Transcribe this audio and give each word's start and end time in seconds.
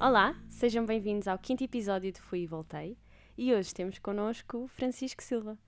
Olá, 0.00 0.34
sejam 0.48 0.86
bem-vindos 0.86 1.28
ao 1.28 1.38
quinto 1.38 1.62
episódio 1.62 2.10
de 2.12 2.20
Fui 2.20 2.40
e 2.40 2.46
Voltei. 2.46 2.96
E 3.36 3.52
hoje 3.54 3.72
temos 3.74 3.98
connosco 3.98 4.68
Francisco 4.74 5.22
Silva. 5.22 5.58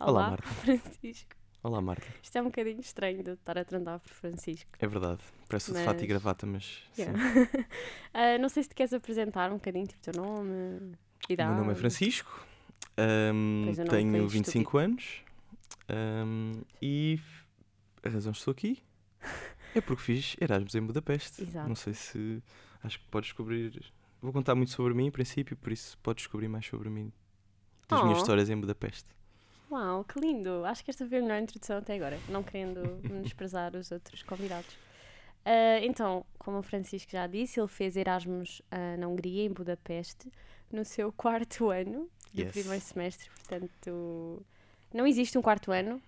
Olá, 0.00 0.30
Marta. 0.30 0.48
Francisco. 0.62 1.30
Olá, 1.62 1.80
Marta. 1.80 2.06
Isto 2.22 2.36
é 2.38 2.40
um 2.40 2.44
bocadinho 2.46 2.80
estranho 2.80 3.22
de 3.22 3.32
estar 3.32 3.58
a 3.58 3.64
trandar 3.64 3.98
por 4.00 4.12
Francisco. 4.12 4.70
É 4.78 4.86
verdade. 4.86 5.20
Parece 5.48 5.72
de 5.72 5.78
fato 5.84 5.98
e 5.98 6.00
Mas- 6.02 6.08
gravata, 6.08 6.46
mas. 6.46 6.82
Yeah. 6.98 7.18
sim. 7.18 7.64
Ah, 8.14 8.38
não 8.38 8.48
sei 8.48 8.62
se 8.62 8.68
te 8.70 8.74
queres 8.74 8.92
apresentar 8.92 9.50
um 9.50 9.54
bocadinho, 9.56 9.86
tipo, 9.86 9.98
o 10.08 10.12
teu 10.12 10.22
nome, 10.22 10.92
O 11.28 11.32
idade. 11.32 11.50
meu 11.50 11.58
nome 11.60 11.72
é 11.72 11.74
Francisco. 11.74 12.30
foi 12.96 13.84
tenho 13.84 14.16
estúpido. 14.16 14.28
25 14.28 14.78
anos. 14.78 15.22
ahm, 15.88 16.60
e 16.80 17.20
a 18.04 18.08
razão 18.08 18.32
que 18.32 18.38
estou 18.38 18.52
aqui 18.52 18.82
é 19.74 19.80
porque 19.80 20.02
fiz 20.02 20.36
Erasmus 20.40 20.74
em 20.74 20.80
Budapeste. 20.82 21.42
Exato. 21.42 21.68
Não 21.68 21.76
sei 21.76 21.92
se. 21.94 22.42
Acho 22.82 22.98
que 22.98 23.04
podes 23.08 23.28
descobrir. 23.28 23.82
Vou 24.22 24.32
contar 24.32 24.54
muito 24.54 24.70
sobre 24.72 24.94
mim, 24.94 25.06
em 25.06 25.10
princípio, 25.10 25.56
por 25.56 25.72
isso 25.72 25.96
podes 25.98 26.22
descobrir 26.22 26.48
mais 26.48 26.66
sobre 26.66 26.88
mim. 26.90 27.12
Das 27.88 28.02
minhas 28.02 28.18
Oh. 28.18 28.22
histórias 28.22 28.50
em 28.50 28.56
Budapeste. 28.58 29.08
Uau, 29.70 30.04
que 30.04 30.18
lindo! 30.20 30.64
Acho 30.64 30.84
que 30.84 30.90
esta 30.90 31.06
foi 31.06 31.18
a 31.18 31.22
melhor 31.22 31.40
introdução 31.40 31.78
até 31.78 31.94
agora, 31.94 32.18
não 32.28 32.42
querendo 32.42 32.80
menosprezar 33.04 33.74
os 33.76 33.90
outros 33.90 34.22
convidados. 34.22 34.76
Ah, 35.44 35.78
então, 35.82 36.24
como 36.38 36.58
o 36.58 36.62
Francisco 36.62 37.10
já 37.12 37.26
disse, 37.26 37.60
ele 37.60 37.68
fez 37.68 37.96
Erasmus 37.96 38.60
ah, 38.70 38.96
na 38.98 39.08
Hungria, 39.08 39.44
em 39.44 39.52
Budapeste, 39.52 40.30
no 40.72 40.84
seu 40.84 41.10
quarto 41.12 41.70
ano 41.70 42.08
do 42.32 42.40
Yes. 42.42 42.52
primeiro 42.52 42.80
semestre. 42.84 43.30
Portanto, 43.30 44.42
não 44.92 45.06
existe 45.06 45.36
um 45.38 45.42
quarto 45.42 45.72
ano. 45.72 46.00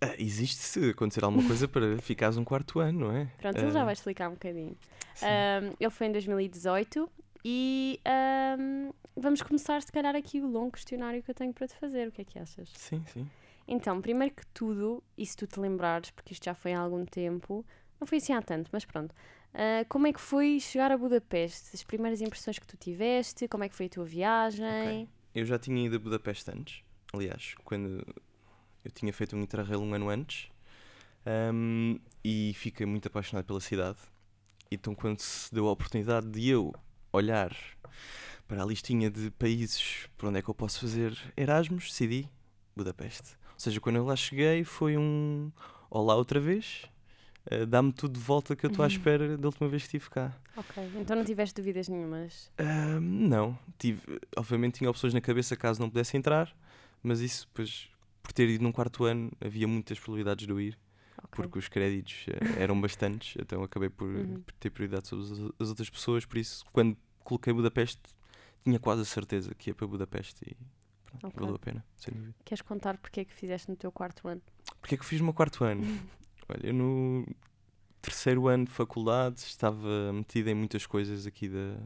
Ah, 0.00 0.14
existe 0.18 0.56
se 0.56 0.90
acontecer 0.90 1.24
alguma 1.24 1.46
coisa 1.46 1.66
para 1.66 1.96
ficares 1.98 2.36
um 2.36 2.44
quarto 2.44 2.78
ano, 2.80 3.06
não 3.08 3.16
é? 3.16 3.26
Pronto, 3.38 3.58
ele 3.58 3.70
já 3.70 3.84
vai 3.84 3.92
explicar 3.94 4.28
um 4.28 4.32
bocadinho. 4.34 4.76
Ah, 5.22 5.60
ele 5.78 5.90
foi 5.90 6.06
em 6.06 6.12
2018 6.12 7.10
e 7.44 8.00
ah, 8.04 8.56
vamos 9.16 9.42
começar, 9.42 9.82
se 9.82 9.92
calhar, 9.92 10.14
aqui 10.16 10.40
o 10.40 10.46
longo 10.46 10.72
questionário 10.72 11.22
que 11.22 11.30
eu 11.30 11.34
tenho 11.34 11.52
para 11.52 11.66
te 11.68 11.74
fazer. 11.76 12.08
O 12.08 12.12
que 12.12 12.22
é 12.22 12.24
que 12.24 12.38
achas? 12.38 12.70
Sim, 12.74 13.02
sim. 13.12 13.28
Então, 13.66 14.00
primeiro 14.00 14.34
que 14.34 14.46
tudo, 14.48 15.02
e 15.16 15.24
se 15.24 15.36
tu 15.36 15.46
te 15.46 15.58
lembrares, 15.58 16.10
porque 16.10 16.32
isto 16.34 16.44
já 16.44 16.54
foi 16.54 16.74
há 16.74 16.80
algum 16.80 17.04
tempo, 17.06 17.64
não 17.98 18.06
foi 18.06 18.18
assim 18.18 18.34
há 18.34 18.42
tanto, 18.42 18.68
mas 18.72 18.84
pronto. 18.84 19.14
ah, 19.54 19.84
como 19.88 20.06
é 20.06 20.12
que 20.12 20.20
foi 20.20 20.58
chegar 20.60 20.90
a 20.92 20.98
Budapeste? 20.98 21.70
As 21.74 21.82
primeiras 21.82 22.20
impressões 22.20 22.58
que 22.58 22.66
tu 22.66 22.76
tiveste? 22.76 23.48
Como 23.48 23.64
é 23.64 23.68
que 23.68 23.74
foi 23.74 23.86
a 23.86 23.88
tua 23.88 24.04
viagem? 24.04 25.08
Eu 25.34 25.44
já 25.44 25.58
tinha 25.58 25.84
ido 25.86 25.96
a 25.96 25.98
Budapeste 25.98 26.50
antes, 26.50 26.82
aliás, 27.12 27.54
quando 27.64 28.04
eu 28.84 28.90
tinha 28.90 29.12
feito 29.12 29.34
um 29.34 29.40
Interrail 29.40 29.80
um 29.80 29.94
ano 29.94 30.08
antes 30.10 30.48
ahm, 31.26 31.96
e 32.22 32.52
fiquei 32.54 32.86
muito 32.86 33.08
apaixonado 33.08 33.44
pela 33.46 33.60
cidade. 33.60 33.98
Então, 34.74 34.94
quando 34.94 35.20
se 35.20 35.52
deu 35.54 35.68
a 35.68 35.70
oportunidade 35.72 36.28
de 36.28 36.48
eu 36.48 36.72
olhar 37.12 37.56
para 38.46 38.62
a 38.62 38.66
listinha 38.66 39.10
de 39.10 39.30
países 39.32 40.08
por 40.16 40.28
onde 40.28 40.38
é 40.38 40.42
que 40.42 40.48
eu 40.48 40.54
posso 40.54 40.80
fazer 40.80 41.16
Erasmus, 41.36 41.88
decidi 41.88 42.28
Budapeste. 42.76 43.36
Ou 43.52 43.60
seja, 43.60 43.80
quando 43.80 43.96
eu 43.96 44.04
lá 44.04 44.16
cheguei, 44.16 44.64
foi 44.64 44.96
um 44.98 45.50
olá 45.88 46.16
outra 46.16 46.40
vez, 46.40 46.84
ah, 47.50 47.64
dá-me 47.66 47.92
tudo 47.92 48.18
de 48.18 48.20
volta 48.20 48.56
que 48.56 48.66
eu 48.66 48.70
estou 48.70 48.84
à 48.84 48.88
espera 48.88 49.36
da 49.36 49.46
última 49.48 49.68
vez 49.68 49.82
que 49.82 49.96
estive 49.96 50.10
cá. 50.10 50.32
Ok, 50.56 50.82
então 50.96 51.16
não 51.16 51.24
tiveste 51.24 51.54
dúvidas 51.60 51.88
nenhumas. 51.88 52.50
Ahm, 52.58 53.28
não, 53.28 53.58
tive, 53.78 54.00
obviamente 54.36 54.78
tinha 54.78 54.90
opções 54.90 55.14
na 55.14 55.20
cabeça 55.20 55.56
caso 55.56 55.80
não 55.80 55.88
pudesse 55.88 56.16
entrar, 56.16 56.54
mas 57.02 57.20
isso, 57.20 57.48
pois, 57.54 57.88
por 58.22 58.32
ter 58.32 58.48
ido 58.48 58.64
num 58.64 58.72
quarto 58.72 59.04
ano, 59.04 59.30
havia 59.40 59.68
muitas 59.68 59.98
probabilidades 59.98 60.46
de 60.46 60.52
eu 60.52 60.60
ir. 60.60 60.78
Porque 61.30 61.58
os 61.58 61.68
créditos 61.68 62.26
eh, 62.28 62.62
eram 62.62 62.80
bastantes, 62.80 63.36
então 63.40 63.62
acabei 63.62 63.88
por, 63.88 64.08
Uhum. 64.08 64.40
por 64.42 64.52
ter 64.54 64.70
prioridade 64.70 65.08
sobre 65.08 65.24
as, 65.24 65.30
as 65.60 65.68
outras 65.68 65.90
pessoas, 65.90 66.24
por 66.24 66.38
isso, 66.38 66.64
quando 66.72 66.96
coloquei 67.22 67.52
Budapeste, 67.52 68.00
tinha 68.62 68.78
quase 68.78 69.02
a 69.02 69.04
certeza 69.04 69.54
que 69.54 69.70
ia 69.70 69.74
para 69.74 69.86
Budapeste 69.86 70.44
e 70.46 70.56
pronto, 71.04 71.26
Ok. 71.26 71.40
valeu 71.40 71.54
a 71.56 71.58
pena, 71.58 71.84
sem 71.96 72.12
dúvida. 72.14 72.34
Queres 72.44 72.62
contar 72.62 72.98
porque 72.98 73.20
é 73.20 73.24
que 73.24 73.32
fizeste 73.34 73.70
no 73.70 73.76
teu 73.76 73.90
quarto 73.92 74.26
ano? 74.28 74.42
Porquê 74.80 74.94
é 74.94 74.98
que 74.98 75.04
fiz 75.04 75.20
o 75.20 75.24
meu 75.24 75.32
quarto 75.34 75.64
ano? 75.64 75.82
Olha, 76.48 76.66
eu 76.68 76.74
no 76.74 77.26
terceiro 78.02 78.48
ano 78.48 78.66
de 78.66 78.70
faculdade 78.70 79.38
estava 79.40 80.12
metido 80.12 80.48
em 80.50 80.54
muitas 80.54 80.86
coisas 80.86 81.26
aqui 81.26 81.48
da, 81.48 81.78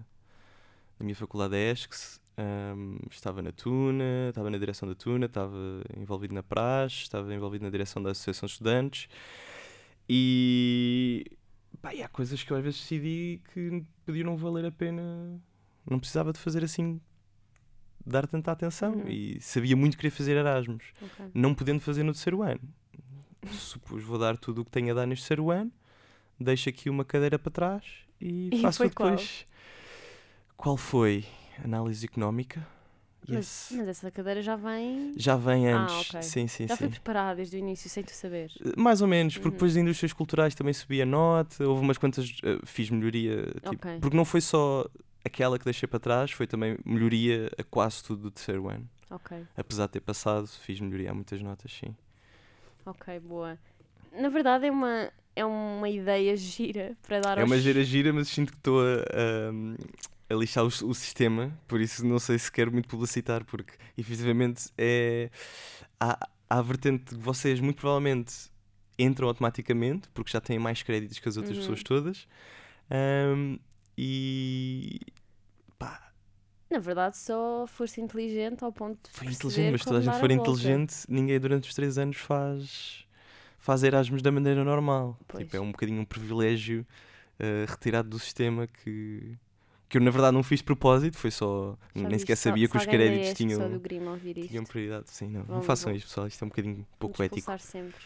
da 0.99 1.05
minha 1.05 1.15
faculdade 1.15 1.53
da 1.53 1.59
ESCS. 1.59 2.21
Ahm, 2.37 2.99
estava 3.11 3.43
na 3.43 3.51
Tuna, 3.51 4.29
estava 4.29 4.49
na 4.49 4.59
direção 4.59 4.89
da 4.89 4.95
Tuna, 4.95 5.27
estava 5.27 5.57
envolvido 5.97 6.35
na 6.35 6.43
praxe, 6.43 7.03
estava 7.03 7.35
envolvido 7.35 7.65
na 7.65 7.71
direção 7.71 8.01
da 8.03 8.11
Associação 8.13 8.47
de 8.47 8.53
Estudantes. 8.53 9.09
E, 10.09 11.25
pá, 11.83 11.95
e 11.95 12.03
há 12.03 12.09
coisas 12.09 12.43
que 12.43 12.51
eu 12.53 12.57
às 12.57 12.63
vezes 12.63 12.81
decidi 12.81 13.41
que 13.53 13.85
podiam 14.07 14.27
não 14.27 14.37
valer 14.37 14.65
a 14.67 14.71
pena, 14.71 15.41
não 15.89 15.99
precisava 15.99 16.33
de 16.33 16.39
fazer 16.39 16.65
assim, 16.65 17.01
dar 18.07 18.27
tanta 18.27 18.53
atenção. 18.53 18.95
Uhum. 18.95 19.09
E 19.09 19.41
sabia 19.41 19.77
muito 19.77 19.93
que 19.93 19.99
queria 19.99 20.17
fazer 20.17 20.37
Erasmus 20.37 20.85
Ok. 21.03 21.27
não 21.35 21.55
podendo 21.55 21.81
fazer 21.81 22.03
no 22.03 22.13
terceiro 22.13 22.43
ano. 22.43 22.61
Supus, 23.51 24.03
vou 24.03 24.19
dar 24.19 24.37
tudo 24.37 24.63
o 24.63 24.65
que 24.65 24.71
tenho 24.71 24.91
a 24.93 24.95
dar 24.95 25.07
neste 25.07 25.23
terceiro 25.23 25.51
ano, 25.51 25.73
deixo 26.39 26.69
aqui 26.69 26.89
uma 26.89 27.05
cadeira 27.05 27.39
para 27.39 27.51
trás 27.51 27.85
e, 28.21 28.51
E 28.53 28.63
faço 28.63 28.83
depois. 28.83 28.95
Qual 28.95 29.49
foi? 30.77 31.25
Análise 31.65 32.05
económica? 32.07 32.67
Mas, 33.29 33.69
Yes. 33.71 33.73
mas 33.79 33.89
essa 33.89 34.11
cadeira 34.11 34.41
já 34.43 34.57
vem. 34.57 35.13
Já 35.17 35.37
vem 35.37 35.69
Ah, 35.71 35.83
antes. 35.83 36.09
ok. 36.09 36.23
Sim, 36.23 36.47
sim, 36.49 36.67
Já 36.67 36.77
foi 36.77 36.87
sim. 36.87 36.91
preparada 36.93 37.37
desde 37.37 37.57
o 37.57 37.59
início, 37.59 37.91
sem 37.91 38.03
tu 38.03 38.13
saber. 38.13 38.51
Mais 38.77 39.03
ou 39.03 39.09
menos, 39.09 39.35
porque 39.35 39.49
Uhum. 39.49 39.53
depois 39.53 39.73
de 39.75 39.81
indústrias 39.81 40.13
culturais 40.13 40.55
também 40.55 40.73
subi 40.73 41.03
a 41.03 41.07
nota, 41.07 41.67
houve 41.67 41.83
umas 41.83 41.99
quantas, 41.99 42.37
eh, 42.43 42.59
fiz 42.65 42.89
melhoria, 42.91 43.45
tipo, 43.69 43.75
Ok. 43.75 43.99
porque 44.01 44.17
não 44.17 44.25
foi 44.25 44.41
só 44.41 44.87
aquela 45.25 45.59
que 45.59 45.65
deixei 45.65 45.87
para 45.87 45.99
trás, 46.01 46.31
foi 46.31 46.47
também 46.47 46.79
melhoria 46.87 47.51
a 47.59 47.65
quase 47.65 48.03
tudo 48.03 48.23
do 48.23 48.31
terceiro 48.31 48.69
ano. 48.69 48.89
Ok, 49.11 49.47
Apesar 49.57 49.87
de 49.87 49.93
ter 49.93 50.01
passado, 50.01 50.47
fiz 50.47 50.81
melhoria 50.81 51.11
a 51.11 51.15
muitas 51.15 51.41
notas, 51.43 51.71
sim. 51.73 51.95
ok, 52.87 53.19
boa. 53.21 53.59
Na 54.13 54.29
verdade 54.31 54.67
é 54.67 54.71
uma, 54.71 55.11
é 55.37 55.45
uma 55.45 55.89
ideia 55.89 56.35
gira 56.37 56.97
para 57.07 57.21
dar 57.21 57.37
É 57.39 57.43
aos... 57.43 57.51
uma 57.51 57.59
gira 57.59 57.83
gira, 57.85 58.13
mas 58.13 58.29
sinto 58.29 58.53
que 58.53 58.59
estou 58.59 58.81
a, 58.81 59.01
a, 59.03 59.53
a 60.31 60.35
lixar 60.35 60.65
o, 60.65 60.67
o 60.69 60.95
sistema, 60.95 61.59
por 61.67 61.81
isso 61.81 62.05
não 62.07 62.19
sei 62.19 62.39
se 62.39 62.51
quero 62.53 62.71
muito 62.73 62.89
publicitar, 62.89 63.45
porque 63.45 63.75
efetivamente 63.97 64.71
é. 64.77 65.31
Há, 66.01 66.29
há 66.51 66.59
a 66.59 66.63
vertente 66.63 67.15
de 67.15 67.21
vocês, 67.21 67.61
muito 67.61 67.79
provavelmente, 67.81 68.51
entram 68.99 69.29
automaticamente, 69.29 70.09
porque 70.11 70.31
já 70.33 70.41
têm 70.41 70.59
mais 70.59 70.83
créditos 70.83 71.19
que 71.19 71.29
as 71.29 71.37
outras 71.37 71.57
Uhum. 71.57 71.63
pessoas 71.63 71.83
todas. 71.83 72.27
ahm, 72.91 73.57
e. 73.97 75.01
pá, 75.79 76.13
Na 76.71 76.79
verdade 76.79 77.17
só 77.17 77.67
foste 77.67 78.01
inteligente 78.01 78.63
ao 78.65 78.73
ponto 78.73 78.99
de 79.11 79.17
foi 79.17 79.27
inteligente, 79.29 79.73
mas 79.73 79.85
toda 79.85 79.99
a 79.99 80.03
gente 80.03 80.19
for 80.19 80.31
inteligente, 80.31 80.95
ninguém 81.09 81.39
durante 81.41 81.69
os 81.69 81.75
três 81.75 81.99
anos 81.99 82.17
faz. 82.19 83.05
faz 83.59 83.83
Erasmus 83.83 84.23
da 84.23 84.31
maneira 84.33 84.65
normal. 84.65 85.19
Pois. 85.27 85.45
Tipo, 85.45 85.57
é 85.57 85.61
um 85.61 85.71
bocadinho 85.73 86.01
um 86.01 86.05
privilégio 86.05 86.87
eh, 87.39 87.65
retirado 87.69 88.09
do 88.09 88.19
sistema 88.19 88.67
que, 88.67 89.37
que 89.89 89.97
eu 89.99 90.03
na 90.03 90.11
verdade 90.11 90.35
não 90.35 90.43
fiz 90.43 90.61
propósito, 90.63 91.17
foi 91.17 91.31
só. 91.31 91.77
Já 91.95 92.09
nem 92.09 92.19
sequer 92.19 92.37
se- 92.37 92.43
sabia 92.45 92.69
que 92.69 92.77
os 92.77 92.85
créditos 92.87 93.35
tinham, 93.35 93.71
do 93.71 93.81
Grima 93.81 94.11
ouvir 94.13 94.39
isto, 94.39 94.51
tinham 94.51 94.65
prioridade. 94.65 95.11
Sim, 95.11 95.29
não, 95.29 95.45
não 95.49 95.63
façam 95.63 95.91
vão- 95.91 95.97
isto, 95.97 96.07
pessoal, 96.09 96.27
isto 96.27 96.43
é 96.43 96.45
um 96.45 96.49
bocadinho 96.49 96.87
pouco 96.99 97.23
ético. 97.23 97.59
sempre. 97.59 98.01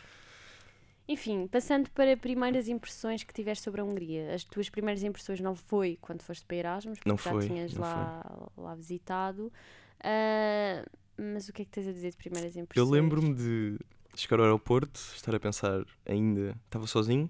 Enfim, 1.09 1.49
passando 1.49 1.91
para 1.91 2.17
primeiras 2.17 2.69
impressões 2.69 3.25
que 3.25 3.35
tiveste 3.35 3.65
sobre 3.65 3.81
a 3.81 3.85
Hungria. 3.85 4.33
As 4.35 4.45
tuas 4.45 4.71
primeiras 4.71 5.03
impressões 5.03 5.41
não 5.41 5.55
foi 5.55 5.99
quando 6.01 6.23
foste 6.23 6.47
para 6.47 6.57
Erasmus, 6.57 6.99
porque 6.99 7.11
Não 7.11 7.17
já 7.17 7.31
foi, 7.31 7.47
tinhas 7.49 7.75
lá, 7.75 8.25
lá 8.57 8.75
visitado. 8.75 9.53
Ah, 10.01 10.85
mas 11.19 11.49
o 11.49 11.53
que 11.53 11.63
é 11.63 11.65
que 11.65 11.71
tens 11.73 11.89
a 11.89 11.93
dizer 11.93 12.11
de 12.13 12.17
primeiras 12.17 12.57
impressões? 12.57 12.89
Eu 12.89 12.93
lembro-me 12.93 13.35
de 13.35 13.79
chegar 14.15 14.39
ao 14.39 14.45
aeroporto, 14.45 14.99
estar 15.17 15.35
a 15.35 15.41
pensar 15.41 15.85
ainda, 16.07 16.57
estava 16.67 16.87
sozinho, 16.87 17.29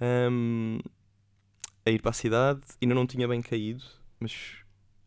ahm, 0.00 0.78
a 1.86 1.90
ir 1.90 2.02
para 2.02 2.10
a 2.10 2.14
cidade, 2.14 2.60
ainda 2.82 2.94
não 2.94 3.06
tinha 3.06 3.26
bem 3.28 3.40
caído, 3.40 3.84
mas 4.20 4.56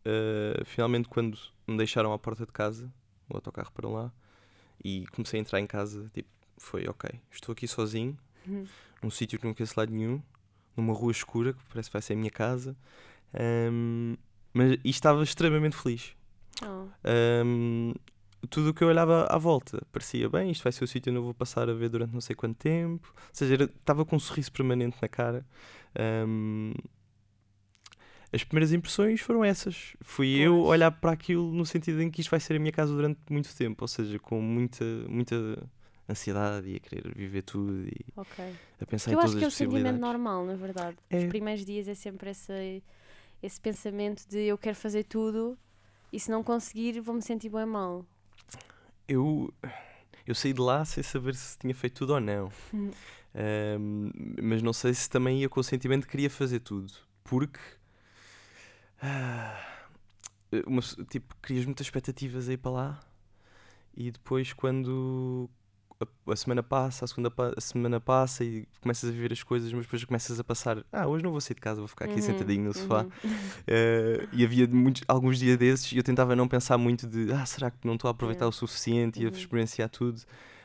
ah, 0.04 0.64
finalmente 0.64 1.08
quando 1.08 1.38
me 1.66 1.76
deixaram 1.76 2.12
à 2.12 2.18
porta 2.18 2.46
de 2.46 2.52
casa, 2.52 2.92
o 3.28 3.36
autocarro 3.36 3.70
para 3.72 3.88
lá, 3.88 4.12
e 4.82 5.06
comecei 5.12 5.38
a 5.38 5.42
entrar 5.42 5.60
em 5.60 5.66
casa, 5.66 6.10
tipo, 6.14 6.28
foi 6.56 6.88
ok, 6.88 7.10
estou 7.30 7.52
aqui 7.52 7.68
sozinho, 7.68 8.18
Uhum. 8.46 8.66
num 9.02 9.10
sítio 9.10 9.38
que 9.38 9.46
não 9.46 9.52
conheço 9.54 9.74
lado 9.78 9.92
nenhum, 9.92 10.22
numa 10.76 10.94
rua 10.94 11.12
escura, 11.12 11.52
que 11.52 11.60
parece 11.70 11.90
que 11.90 11.92
vai 11.92 12.02
ser 12.02 12.14
a 12.14 12.16
minha 12.16 12.30
casa, 12.30 12.74
ahm, 13.34 14.16
mas, 14.54 14.78
e 14.82 14.90
estava 14.90 15.22
extremamente 15.22 15.76
feliz. 15.76 16.16
Oh, 16.62 16.88
Ahm, 17.04 17.94
tudo 18.48 18.70
o 18.70 18.74
que 18.74 18.82
eu 18.82 18.88
olhava 18.88 19.26
à 19.26 19.36
volta 19.38 19.84
parecia 19.92 20.28
bem, 20.28 20.50
isto 20.50 20.62
vai 20.62 20.72
ser 20.72 20.84
o 20.84 20.86
sítio 20.86 21.10
onde 21.10 21.18
eu 21.18 21.24
vou 21.24 21.34
passar 21.34 21.68
a 21.68 21.74
ver 21.74 21.88
durante 21.88 22.12
não 22.12 22.20
sei 22.20 22.34
quanto 22.34 22.56
tempo. 22.56 23.12
Ou 23.16 23.22
seja, 23.34 23.54
era- 23.54 23.64
estava 23.64 24.04
com 24.04 24.16
um 24.16 24.20
sorriso 24.20 24.50
permanente 24.52 24.96
na 25.00 25.08
cara. 25.08 25.44
Ahm, 25.98 26.72
as 28.32 28.44
primeiras 28.44 28.72
impressões 28.72 29.20
foram 29.20 29.44
essas. 29.44 29.94
Fui 30.00 30.28
eu 30.38 30.54
Pois. 30.54 30.68
olhar 30.70 30.90
para 30.92 31.12
aquilo 31.12 31.52
no 31.52 31.66
sentido 31.66 32.00
em 32.00 32.10
que 32.10 32.20
isto 32.20 32.30
vai 32.30 32.38
ser 32.40 32.54
a 32.56 32.58
minha 32.58 32.72
casa 32.72 32.92
durante 32.94 33.18
muito 33.28 33.54
tempo, 33.56 33.82
ou 33.82 33.88
seja, 33.88 34.18
com 34.20 34.40
muita, 34.40 34.84
muita 35.08 35.68
ansiedade 36.08 36.68
e 36.70 36.76
a 36.76 36.80
querer 36.80 37.12
viver 37.14 37.42
tudo 37.42 37.86
e 37.86 37.94
ok. 38.16 38.54
a 38.80 38.86
pensar 38.86 39.10
eu 39.12 39.18
em 39.18 39.22
acho 39.22 39.26
todas 39.32 39.38
que 39.38 39.44
é 39.44 39.48
as 39.48 39.54
sentimento 39.54 40.00
normal, 40.00 40.44
na 40.44 40.54
verdade. 40.54 40.96
É. 41.08 41.18
Os 41.18 41.24
primeiros 41.26 41.64
dias 41.64 41.88
é 41.88 41.94
sempre 41.94 42.30
essa, 42.30 42.54
esse 43.42 43.60
pensamento 43.60 44.26
de 44.28 44.38
eu 44.44 44.56
quero 44.58 44.76
fazer 44.76 45.04
tudo 45.04 45.58
e 46.12 46.18
se 46.20 46.30
não 46.30 46.42
conseguir 46.42 47.00
vou-me 47.00 47.22
sentir 47.22 47.48
bem 47.48 47.66
mal. 47.66 48.04
Eu, 49.10 49.52
eu 50.24 50.36
saí 50.36 50.52
de 50.52 50.60
lá 50.60 50.84
sem 50.84 51.02
saber 51.02 51.34
se 51.34 51.58
tinha 51.58 51.74
feito 51.74 51.94
tudo 51.94 52.14
ou 52.14 52.20
não. 52.20 52.52
Hum. 52.72 52.92
Ahm, 53.34 54.12
mas 54.40 54.62
não 54.62 54.72
sei 54.72 54.94
se 54.94 55.10
também 55.10 55.40
ia 55.40 55.48
com 55.48 55.58
o 55.58 55.64
sentimento 55.64 56.02
de 56.02 56.06
que 56.06 56.12
queria 56.12 56.30
fazer 56.30 56.60
tudo. 56.60 56.92
Porque. 57.24 57.58
ah, 59.02 59.60
uma 60.64 60.80
tipo, 61.10 61.34
crias 61.42 61.64
muitas 61.64 61.86
expectativas 61.86 62.48
aí 62.48 62.56
para 62.56 62.70
lá 62.70 63.00
e 63.96 64.12
depois 64.12 64.52
quando 64.52 65.50
a, 66.00 66.32
a 66.32 66.36
semana 66.36 66.62
passa, 66.62 67.04
a 67.04 67.08
segunda 67.08 67.30
pa- 67.30 67.52
a 67.56 67.60
semana 67.60 68.00
passa 68.00 68.42
e 68.44 68.66
começas 68.80 69.08
a 69.10 69.12
viver 69.12 69.32
as 69.32 69.42
coisas, 69.42 69.72
mas 69.72 69.84
depois 69.84 70.04
começas 70.04 70.40
a 70.40 70.44
passar, 70.44 70.84
ah, 70.92 71.06
hoje 71.06 71.22
não 71.22 71.30
vou 71.30 71.40
sair 71.40 71.54
de 71.54 71.60
casa, 71.60 71.80
vou 71.80 71.88
ficar 71.88 72.06
aqui 72.06 72.16
Uhum, 72.16 72.22
sentadinho 72.22 72.64
no 72.64 72.74
sofá. 72.74 73.02
uhum. 73.04 73.10
Eh, 73.66 74.26
e 74.32 74.44
havia 74.44 74.66
muitos, 74.66 75.02
alguns 75.06 75.38
dias 75.38 75.56
desses 75.58 75.92
e 75.92 75.96
eu 75.98 76.02
tentava 76.02 76.34
não 76.34 76.48
pensar 76.48 76.78
muito 76.78 77.06
de 77.06 77.32
ah, 77.32 77.44
será 77.44 77.70
que 77.70 77.86
não 77.86 77.94
estou 77.94 78.08
a 78.08 78.12
aproveitar 78.12 78.46
o 78.48 78.52
suficiente 78.52 79.20
e 79.22 79.26
a 79.26 79.28
Uhum. 79.28 79.34
experienciar 79.36 79.88
tudo? 79.90 80.22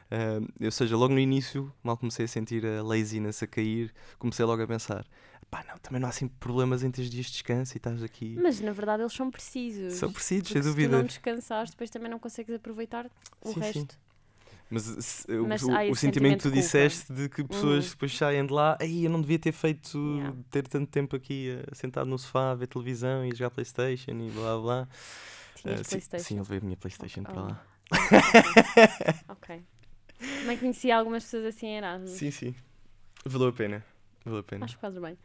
Eh, 0.10 0.40
ou 0.66 0.72
seja, 0.72 0.96
logo 0.96 1.14
no 1.14 1.20
início, 1.20 1.72
mal 1.84 1.98
comecei 1.98 2.26
a 2.26 2.28
sentir 2.28 2.66
a 2.66 2.82
laziness 2.84 3.44
a 3.44 3.48
cair, 3.48 3.94
comecei 4.18 4.46
logo 4.46 4.62
a 4.64 4.68
pensar: 4.68 5.06
pá, 5.52 5.64
não, 5.68 5.78
também 5.80 6.00
não 6.00 6.08
há 6.08 6.12
assim 6.12 6.28
problemas 6.28 6.84
em 6.84 6.92
teres 6.92 7.10
dias 7.10 7.26
de 7.26 7.34
descanso 7.34 7.76
e 7.76 7.78
estás 7.78 8.02
aqui. 8.04 8.40
Mas 8.42 8.60
na 8.62 8.72
verdade 8.72 9.02
eles 9.04 9.14
são 9.14 9.30
precisos. 9.30 9.94
São 9.96 10.12
precisos, 10.12 10.48
sem 10.50 10.62
se 10.62 10.68
tu 10.70 10.70
dúvida. 10.70 10.98
não 10.98 11.04
descansares, 11.04 11.72
depois 11.72 11.90
também 11.90 12.10
não 12.10 12.20
consegues 12.20 12.56
aproveitar 12.56 13.10
o 13.42 13.48
Sim, 13.52 13.62
sim. 13.62 13.88
Mas, 14.70 15.26
o- 15.30 15.48
Mas 15.48 15.62
o, 15.64 15.92
o 15.92 15.96
sentimento 15.96 16.38
que 16.44 16.50
tu 16.50 16.52
disseste 16.52 17.14
de 17.14 17.30
que 17.30 17.44
pessoas 17.44 17.86
Uhum. 17.86 17.92
depois 17.92 18.18
saem 18.18 18.46
de 18.46 18.52
lá, 18.52 18.78
aí 18.82 19.06
eu 19.06 19.12
não 19.12 19.22
devia 19.22 19.38
ter 19.38 19.52
feito, 19.52 19.98
Yeah. 19.98 20.36
ter 20.50 20.68
tanto 20.68 20.90
tempo 20.90 21.16
aqui 21.16 21.50
eh, 21.52 21.76
sentado 21.76 22.10
no 22.10 22.18
sofá 22.18 22.52
a 22.52 22.56
ver 22.56 22.68
televisão 22.68 23.24
e 23.26 23.30
jogar 23.36 23.52
Playstation 23.52 24.12
e 24.12 24.32
blá 24.32 24.58
blá. 24.60 24.88
Tinhas 25.56 25.80
sim, 25.82 25.90
Playstation. 25.92 26.24
sim, 26.26 26.38
eu 26.38 26.44
levei 26.44 26.58
a 26.58 26.62
minha 26.62 26.78
Playstation 26.78 27.22
Ok. 27.22 27.34
para 27.34 27.44
lá. 27.44 27.66
ok. 29.30 29.64
Também 30.42 30.58
conheci 30.58 30.92
algumas 30.92 31.24
pessoas 31.24 31.46
assim 31.46 31.68
em 31.68 31.78
Erasmus. 31.78 32.12
Sim, 32.12 32.32
sim. 32.32 32.56
Valeu 33.26 33.50
a 33.50 33.54
pena. 33.54 33.86
Valeu 34.24 34.40
a 34.40 34.44
pena. 34.44 34.66
Acho 34.66 34.76
que 34.76 34.82
fazes 34.82 35.00
bem. 35.00 35.18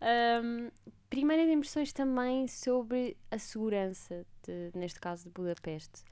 Ahm, 0.00 0.68
primeiras 1.08 1.48
impressões 1.48 1.92
também 1.92 2.48
sobre 2.48 3.16
a 3.30 3.38
segurança, 3.38 4.26
de- 4.46 4.70
neste 4.74 4.98
caso 5.00 5.24
de 5.24 5.30
Budapeste. 5.30 6.02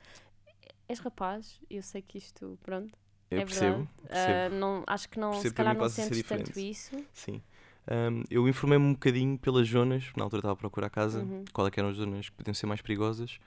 És 0.90 0.98
rapaz, 0.98 1.60
eu 1.70 1.82
sei 1.82 2.02
que 2.02 2.18
isto, 2.18 2.58
pronto, 2.64 2.92
Eu 3.30 3.40
é 3.40 3.44
percebo, 3.44 3.76
verdade. 3.76 3.88
percebo. 4.08 4.38
Ah, 4.38 4.48
não, 4.50 4.84
acho 4.88 5.08
que 5.08 5.20
não, 5.20 5.30
Percebo 5.30 5.48
se 5.48 5.54
calhar 5.54 5.76
não 5.76 5.88
sentes 5.88 6.22
tanto 6.24 6.58
isso. 6.58 7.04
Sim. 7.14 7.40
Ahm, 7.86 8.24
eu 8.28 8.48
informei-me 8.48 8.84
um 8.84 8.92
bocadinho 8.94 9.38
pelas 9.38 9.68
zonas, 9.68 10.10
na 10.16 10.24
altura 10.24 10.40
estava 10.40 10.54
a 10.54 10.56
procurar 10.56 10.90
casa, 10.90 11.20
Uhum. 11.22 11.44
qual 11.52 11.66
é 11.66 11.70
que 11.70 11.78
eram 11.78 11.90
as 11.90 11.96
zonas 11.96 12.28
que 12.28 12.34
podiam 12.36 12.54
ser 12.54 12.66
mais 12.66 12.80
perigosas. 12.82 13.38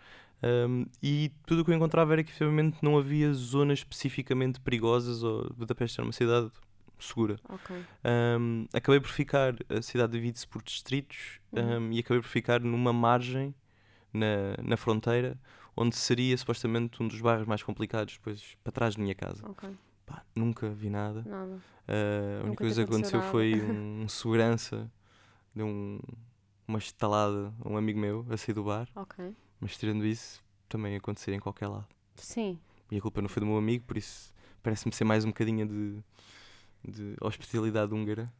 Ahm, 0.41 0.85
e 1.01 1.31
tudo 1.45 1.61
o 1.61 1.65
que 1.65 1.71
eu 1.71 1.75
encontrava 1.75 2.13
era 2.13 2.23
que 2.23 2.29
efetivamente 2.29 2.77
não 2.81 2.97
havia 2.97 3.33
zonas 3.33 3.79
especificamente 3.79 4.61
perigosas 4.61 5.21
ou 5.21 5.53
Budapeste 5.53 5.99
era 5.99 6.05
uma 6.07 6.13
cidade 6.13 6.49
segura. 6.97 7.37
Ok. 7.49 7.75
Ahm, 8.05 8.65
acabei 8.73 9.01
por 9.01 9.09
ficar, 9.09 9.53
a 9.69 9.81
cidade 9.81 10.13
divide-se 10.13 10.47
por 10.47 10.63
distritos 10.63 11.41
Uhum. 11.51 11.91
e 11.91 11.99
acabei 11.99 12.21
por 12.21 12.29
ficar 12.29 12.61
numa 12.61 12.93
margem 12.93 13.53
na, 14.13 14.55
na 14.63 14.77
fronteira 14.77 15.37
onde 15.75 15.95
seria 15.95 16.37
supostamente 16.37 17.01
um 17.01 17.07
dos 17.07 17.19
bairros 17.19 17.47
mais 17.47 17.63
complicados 17.63 18.13
depois 18.13 18.55
para 18.63 18.71
trás 18.71 18.95
da 18.95 19.01
minha 19.01 19.15
casa. 19.15 19.43
Ok. 19.47 19.69
Pá, 20.05 20.23
nunca 20.35 20.69
vi 20.69 20.89
nada. 20.89 21.23
Nada. 21.25 21.61
Uh, 21.87 22.41
a 22.41 22.45
única 22.45 22.63
coisa 22.63 22.83
que 22.83 22.89
aconteceu 22.93 23.19
aconteceu 23.19 23.31
foi 23.31 23.61
um 23.61 24.07
segurança 24.07 24.91
de 25.55 25.63
um, 25.63 25.99
uma 26.67 26.77
estalada 26.77 27.53
a 27.63 27.69
um 27.69 27.77
amigo 27.77 27.99
meu 27.99 28.25
a 28.29 28.37
sair 28.37 28.53
do 28.53 28.63
bar, 28.63 28.87
Ok. 28.95 29.35
mas 29.59 29.77
tirando 29.77 30.05
isso, 30.05 30.43
também 30.67 30.95
acontecer 30.95 31.33
em 31.33 31.39
qualquer 31.39 31.67
lado. 31.67 31.87
Sim. 32.15 32.59
E 32.91 32.97
a 32.97 33.01
culpa 33.01 33.21
não 33.21 33.29
foi 33.29 33.39
do 33.39 33.45
meu 33.45 33.57
amigo, 33.57 33.85
por 33.85 33.97
isso 33.97 34.33
parece-me 34.61 34.93
ser 34.93 35.03
mais 35.03 35.25
um 35.25 35.29
bocadinho 35.29 35.67
de, 35.67 36.03
de 36.83 37.15
hospitalidade 37.21 37.93
húngara, 37.93 38.31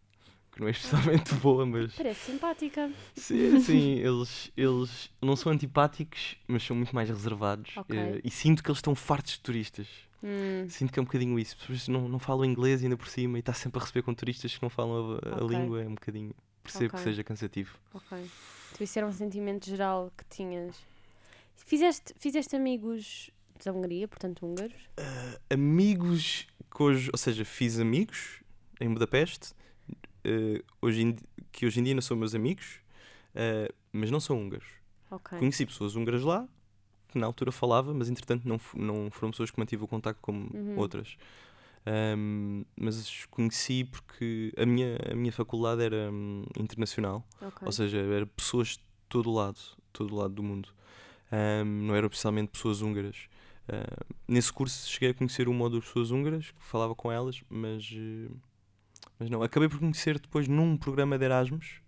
que 0.53 0.59
não 0.61 0.67
é 0.67 0.71
especialmente 0.71 1.33
boa, 1.41 1.65
mas 1.65 1.93
Parece 1.95 2.31
simpática. 2.31 2.91
sim, 3.15 3.59
sim, 3.59 3.93
eles, 3.99 4.51
eles 4.55 5.11
não 5.21 5.35
são 5.35 5.51
antipáticos, 5.51 6.37
mas 6.47 6.63
são 6.63 6.75
muito 6.75 6.93
mais 6.95 7.09
reservados. 7.09 7.75
Ok. 7.75 7.97
Uh, 7.97 8.21
e 8.23 8.29
sinto 8.31 8.63
que 8.63 8.69
eles 8.69 8.77
estão 8.77 8.93
fartos 8.95 9.33
de 9.33 9.39
turistas. 9.41 9.87
Hum, 10.23 10.67
Sinto 10.69 10.93
que 10.93 10.99
é 10.99 11.01
um 11.01 11.05
bocadinho 11.05 11.37
isso. 11.37 11.57
Pessoas 11.57 11.87
não, 11.89 12.07
não 12.07 12.17
falam 12.17 12.45
inglês 12.45 12.81
ainda 12.81 12.95
por 12.95 13.09
cima 13.09 13.37
e 13.37 13.41
está 13.41 13.51
sempre 13.53 13.79
a 13.79 13.81
receber 13.81 14.03
com 14.03 14.13
turistas 14.13 14.55
que 14.55 14.61
não 14.63 14.69
falam 14.69 15.19
a, 15.21 15.29
a 15.39 15.43
Ok. 15.43 15.47
língua. 15.57 15.81
É 15.83 15.87
um 15.87 15.95
bocadinho. 15.95 16.33
Percebo 16.63 16.91
que 16.91 16.95
Ok. 16.95 17.03
seja 17.03 17.23
cansativo. 17.25 17.77
ok. 17.93 18.25
Tu 18.77 18.83
isso 18.83 18.97
era 18.97 19.05
um 19.07 19.11
sentimento 19.11 19.65
geral 19.69 20.11
que 20.17 20.23
tinhas. 20.33 20.75
Fizeste, 21.57 22.13
fizeste 22.17 22.55
amigos 22.55 23.29
da 23.63 23.71
Hungria, 23.73 24.07
portanto 24.07 24.45
húngaros? 24.45 24.73
Ah, 24.97 25.37
amigos 25.49 26.47
que 26.73 26.83
hoje, 26.83 27.09
ou 27.11 27.17
seja, 27.17 27.43
fiz 27.45 27.79
amigos 27.79 28.41
em 28.79 28.89
Budapeste, 28.91 29.53
ah, 30.25 30.63
hoje 30.81 31.01
em 31.03 31.15
que 31.51 31.65
hoje 31.65 31.79
em 31.79 31.83
dia 31.83 31.93
não 31.93 32.01
são 32.01 32.17
meus 32.17 32.33
amigos, 32.35 32.79
ah, 33.35 33.71
mas 33.91 34.09
não 34.11 34.19
são 34.19 34.37
húngaros. 34.39 34.67
Ok. 35.11 35.37
Conheci 35.39 35.65
pessoas 35.65 35.95
húngaras 35.95 36.23
lá, 36.23 36.47
que 37.09 37.17
na 37.19 37.27
altura 37.27 37.51
falava, 37.51 37.93
mas 37.93 38.09
entretanto 38.09 38.47
não, 38.47 38.59
não 38.75 39.11
foram 39.11 39.29
pessoas 39.31 39.51
que 39.51 39.59
mantive 39.59 39.83
o 39.83 39.87
contacto 39.87 40.19
como 40.21 40.49
Uhum. 40.53 40.77
outras. 40.79 41.15
Ahm, 41.85 42.63
mas 42.77 43.25
conheci 43.29 43.83
porque 43.83 44.53
a 44.57 44.65
minha, 44.65 44.97
a 45.11 45.15
minha 45.15 45.31
faculdade 45.31 45.83
era 45.83 46.09
hum, 46.11 46.43
internacional. 46.57 47.25
ok. 47.41 47.65
Ou 47.65 47.71
seja, 47.71 47.97
era 47.99 48.25
pessoas 48.25 48.69
de 48.69 48.79
todo 49.09 49.31
lado, 49.31 49.59
todo 49.91 50.15
lado 50.15 50.33
do 50.33 50.41
mundo. 50.41 50.69
Ahm, 51.31 51.85
não 51.87 51.95
eram 51.95 52.07
especialmente 52.07 52.49
pessoas 52.51 52.81
húngaras. 52.81 53.27
Ah, 53.67 54.03
nesse 54.27 54.51
curso 54.51 54.89
cheguei 54.89 55.09
a 55.09 55.13
conhecer 55.13 55.47
uma 55.47 55.63
ou 55.65 55.69
duas 55.69 55.85
pessoas 55.85 56.09
húngaras, 56.11 56.53
falava 56.57 56.95
com 56.95 57.11
elas, 57.11 57.41
mas, 57.49 57.89
eh, 57.93 58.29
mas 59.19 59.29
não. 59.29 59.43
Acabei 59.43 59.69
por 59.69 59.79
conhecer 59.79 60.19
depois 60.19 60.47
num 60.47 60.77
programa 60.77 61.17
de 61.17 61.25
Erasmus, 61.25 61.81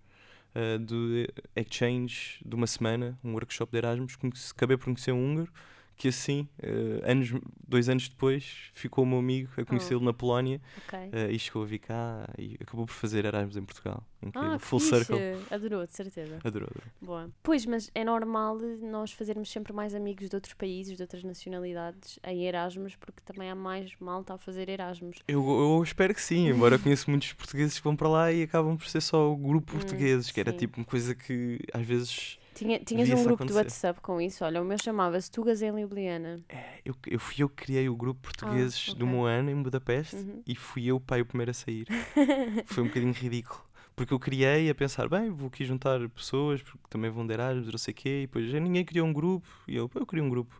ah, 0.54 0.78
de 0.78 1.30
exchange 1.56 2.40
de 2.46 2.56
uma 2.56 2.68
semana, 2.68 3.18
um 3.24 3.34
workshop 3.34 3.72
de 3.72 3.78
Erasmus, 3.78 4.18
acabei 4.52 4.78
por 4.78 4.86
conhecer 4.86 5.12
um 5.12 5.24
húngaro 5.24 5.52
que 5.98 6.10
assim, 6.10 6.48
eh, 6.62 7.02
anos, 7.10 7.32
dois 7.68 7.88
anos 7.88 8.10
depois, 8.10 8.70
ficou 8.74 9.04
o 9.04 9.08
meu 9.08 9.20
amigo 9.20 9.50
a 9.58 9.64
conhecê-lo 9.64 10.04
na 10.04 10.12
Polónia 10.14 10.60
ok. 10.86 11.00
eh, 11.14 11.32
e 11.32 11.40
chegou 11.40 11.64
a 11.64 11.66
vir 11.66 11.80
cá 11.80 12.28
e 12.38 12.58
acabou 12.60 12.86
por 12.86 12.94
fazer 12.94 13.24
Erasmus 13.26 13.56
em 13.56 13.64
Portugal. 13.64 14.04
Incrível. 14.22 14.52
Ah, 14.54 14.60
Full 14.60 14.80
fixe. 14.80 15.06
circle. 15.06 15.46
Adorou, 15.52 15.86
de 15.86 15.94
certeza. 15.94 16.40
Adorou. 16.44 16.70
Boa. 17.02 17.30
Pois, 17.44 17.66
mas 17.66 17.90
é 17.96 18.04
normal 18.04 18.58
nós 18.82 19.12
fazermos 19.14 19.50
sempre 19.52 19.72
mais 19.72 19.94
amigos 19.96 20.28
de 20.30 20.36
outros 20.36 20.54
países, 20.54 20.98
de 20.98 21.02
outras 21.04 21.24
nacionalidades, 21.24 22.20
em 22.26 22.44
Erasmus, 22.46 22.96
porque 22.96 23.22
também 23.24 23.50
há 23.50 23.56
mais 23.56 23.94
malta 24.00 24.34
a 24.34 24.38
fazer 24.38 24.68
Erasmus. 24.68 25.18
Eu, 25.28 25.44
eu 25.78 25.82
espero 25.84 26.14
que 26.14 26.22
sim, 26.22 26.48
embora 26.50 26.76
eu 26.76 26.80
conheça 26.80 27.10
muitos 27.10 27.32
portugueses 27.34 27.78
que 27.78 27.84
vão 27.84 27.96
para 27.96 28.10
lá 28.10 28.32
e 28.32 28.44
acabam 28.44 28.76
por 28.76 28.88
ser 28.88 29.02
só 29.02 29.32
o 29.32 29.38
grupo 29.38 29.74
Hum, 29.74 29.78
portugueses, 29.80 30.32
que 30.32 30.40
era 30.40 30.52
sim. 30.52 30.58
tipo 30.58 30.78
uma 30.80 30.86
coisa 30.86 31.14
que 31.16 31.60
às 31.74 31.86
vezes 31.86 32.38
Tinha, 32.56 32.80
tinhas 32.80 33.10
um 33.10 33.24
grupo 33.24 33.28
do 33.28 33.34
acontecer. 33.54 33.58
WhatsApp 33.60 34.02
com 34.02 34.20
isso? 34.22 34.44
Olha, 34.46 34.62
o 34.62 34.66
meu 34.66 34.78
chamava-se 34.78 35.30
Tugas 35.30 35.62
em 35.62 35.72
Ljubljana. 35.72 36.44
é, 36.50 36.80
eu, 36.86 36.96
eu 37.08 37.20
fui 37.20 37.44
eu 37.44 37.50
que 37.50 37.66
criei 37.66 37.88
o 37.90 37.96
grupo 37.96 38.22
portugueses 38.22 38.88
do 38.94 39.06
ok. 39.06 39.08
meu 39.18 39.26
ano 39.26 39.50
em 39.52 39.62
Budapeste 39.62 40.16
Uhum. 40.16 40.42
e 40.48 40.56
fui 40.56 40.86
eu 40.88 41.00
pai 41.00 41.22
o 41.22 41.26
primeiro 41.26 41.52
a 41.52 41.54
sair. 41.54 41.86
Foi 42.66 42.84
um 42.84 42.88
bocadinho 42.88 43.12
ridículo. 43.14 43.62
Porque 43.96 44.14
eu 44.14 44.20
criei 44.20 44.70
a 44.70 44.76
pensar, 44.76 45.08
bem, 45.08 45.30
vou 45.30 45.48
aqui 45.48 45.64
juntar 45.64 46.08
pessoas 46.10 46.62
porque 46.62 46.80
também 46.90 47.10
vão 47.12 47.26
de 47.28 47.34
Erasmus, 47.34 47.68
não 47.72 47.78
sei 47.78 47.92
o 47.94 47.96
quê, 47.96 48.10
e 48.24 48.28
depois 48.28 48.50
já 48.50 48.60
ninguém 48.60 48.84
criou 48.84 49.08
um 49.08 49.14
grupo, 49.14 49.48
e 49.68 49.76
eu, 49.76 49.88
"Pá, 49.88 50.00
eu 50.00 50.06
criei 50.06 50.26
um 50.26 50.30
grupo. 50.30 50.60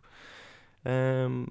Ahm, 0.84 1.46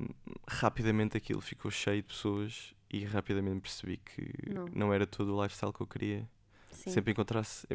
rapidamente 0.47 1.17
aquilo 1.17 1.41
ficou 1.41 1.69
cheio 1.69 2.01
de 2.01 2.07
pessoas 2.07 2.73
e 2.91 3.03
rapidamente 3.03 3.59
percebi 3.61 3.97
que 3.97 4.31
Não. 4.51 4.65
não, 4.73 4.93
era 4.93 5.05
todo 5.05 5.35
o 5.35 5.43
lifestyle 5.43 5.73
que 5.73 5.81
eu 5.81 5.87
queria. 5.87 6.27
Sim. 6.75 6.91
Sempre 6.91 7.11
encontrasse. 7.11 7.67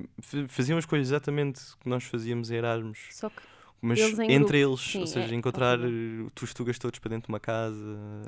Faziam 0.49 0.79
as 0.79 0.85
coisas 0.87 1.09
exatamente 1.09 1.61
que 1.81 1.89
nós 1.89 2.05
fazíamos 2.05 2.51
em 2.51 2.57
Erasmus, 2.57 2.99
Só 3.11 3.29
que 3.31 3.43
mas 3.83 3.99
Eles 3.99 4.19
entre 4.19 4.37
grupo, 4.39 4.55
eles, 4.57 4.81
sim, 4.81 5.01
ou 5.01 5.07
seja, 5.07 5.33
é 5.33 5.37
encontrar 5.37 5.79
eh, 5.81 6.27
os 6.43 6.53
tugas 6.53 6.79
todos 6.79 6.99
para 6.99 7.09
dentro 7.09 7.29
de 7.29 7.33
uma 7.33 7.41
casa, 7.41 7.79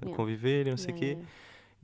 a 0.01 0.05
Yeah. 0.07 0.17
conviver 0.17 0.67
e 0.67 0.71
não 0.71 0.77
sei 0.79 0.95
o 0.95 0.97
Yeah, 0.97 1.21
quê. 1.21 1.27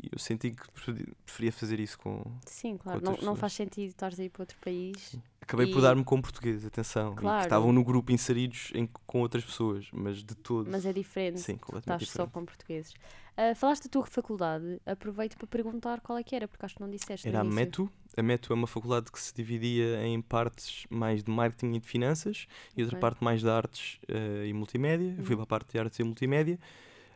E 0.03 0.09
eu 0.13 0.19
senti 0.19 0.53
que 0.53 0.71
preferi- 0.71 1.13
preferia 1.27 1.53
fazer 1.53 1.81
isso 1.81 1.99
com. 1.99 2.23
Sim, 2.47 2.77
claro. 2.79 3.01
outras 3.01 3.19
Não, 3.21 3.31
não 3.33 3.37
faz 3.37 3.53
sentido 3.53 3.89
estares 3.89 4.19
aí 4.21 4.29
para 4.31 4.43
outro 4.43 4.57
país. 4.65 5.17
Acabei 5.43 5.67
por 5.73 5.81
E- 5.81 5.83
dar-me 5.83 6.05
com 6.05 6.23
português, 6.23 6.65
atenção. 6.65 7.15
Claro. 7.17 7.43
estavam 7.43 7.73
no 7.73 7.83
grupo 7.85 8.13
inseridos 8.13 8.71
em- 8.75 8.89
com 9.07 9.21
outras 9.21 9.45
pessoas, 9.45 9.89
mas 9.93 10.23
de 10.23 10.35
todo. 10.37 10.71
Mas 10.71 10.87
é 10.87 10.93
diferente. 10.93 11.41
Sim, 11.41 11.53
Estás 11.55 11.61
completamente 11.67 12.01
só 12.07 12.13
diferente. 12.25 12.31
com 12.33 12.45
portugueses. 12.45 12.95
Ah, 13.37 13.55
falaste 13.57 13.85
da 13.85 13.91
tua 13.91 14.07
faculdade. 14.07 14.81
Aproveito 14.87 15.37
para 15.37 15.47
perguntar 15.49 16.01
qual 16.01 16.17
é 16.17 16.23
que 16.23 16.35
era, 16.35 16.47
porque 16.47 16.65
acho 16.65 16.77
que 16.77 16.81
não 16.81 16.91
disseste. 16.91 17.27
Era 17.29 17.41
a. 17.41 17.45
METU. 17.45 17.91
A 18.19 18.23
METU 18.23 18.53
é 18.53 18.57
uma 18.57 18.67
faculdade 18.67 19.13
que 19.13 19.21
se 19.21 19.33
dividia 19.33 20.05
em 20.05 20.21
partes 20.21 20.85
mais 20.91 21.23
de 21.23 21.31
marketing 21.31 21.75
e 21.75 21.79
de 21.79 21.87
finanças 21.87 22.49
e 22.77 22.83
outra 22.83 22.97
Ok. 22.97 23.01
parte 23.01 23.23
mais 23.23 23.41
de 23.43 23.49
artes 23.49 24.01
eh, 24.09 24.47
e 24.49 24.53
multimédia. 24.53 25.15
Eu 25.17 25.23
fui 25.25 25.37
Uhum. 25.37 25.37
para 25.37 25.45
a 25.45 25.47
parte 25.47 25.71
de 25.73 25.79
artes 25.79 25.99
e 26.01 26.03
multimédia. 26.03 26.59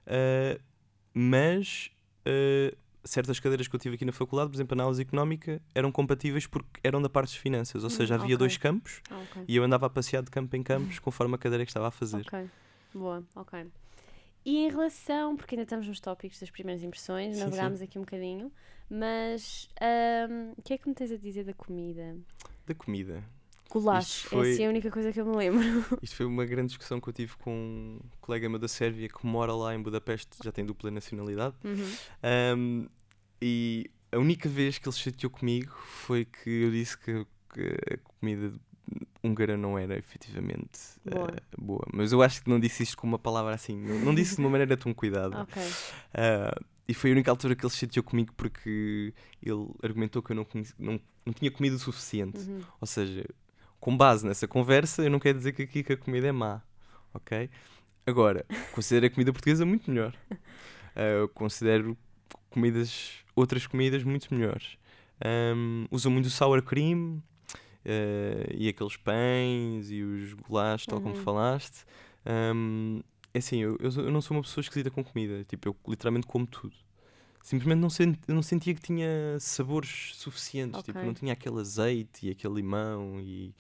Eh, 0.07 0.61
mas 1.13 1.91
eh, 2.25 2.75
certas 3.05 3.41
cadeiras 3.41 3.67
que 3.67 3.75
eu 3.75 3.81
tive 3.81 3.97
aqui 3.97 4.05
na 4.05 4.13
faculdade, 4.13 4.51
por 4.51 4.57
exemplo, 4.57 4.75
análise 4.81 5.03
económica, 5.03 5.61
eram 5.75 5.91
compatíveis 5.91 6.47
porque 6.47 6.81
eram 6.85 7.03
da 7.03 7.09
parte 7.09 7.31
das 7.31 7.37
finanças. 7.37 7.83
Ou 7.83 7.91
Hum, 7.91 7.93
seja, 7.97 8.15
havia 8.15 8.35
ok. 8.35 8.39
dois 8.39 8.57
campos 8.57 9.03
Ah, 9.11 9.19
ok. 9.23 9.43
e 9.49 9.57
eu 9.57 9.65
andava 9.65 9.87
a 9.87 9.91
passear 9.91 10.23
de 10.23 10.31
campo 10.31 10.55
em 10.55 10.63
campos 10.63 10.99
conforme 11.01 11.35
a 11.35 11.39
cadeira 11.39 11.65
que 11.65 11.71
estava 11.71 11.89
a 11.89 11.91
fazer. 11.91 12.25
Ok, 12.29 12.49
boa, 12.95 13.25
ok. 13.35 13.67
E 14.45 14.59
em 14.59 14.69
relação, 14.71 15.37
porque 15.37 15.55
ainda 15.55 15.63
estamos 15.63 15.87
nos 15.87 16.01
tópicos 16.01 16.41
das 16.41 16.51
primeiras 16.51 16.83
impressões, 16.83 17.37
Sim, 17.37 17.45
navegámos 17.45 17.81
aqui 17.81 17.99
um 17.99 18.03
bocadinho, 18.03 18.53
mas 18.91 19.69
o 20.57 20.63
que 20.63 20.75
é 20.75 20.79
que 20.79 20.89
me 20.89 20.95
tens 20.95 21.13
a 21.13 21.17
dizer 21.17 21.45
da 21.45 21.55
comida? 21.55 22.17
Da 22.67 22.75
comida. 22.75 23.23
Gulacho, 23.71 24.29
foi- 24.29 24.51
é 24.51 24.53
assim 24.53 24.67
a 24.67 24.69
única 24.69 24.91
coisa 24.91 25.13
que 25.13 25.21
eu 25.21 25.25
me 25.25 25.35
lembro. 25.35 25.63
Isto 26.03 26.17
foi 26.17 26.27
uma 26.27 26.45
grande 26.45 26.69
discussão 26.69 27.01
que 27.01 27.09
eu 27.09 27.13
tive 27.13 27.37
com 27.39 27.51
um 27.55 28.01
colega 28.21 28.47
meu 28.49 28.59
da 28.59 28.69
Sérvia 28.69 29.09
que 29.09 29.25
mora 29.27 29.55
lá 29.55 29.75
em 29.75 29.81
Budapeste, 29.81 30.37
já 30.45 30.53
tem 30.53 30.67
dupla 30.67 30.91
nacionalidade. 30.91 31.57
Uhum. 31.65 32.59
Um, 32.59 32.89
e 33.41 33.91
a 34.11 34.19
única 34.19 34.47
vez 34.49 34.77
que 34.77 34.87
ele 34.87 34.93
se 34.95 35.01
chateou 35.01 35.31
comigo 35.31 35.73
foi 35.87 36.27
que 36.27 36.51
eu 36.51 36.71
disse 36.71 36.99
que, 36.99 37.27
que 37.55 37.95
a 37.95 37.99
comida 38.21 38.53
húngara 39.23 39.57
não 39.57 39.79
era 39.79 39.97
efetivamente 39.97 40.81
Boa. 41.05 41.31
uh, 41.31 41.63
boa. 41.65 41.87
Mas 41.93 42.13
eu 42.13 42.23
acho 42.23 42.43
que 42.43 42.51
não 42.51 42.59
disse 42.59 42.83
isto 42.83 42.97
com 42.97 43.07
uma 43.07 43.19
palavra 43.19 43.55
assim, 43.55 43.77
não, 43.77 43.99
não 44.01 44.15
disse 44.15 44.35
de 44.37 44.41
uma 44.41 44.51
maneira 44.51 44.77
tão 44.77 44.93
cuidada. 44.95 45.43
Ok, 45.43 45.63
Uh, 46.13 46.65
e 46.89 46.95
foi 46.95 47.11
a 47.11 47.13
única 47.15 47.31
altura 47.31 47.55
que 47.55 47.65
ele 47.65 47.71
se 47.73 47.79
chateou 47.79 48.03
comigo 48.03 48.35
porque 48.37 49.15
ele 49.43 49.69
argumentou 49.83 50.21
que 50.23 50.33
eu 50.33 50.37
não, 50.37 50.45
conheci- 50.45 50.75
não, 50.79 51.01
não 51.25 51.33
tinha 51.33 51.51
comido 51.51 51.77
o 51.77 51.79
suficiente. 51.79 52.39
uhum. 52.41 52.61
Ou 52.81 52.87
seja, 52.87 53.25
com 53.81 53.97
base 53.97 54.27
nessa 54.27 54.47
conversa, 54.49 55.03
eu 55.03 55.11
não 55.11 55.19
quero 55.19 55.39
dizer 55.39 55.53
que 55.53 55.63
aqui 55.63 55.83
que 55.83 55.93
a 55.93 55.97
comida 55.97 56.27
é 56.27 56.33
má, 56.33 56.61
ok? 57.15 57.49
Agora, 58.05 58.45
considero 58.73 59.07
a 59.07 59.11
comida 59.11 59.33
portuguesa 59.33 59.65
muito 59.65 59.91
melhor. 59.91 60.13
Uh, 60.33 61.29
considero 61.29 61.97
comidas, 62.51 63.13
outras 63.35 63.67
comidas 63.67 64.03
muito 64.03 64.35
melhores. 64.35 64.77
Um, 65.25 65.87
usam 65.91 66.11
muito 66.13 66.27
o 66.27 66.31
sour 66.31 66.61
cream 66.63 67.23
uh, 67.85 68.53
e 68.55 68.69
aqueles 68.69 68.97
pães 68.97 69.91
e 69.91 70.03
os 70.03 70.35
golachos, 70.35 70.87
tal 70.87 71.01
como 71.01 71.15
Uhum. 71.15 71.21
falaste. 71.23 71.85
Um, 72.55 73.01
é 73.35 73.39
assim, 73.39 73.59
eu, 73.61 73.77
eu 73.81 74.11
não 74.11 74.21
sou 74.21 74.37
uma 74.37 74.43
pessoa 74.43 74.63
esquisita 74.63 74.91
com 74.91 75.03
comida. 75.03 75.45
Tipo, 75.45 75.69
eu 75.71 75.77
literalmente 75.89 76.27
como 76.27 76.47
tudo. 76.47 76.75
Simplesmente 77.43 77.81
não, 77.81 77.91
sent, 77.91 78.17
eu 78.29 78.35
não 78.35 78.43
sentia 78.43 78.73
que 78.75 78.81
tinha 78.81 79.09
sabores 79.41 80.13
suficientes. 80.15 80.81
Tipo, 80.83 80.99
Ok. 80.99 81.07
não 81.07 81.15
tinha 81.15 81.33
aquele 81.33 81.59
azeite 81.61 82.27
e 82.27 82.31
aquele 82.31 82.55
limão 82.55 83.21
e 83.21 83.53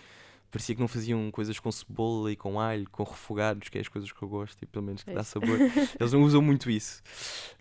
parecia 0.50 0.74
que 0.74 0.80
não 0.80 0.86
faziam 0.86 1.30
coisas 1.30 1.58
com 1.58 1.72
cebola 1.72 2.30
e 2.30 2.36
com 2.36 2.60
alho, 2.60 2.88
com 2.90 3.02
refogados, 3.02 3.68
que 3.70 3.78
é 3.78 3.80
as 3.80 3.88
coisas 3.88 4.12
que 4.12 4.22
eu 4.22 4.28
gosto, 4.28 4.62
e 4.62 4.66
pelo 4.66 4.84
menos 4.84 5.02
que 5.02 5.12
dá 5.12 5.24
sabor. 5.24 5.58
Eles 5.98 6.12
não 6.12 6.22
usam 6.22 6.42
muito 6.42 6.70
isso. 6.70 7.02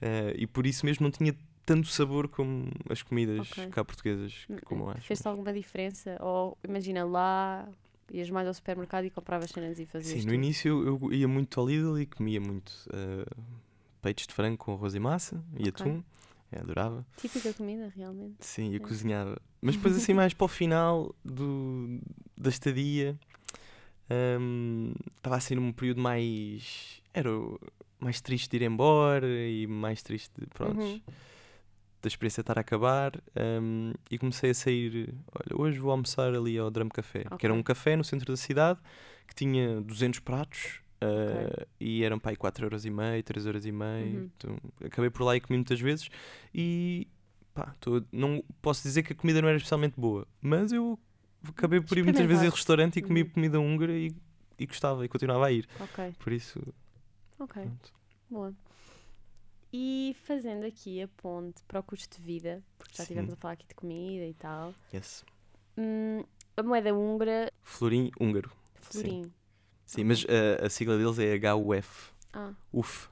Eh, 0.02 0.36
e 0.40 0.46
por 0.46 0.66
isso 0.68 0.86
mesmo 0.86 1.04
não 1.06 1.12
tinha 1.12 1.34
tanto 1.66 1.88
sabor 1.88 2.28
como 2.28 2.70
as 2.90 3.02
comidas 3.02 3.50
Ok. 3.52 3.70
cá 3.70 3.84
portuguesas, 3.86 4.48
como 4.66 4.90
acho. 4.90 5.02
Fez-te 5.08 5.28
alguma 5.28 5.54
diferença? 5.54 6.18
Ou 6.22 6.58
imagina 6.68 7.04
lá, 7.06 7.68
ias 8.12 8.30
mais 8.30 8.48
ao 8.48 8.54
supermercado 8.54 9.06
e 9.06 9.10
compravas 9.10 9.50
cenas 9.52 9.80
e 9.80 9.86
fazias 9.86 10.20
Sim, 10.20 10.22
tu? 10.22 10.28
no 10.28 10.34
início 10.34 10.86
eu, 10.86 11.00
eu 11.04 11.14
ia 11.14 11.28
muito 11.28 11.60
ao 11.60 11.68
Lidl 11.68 12.00
e 12.00 12.06
comia 12.06 12.40
muito 12.42 12.72
eh, 12.94 13.26
peitos 14.02 14.28
de 14.28 14.34
frango 14.34 14.58
com 14.58 14.74
arroz 14.74 14.96
e 14.96 15.00
massa 15.00 15.44
e 15.58 15.68
Ok. 15.68 15.70
atum. 15.70 16.04
Eu 16.52 16.60
adorava. 16.62 17.06
Típica 17.16 17.54
comida, 17.54 17.92
realmente. 17.96 18.36
Sim, 18.42 18.72
eu 18.74 18.76
É. 18.76 18.80
cozinhava. 18.80 19.42
Mas 19.62 19.78
depois, 19.78 19.96
assim, 19.96 20.14
mais 20.14 20.34
para 20.34 20.46
o 20.46 20.48
final 20.50 21.16
do, 21.24 22.02
da 22.36 22.50
estadia, 22.50 23.18
hum, 24.40 24.94
estava 25.16 25.38
assim 25.38 25.56
num 25.56 25.72
período 25.72 26.02
mais. 26.02 27.02
Era 27.14 27.30
mais 28.00 28.20
triste 28.20 28.50
de 28.50 28.58
ir 28.58 28.68
embora 28.68 29.26
e 29.28 29.66
mais 29.68 30.02
triste 30.04 30.32
de, 30.40 30.46
pronto, 30.48 30.80
Uhum. 30.82 31.02
Da 32.02 32.08
experiência 32.08 32.42
estar 32.42 32.58
a 32.58 32.62
acabar. 32.62 33.12
hum, 33.62 33.94
e 34.10 34.18
comecei 34.18 34.52
a 34.52 34.54
sair. 34.54 35.14
Olha, 35.34 35.62
hoje 35.62 35.80
vou 35.80 35.92
almoçar 35.92 36.34
ali 36.34 36.58
ao 36.58 36.70
Drum 36.72 36.90
Café, 36.90 37.26
que 37.38 37.46
era 37.46 37.54
um 37.54 37.62
café 37.64 37.96
no 37.96 38.04
centro 38.04 38.32
da 38.34 38.38
cidade 38.38 38.80
que 39.28 39.36
tinha 39.36 39.80
200 39.82 40.20
pratos. 40.20 40.82
uh, 41.04 41.66
e 41.80 42.04
eram 42.04 42.20
para 42.20 42.32
aí 42.32 42.38
4,5€, 42.38 43.24
3,5€. 43.24 43.72
Uhum. 44.04 44.30
Então, 44.38 44.58
acabei 44.86 45.10
por 45.10 45.24
lá 45.24 45.36
e 45.36 45.42
comi 45.42 45.58
muitas 45.58 45.80
vezes. 45.80 46.10
E 46.54 47.08
pá, 47.54 47.74
tô- 47.80 48.04
não 48.12 48.44
posso 48.62 48.84
dizer 48.84 49.02
que 49.04 49.14
a 49.14 49.16
comida 49.16 49.42
não 49.42 49.48
era 49.50 49.58
especialmente 49.58 50.00
boa, 50.00 50.28
mas 50.42 50.72
eu 50.72 51.00
acabei 51.48 51.82
por 51.82 51.98
ir 51.98 52.04
muitas 52.04 52.26
vezes 52.26 52.44
ao 52.44 52.50
Experimentaste. 52.50 52.58
restaurante 52.60 52.98
e 52.98 53.02
comi 53.02 53.24
Uhum. 53.24 53.30
comida 53.30 53.60
húngara 53.60 53.94
e, 53.94 54.12
e 54.60 54.66
gostava 54.68 55.04
e 55.04 55.08
continuava 55.08 55.48
a 55.48 55.52
ir. 55.52 55.68
Ok, 55.80 56.14
Por 56.20 56.32
isso, 56.34 56.60
ok. 57.40 57.62
pronto. 57.64 57.94
Boa. 58.30 58.54
E 59.74 60.16
fazendo 60.26 60.66
aqui 60.66 61.02
a 61.02 61.08
ponte 61.08 61.64
para 61.68 61.80
o 61.80 61.84
custo 61.84 62.18
de 62.18 62.24
vida, 62.24 62.62
porque 62.78 62.92
já 62.94 62.98
Sim. 62.98 63.04
estivemos 63.04 63.34
a 63.34 63.36
falar 63.38 63.54
aqui 63.54 63.66
de 63.68 63.74
comida 63.76 64.26
e 64.26 64.34
tal, 64.34 64.74
Yes. 64.94 65.24
hum, 65.78 66.24
a 66.58 66.64
moeda 66.64 66.94
húngara, 66.94 67.52
Florim 67.64 68.12
húngaro. 68.20 68.52
florim. 68.76 69.32
Sim, 69.86 70.04
mas 70.06 70.24
uh, 70.24 70.66
a 70.66 70.70
sigla 70.70 70.98
deles 70.98 71.18
é 71.20 71.36
HUF. 71.54 72.12
Ah, 72.34 72.54
UF. 72.74 73.10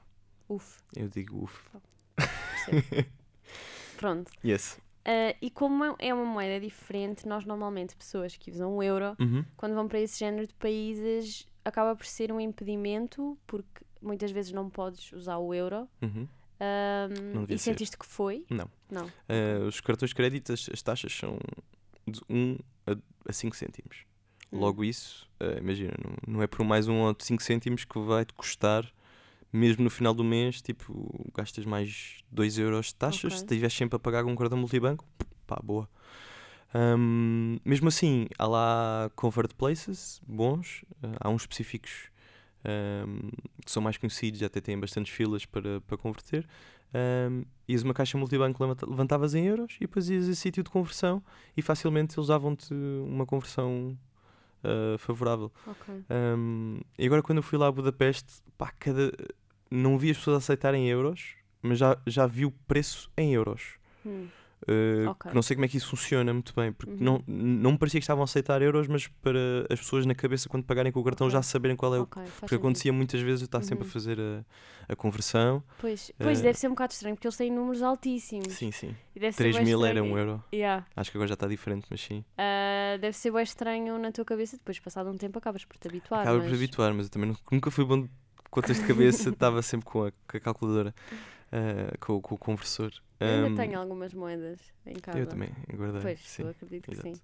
uf, 0.48 0.78
Eu 0.96 1.08
digo 1.08 1.44
UF. 1.44 1.70
percebo. 2.16 3.08
Pronto. 3.96 4.30
Yes. 4.44 4.78
Ah, 5.04 5.34
e 5.40 5.50
como 5.50 5.84
é- 5.84 5.94
é 5.98 6.14
uma 6.14 6.24
moeda 6.24 6.60
diferente, 6.60 7.26
nós 7.26 7.44
normalmente, 7.44 7.96
pessoas 7.96 8.36
que 8.36 8.50
usam 8.50 8.76
o 8.76 8.82
euro, 8.82 9.16
Uhum. 9.18 9.44
quando 9.56 9.74
vão 9.74 9.88
para 9.88 10.00
esse 10.00 10.18
género 10.18 10.46
de 10.46 10.54
países, 10.54 11.46
acaba 11.64 11.94
por 11.96 12.06
ser 12.06 12.30
um 12.32 12.40
impedimento, 12.40 13.36
porque 13.46 13.82
muitas 14.00 14.30
vezes 14.30 14.52
não 14.52 14.68
podes 14.70 15.10
usar 15.12 15.38
o 15.38 15.52
euro. 15.54 15.88
Uhum. 16.02 16.26
Devia 17.40 17.56
e 17.56 17.58
sentiste 17.58 17.96
que 17.96 18.06
foi? 18.06 18.44
Não. 18.50 18.70
Não. 18.90 19.06
Uh, 19.06 19.66
os 19.66 19.80
cartões 19.80 20.10
de 20.10 20.14
crédito, 20.14 20.52
as, 20.52 20.68
as 20.72 20.82
taxas 20.82 21.12
são 21.12 21.38
de 22.06 22.20
1 22.28 22.58
a, 23.26 23.32
5 23.32 23.56
cêntimos. 23.56 24.04
Hum. 24.52 24.58
Logo 24.58 24.84
isso, 24.84 25.28
uh, 25.40 25.58
imagina, 25.58 25.92
não, 26.02 26.34
não 26.34 26.42
é 26.42 26.46
por 26.46 26.64
mais 26.64 26.88
1 26.88 26.94
ou 26.94 27.16
5 27.18 27.42
cêntimos 27.42 27.84
que 27.84 27.98
vai-te 27.98 28.34
custar, 28.34 28.84
mesmo 29.52 29.84
no 29.84 29.90
final 29.90 30.12
do 30.12 30.22
mês, 30.22 30.60
tipo, 30.60 31.30
gastas 31.34 31.64
mais 31.64 32.18
2 32.30 32.58
euros 32.58 32.86
de 32.86 32.94
taxas, 32.96 33.24
Ok. 33.24 33.38
se 33.38 33.44
estiveres 33.44 33.74
sempre 33.74 33.96
a 33.96 33.98
pagar 33.98 34.22
com 34.24 34.30
um 34.32 34.36
cartão 34.36 34.58
multibanco, 34.58 35.04
pá, 35.46 35.58
boa. 35.62 35.88
Um, 36.72 37.58
mesmo 37.64 37.88
assim, 37.88 38.28
há 38.38 38.46
lá 38.46 39.10
convert 39.16 39.52
places 39.54 40.20
bons, 40.26 40.84
uh, 41.02 41.16
há 41.20 41.28
uns 41.28 41.42
específicos 41.42 42.09
um, 42.64 43.30
que 43.64 43.70
são 43.70 43.82
mais 43.82 43.96
conhecidos, 43.96 44.42
até 44.42 44.60
têm 44.60 44.78
bastantes 44.78 45.12
filas 45.12 45.44
para, 45.46 45.80
para 45.82 45.96
converter. 45.96 46.46
Um, 46.92 47.44
ias 47.68 47.82
uma 47.82 47.94
caixa 47.94 48.18
multibanco, 48.18 48.62
levanta- 48.62 48.86
levantavas 48.88 49.34
em 49.34 49.46
euros 49.46 49.76
e 49.76 49.80
depois 49.80 50.10
ias 50.10 50.28
a 50.28 50.34
sítio 50.34 50.62
de 50.62 50.70
conversão 50.70 51.22
e 51.56 51.62
facilmente 51.62 52.18
eles 52.18 52.28
davam-te 52.28 52.74
uma 52.74 53.24
conversão 53.24 53.96
uh, 54.64 54.98
favorável. 54.98 55.52
Ok. 55.66 55.94
Um, 56.10 56.80
e 56.98 57.06
agora 57.06 57.22
quando 57.22 57.38
eu 57.38 57.42
fui 57.42 57.58
lá 57.58 57.68
a 57.68 57.72
Budapeste, 57.72 58.42
pá, 58.58 58.72
cada... 58.78 59.12
não 59.70 59.96
vi 59.96 60.10
as 60.10 60.18
pessoas 60.18 60.38
aceitarem 60.38 60.88
euros, 60.88 61.36
mas 61.62 61.78
já, 61.78 61.96
já 62.06 62.26
vi 62.26 62.44
o 62.44 62.50
preço 62.50 63.10
em 63.16 63.34
euros. 63.34 63.78
Hum, 64.04 64.26
Uh, 64.68 65.16
Não 65.34 65.42
sei 65.42 65.56
como 65.56 65.64
é 65.64 65.68
que 65.68 65.76
isso 65.78 65.88
funciona 65.88 66.32
muito 66.32 66.54
bem, 66.54 66.70
porque 66.72 66.92
Uhum. 66.92 66.98
não, 67.00 67.24
não 67.26 67.72
me 67.72 67.78
parecia 67.78 67.98
que 67.98 68.04
estavam 68.04 68.22
a 68.22 68.24
aceitar 68.24 68.60
euros, 68.60 68.86
mas 68.88 69.06
para 69.06 69.38
as 69.70 69.80
pessoas 69.80 70.04
na 70.04 70.14
cabeça, 70.14 70.48
quando 70.48 70.64
pagarem 70.64 70.92
com 70.92 71.00
o 71.00 71.04
cartão, 71.04 71.26
Ok. 71.26 71.32
já 71.32 71.42
saberem 71.42 71.76
qual 71.76 71.94
é 71.94 72.00
o. 72.00 72.06
Porque 72.06 72.54
acontecia 72.54 72.92
muitas 72.92 73.20
vezes 73.20 73.40
eu 73.40 73.46
estar 73.46 73.62
sempre 73.62 73.84
a 73.84 73.86
Uhum. 73.86 73.92
fazer 73.92 74.18
a, 74.20 74.44
a 74.92 74.96
conversão. 74.96 75.62
Pois, 75.78 76.12
pois 76.18 76.40
Eh, 76.40 76.42
deve 76.42 76.58
ser 76.58 76.66
um 76.66 76.70
bocado 76.70 76.92
estranho, 76.92 77.16
porque 77.16 77.26
eles 77.26 77.36
têm 77.36 77.50
números 77.50 77.82
altíssimos. 77.82 78.52
Sim, 78.52 78.70
sim. 78.70 78.94
E 79.16 79.20
deve 79.20 79.32
ser 79.32 79.42
3 79.44 79.56
bué 79.56 79.64
mil 79.64 79.84
era 79.84 80.02
um 80.02 80.18
euro. 80.18 80.44
Yeah. 80.52 80.86
Acho 80.94 81.10
que 81.10 81.16
agora 81.16 81.28
já 81.28 81.34
está 81.34 81.46
diferente, 81.48 81.86
mas 81.90 82.00
sim. 82.02 82.24
Ah, 82.36 82.96
deve 83.00 83.16
ser 83.16 83.30
bem 83.32 83.42
estranho 83.42 83.98
na 83.98 84.12
tua 84.12 84.24
cabeça, 84.24 84.56
depois, 84.56 84.78
passado 84.78 85.08
um 85.10 85.16
tempo, 85.16 85.38
acabas 85.38 85.64
por 85.64 85.76
te 85.78 85.88
habituar. 85.88 86.20
Acaba 86.22 86.38
mas... 86.38 86.48
por 86.48 86.54
habituar, 86.54 86.92
mas 86.94 87.06
eu 87.06 87.10
também 87.10 87.30
nu- 87.30 87.36
nunca 87.50 87.70
fui 87.70 87.84
bom 87.84 88.02
de 88.02 88.10
contas 88.50 88.78
de 88.78 88.84
cabeça, 88.86 89.30
estava 89.30 89.62
sempre 89.62 89.86
com 89.86 90.04
a, 90.06 90.10
com 90.10 90.36
a 90.36 90.40
calculadora, 90.40 90.94
ah, 91.52 91.96
com, 91.98 92.20
com 92.20 92.34
o 92.34 92.38
conversor. 92.38 92.92
Eu 93.18 93.44
ainda 93.46 93.62
tenho 93.62 93.78
algumas 93.78 94.14
moedas 94.14 94.60
em 94.86 94.94
casa. 94.94 95.18
Eu 95.18 95.26
também, 95.26 95.50
guardei. 95.74 96.00
Pois, 96.00 96.20
sim. 96.20 96.42
eu 96.42 96.48
acredito 96.48 96.84
que 96.84 96.92
exato. 96.92 97.16
sim. 97.16 97.22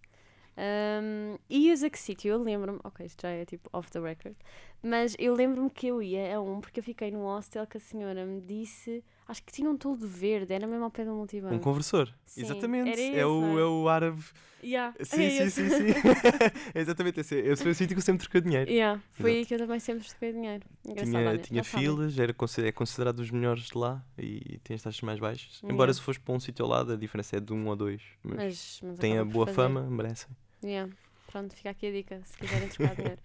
Um, 0.58 1.38
e 1.50 1.70
a 1.70 1.90
que 1.90 1.98
sítio? 1.98 2.30
Eu 2.30 2.42
lembro-me, 2.42 2.80
ok, 2.82 3.04
isto 3.04 3.22
já 3.22 3.28
é 3.28 3.44
tipo 3.44 3.68
off 3.72 3.90
the 3.90 4.00
record, 4.00 4.34
mas 4.82 5.16
eu 5.18 5.34
lembro-me 5.34 5.70
que 5.70 5.86
eu 5.88 6.02
ia 6.02 6.36
a 6.36 6.40
um 6.40 6.60
porque 6.60 6.80
eu 6.80 6.84
fiquei 6.84 7.10
num 7.10 7.24
hostel 7.24 7.66
que 7.66 7.76
a 7.76 7.80
senhora 7.80 8.24
me 8.24 8.40
disse, 8.40 9.02
acho 9.26 9.42
que 9.42 9.52
tinha 9.52 9.68
um 9.68 9.76
todo 9.76 10.06
verde, 10.06 10.52
era 10.52 10.66
mesmo 10.66 10.84
ao 10.84 10.90
pé 10.90 11.04
do 11.04 11.12
multibanco. 11.12 11.54
Um 11.54 11.58
conversor. 11.58 12.12
Sim, 12.24 12.42
Exatamente. 12.42 13.00
é, 13.00 13.26
o, 13.26 13.58
é 13.58 13.64
o 13.64 13.88
árabe. 13.88 14.22
Yeah, 14.62 14.94
Sim, 15.00 15.22
é 15.22 15.30
sim, 15.30 15.42
esse. 15.44 15.68
sim, 15.68 15.68
sim. 15.68 16.00
é 16.74 16.80
exatamente 16.80 17.20
esse. 17.20 17.34
Esse 17.36 17.62
foi 17.62 17.72
o 17.72 17.74
sítio 17.74 17.94
que 17.94 18.00
eu 18.00 18.04
sempre 18.04 18.22
trocei 18.22 18.40
dinheiro. 18.40 18.70
Yeah, 18.70 19.00
foi 19.12 19.30
Exato. 19.30 19.38
aí 19.38 19.46
que 19.46 19.54
eu 19.54 19.58
também 19.58 19.80
sempre 19.80 20.08
troquei 20.08 20.32
dinheiro. 20.32 20.64
Engraçado, 20.84 21.10
tinha 21.10 21.28
olha, 21.28 21.38
tinha 21.38 21.64
filas, 21.64 22.18
era 22.18 22.34
é 22.66 22.72
considerado 22.72 23.16
dos 23.16 23.30
melhores 23.30 23.64
de 23.64 23.78
lá 23.78 24.02
e 24.18 24.58
tem 24.64 24.74
as 24.74 24.82
taxas 24.82 25.00
mais 25.02 25.20
baixas. 25.20 25.56
Yeah. 25.58 25.72
Embora 25.72 25.92
se 25.92 26.00
fores 26.00 26.18
para 26.18 26.34
um 26.34 26.40
sítio 26.40 26.64
ao 26.64 26.70
lado, 26.70 26.92
a 26.92 26.96
diferença 26.96 27.36
é 27.36 27.40
de 27.40 27.52
um 27.52 27.68
ou 27.68 27.76
dois. 27.76 28.02
Mas, 28.24 28.36
Mas, 28.36 28.80
mas 28.82 28.98
tem 28.98 29.18
a 29.18 29.24
boa 29.24 29.46
fazer. 29.46 29.56
fama, 29.56 29.82
merecem. 29.82 30.28
Yeah. 30.64 30.90
Pronto, 31.26 31.54
fica 31.54 31.70
aqui 31.70 31.86
a 31.88 31.92
dica, 31.92 32.22
se 32.24 32.36
quiserem 32.38 32.68
trocar 32.68 32.94
dinheiro. 32.96 33.20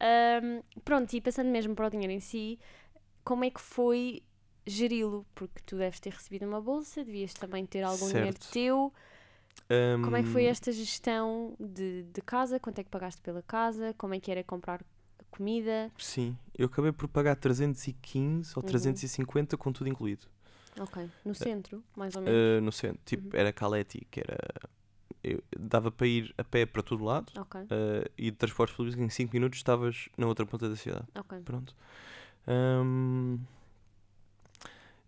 Ahm, 0.00 0.62
pronto, 0.84 1.12
e 1.14 1.20
passando 1.20 1.48
mesmo 1.50 1.74
para 1.74 1.86
o 1.86 1.90
dinheiro 1.90 2.12
em 2.12 2.20
si, 2.20 2.58
como 3.24 3.44
é 3.44 3.50
que 3.50 3.60
foi 3.60 4.22
geri-lo? 4.66 5.26
Porque 5.34 5.60
tu 5.66 5.76
deves 5.76 5.98
ter 6.00 6.12
recebido 6.12 6.46
uma 6.46 6.60
bolsa, 6.60 7.04
devias 7.04 7.32
também 7.34 7.66
ter 7.66 7.82
algum 7.82 8.06
dinheiro 8.08 8.36
Certo. 8.38 8.52
teu. 8.52 8.92
Como 10.02 10.16
é 10.16 10.22
que 10.22 10.28
foi 10.28 10.44
esta 10.46 10.72
gestão 10.72 11.54
de, 11.58 12.04
de 12.04 12.22
casa? 12.22 12.58
Quanto 12.58 12.78
é 12.78 12.84
que 12.84 12.90
pagaste 12.90 13.20
pela 13.20 13.42
casa? 13.42 13.94
Como 13.98 14.14
é 14.14 14.20
que 14.20 14.30
era 14.30 14.42
comprar 14.44 14.82
comida? 15.30 15.90
Sim, 15.98 16.36
eu 16.56 16.66
acabei 16.66 16.92
por 16.92 17.08
pagar 17.08 17.36
315 17.36 18.52
ou 18.56 18.62
Uhum. 18.62 18.68
350 18.68 19.56
com 19.56 19.72
tudo 19.72 19.88
incluído. 19.88 20.22
Ok. 20.80 21.10
No 21.24 21.34
centro, 21.34 21.82
mais 21.96 22.14
ou 22.14 22.22
menos? 22.22 22.38
Uh, 22.38 22.60
no 22.62 22.72
centro, 22.72 23.00
tipo, 23.04 23.34
Uhum. 23.34 23.40
era 23.40 23.52
Caleti, 23.52 24.06
que 24.10 24.20
era. 24.20 24.38
Eu- 25.32 25.42
dava 25.58 25.90
para 25.90 26.06
ir 26.06 26.34
a 26.38 26.44
pé 26.44 26.64
para 26.66 26.82
todo 26.82 27.04
lado 27.04 27.32
Ok, 27.38 27.60
uh, 27.62 27.66
e 28.16 28.30
de 28.30 28.36
transportes 28.36 28.76
públicos 28.76 29.00
em 29.00 29.08
5 29.08 29.32
minutos 29.32 29.58
estavas 29.58 30.08
na 30.16 30.26
outra 30.26 30.44
ponta 30.46 30.68
da 30.68 30.76
cidade. 30.76 31.06
ok. 31.14 31.40
Pronto. 31.44 31.74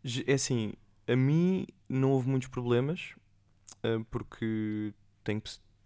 Ge- 0.02 0.24
é 0.26 0.34
assim, 0.34 0.72
a 1.06 1.14
mim 1.16 1.66
não 1.88 2.10
houve 2.12 2.28
muitos 2.28 2.48
problemas 2.48 3.14
uh, 3.84 4.04
porque 4.10 4.92
tenho, 5.22 5.42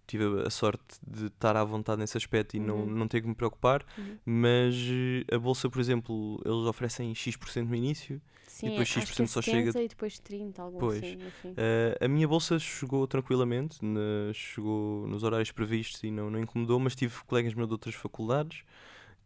tive 0.07 0.43
a 0.47 0.51
sorte 0.51 0.83
de 1.07 1.27
estar 1.27 1.57
à 1.57 1.65
vontade 1.65 2.01
nesse 2.01 2.17
aspecto 2.17 2.57
e 2.57 2.61
não, 2.61 2.81
Uhum. 2.81 2.87
não 2.87 3.09
ter 3.09 3.21
que 3.21 3.29
me 3.29 3.35
preocupar. 3.35 3.85
Uhum. 3.99 4.17
Mas 4.25 4.75
eh, 4.77 5.35
a 5.35 5.39
bolsa, 5.39 5.69
por 5.71 5.81
exemplo, 5.81 6.41
eles 6.45 6.67
oferecem 6.67 7.15
X% 7.15 7.67
no 7.69 7.75
início. 7.75 8.21
Sim, 8.47 8.69
depois 8.71 8.83
acho 8.89 8.95
que 8.95 9.01
X% 9.01 9.23
é 9.25 9.27
só 9.27 9.43
chega- 9.43 9.73
70 9.73 9.83
e 9.85 9.89
depois 9.89 10.19
30, 10.21 10.63
algo 10.63 10.79
Pois. 10.79 10.99
assim. 10.99 11.19
fim. 11.43 11.49
Uh, 11.51 12.05
a 12.05 12.07
minha 12.09 12.29
bolsa 12.29 12.57
chegou 12.59 13.05
tranquilamente, 13.09 13.85
na- 13.85 14.33
chegou 14.33 15.09
nos 15.09 15.25
horários 15.25 15.51
previstos 15.51 16.03
e 16.05 16.11
não, 16.11 16.31
não 16.31 16.39
incomodou, 16.39 16.79
mas 16.79 16.95
tive 16.95 17.15
colegas 17.27 17.53
meus 17.55 17.67
de 17.67 17.73
outras 17.75 17.95
faculdades 17.97 18.63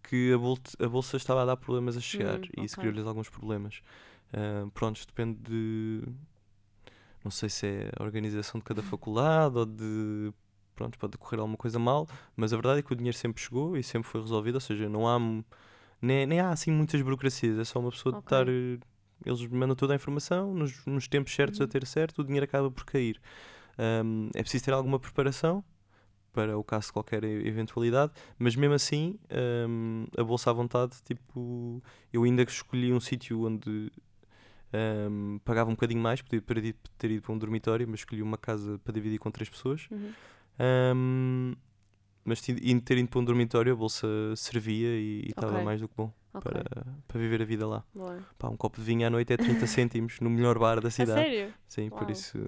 que 0.03 0.33
a, 0.33 0.39
bol- 0.39 0.59
a 0.81 0.89
bolsa 0.89 1.19
estava 1.19 1.43
a 1.43 1.45
dar 1.45 1.57
problemas 1.59 1.97
a 1.97 2.01
chegar 2.01 2.39
Hum, 2.39 2.43
e 2.57 2.65
isso 2.65 2.77
ok. 2.77 2.83
criou-lhes 2.89 3.07
alguns 3.07 3.29
problemas. 3.29 3.83
Uh, 4.33 4.71
pronto, 4.71 5.05
depende 5.07 5.39
de. 5.43 6.03
Não 7.23 7.31
sei 7.31 7.49
se 7.51 7.67
é 7.67 7.91
a 7.99 8.03
organização 8.03 8.59
de 8.59 8.65
cada 8.65 8.83
faculdade 8.83 9.59
ou 9.59 9.67
de. 9.67 10.33
Pronto, 10.79 10.97
pode 10.97 11.19
correr 11.19 11.41
alguma 11.41 11.57
coisa 11.57 11.77
mal, 11.77 12.07
mas 12.37 12.53
a 12.53 12.57
verdade 12.57 12.79
é 12.79 12.83
que 12.83 12.93
o 12.93 12.97
dinheiro 12.97 13.17
sempre 13.19 13.43
chegou 13.43 13.77
e 13.77 13.83
sempre 13.83 14.09
foi 14.09 14.21
resolvido, 14.21 14.55
ou 14.55 14.61
seja, 14.61 14.89
não 14.89 15.09
há. 15.09 15.19
Nem, 16.01 16.25
nem 16.25 16.39
há 16.39 16.51
assim 16.51 16.71
muitas 16.71 17.03
burocracias, 17.03 17.59
é 17.59 17.65
só 17.65 17.81
uma 17.81 17.91
pessoa 17.91 18.13
de 18.13 18.19
Ok. 18.19 18.27
estar. 18.27 18.49
eh, 18.49 18.79
Eles 19.27 19.45
mandam 19.49 19.75
toda 19.75 19.93
a 19.93 19.97
informação, 19.97 20.55
nos, 20.55 20.87
nos 20.87 21.09
tempos 21.09 21.35
certos 21.35 21.61
a 21.61 21.65
Uhum. 21.65 21.69
ter 21.69 21.85
certo, 21.85 22.21
o 22.21 22.25
dinheiro 22.25 22.45
acaba 22.45 22.71
por 22.71 22.85
cair. 22.85 23.21
Um, 23.77 24.29
é 24.37 24.41
preciso 24.43 24.65
ter 24.67 24.73
alguma 24.73 25.01
preparação 25.01 25.65
para 26.33 26.57
o 26.57 26.63
caso 26.63 26.87
de 26.87 26.93
qualquer 26.93 27.25
eventualidade, 27.25 28.13
mas 28.39 28.55
mesmo 28.55 28.75
assim, 28.75 29.19
um, 29.69 30.07
a 30.17 30.23
bolsa 30.23 30.51
à 30.51 30.53
vontade, 30.53 30.95
tipo, 31.03 31.83
eu 32.13 32.23
ainda 32.23 32.43
escolhi 32.43 32.93
um 32.93 33.01
sítio 33.01 33.45
onde 33.45 33.91
um, 34.73 35.41
pagava 35.45 35.69
um 35.71 35.75
bocadinho 35.75 36.01
mais, 36.01 36.23
podia 36.23 36.41
ter 36.41 36.59
ido, 36.65 36.79
ter 36.97 37.11
ido 37.11 37.23
para 37.23 37.33
um 37.33 37.39
dormitório, 37.39 37.89
mas 37.89 38.01
escolhi 38.01 38.23
uma 38.23 38.39
casa 38.39 38.79
para 38.85 38.93
dividir 38.93 39.19
com 39.19 39.31
três 39.33 39.49
pessoas. 39.49 39.89
Uhum. 39.91 40.13
Um, 40.61 41.55
mas 42.25 42.47
indo- 42.49 42.83
ter 42.83 42.99
ido 42.99 43.09
para 43.09 43.21
um 43.21 43.25
dormitório, 43.25 43.73
a 43.73 43.77
bolsa 43.77 44.07
servia 44.37 44.89
e 44.99 45.27
estava 45.29 45.53
Ok. 45.55 45.65
mais 45.65 45.81
do 45.81 45.89
que 45.89 45.95
bom 45.97 46.13
Ok, 46.35 46.51
para, 46.53 46.87
para 47.07 47.19
viver 47.21 47.41
a 47.41 47.45
vida 47.45 47.67
lá. 47.67 47.83
Pá, 48.39 48.49
um 48.49 48.57
copo 48.57 48.77
de 48.79 48.83
vinho 48.85 49.07
à 49.07 49.11
noite 49.11 49.33
é 49.33 49.37
30 49.37 49.67
cêntimos 49.67 50.21
no 50.21 50.29
melhor 50.29 50.59
bar 50.59 50.81
da 50.81 50.89
A 50.89 50.91
cidade. 50.91 51.21
sério? 51.21 51.55
Sim, 51.67 51.89
por 51.89 52.03
Uau. 52.03 52.11
isso, 52.11 52.39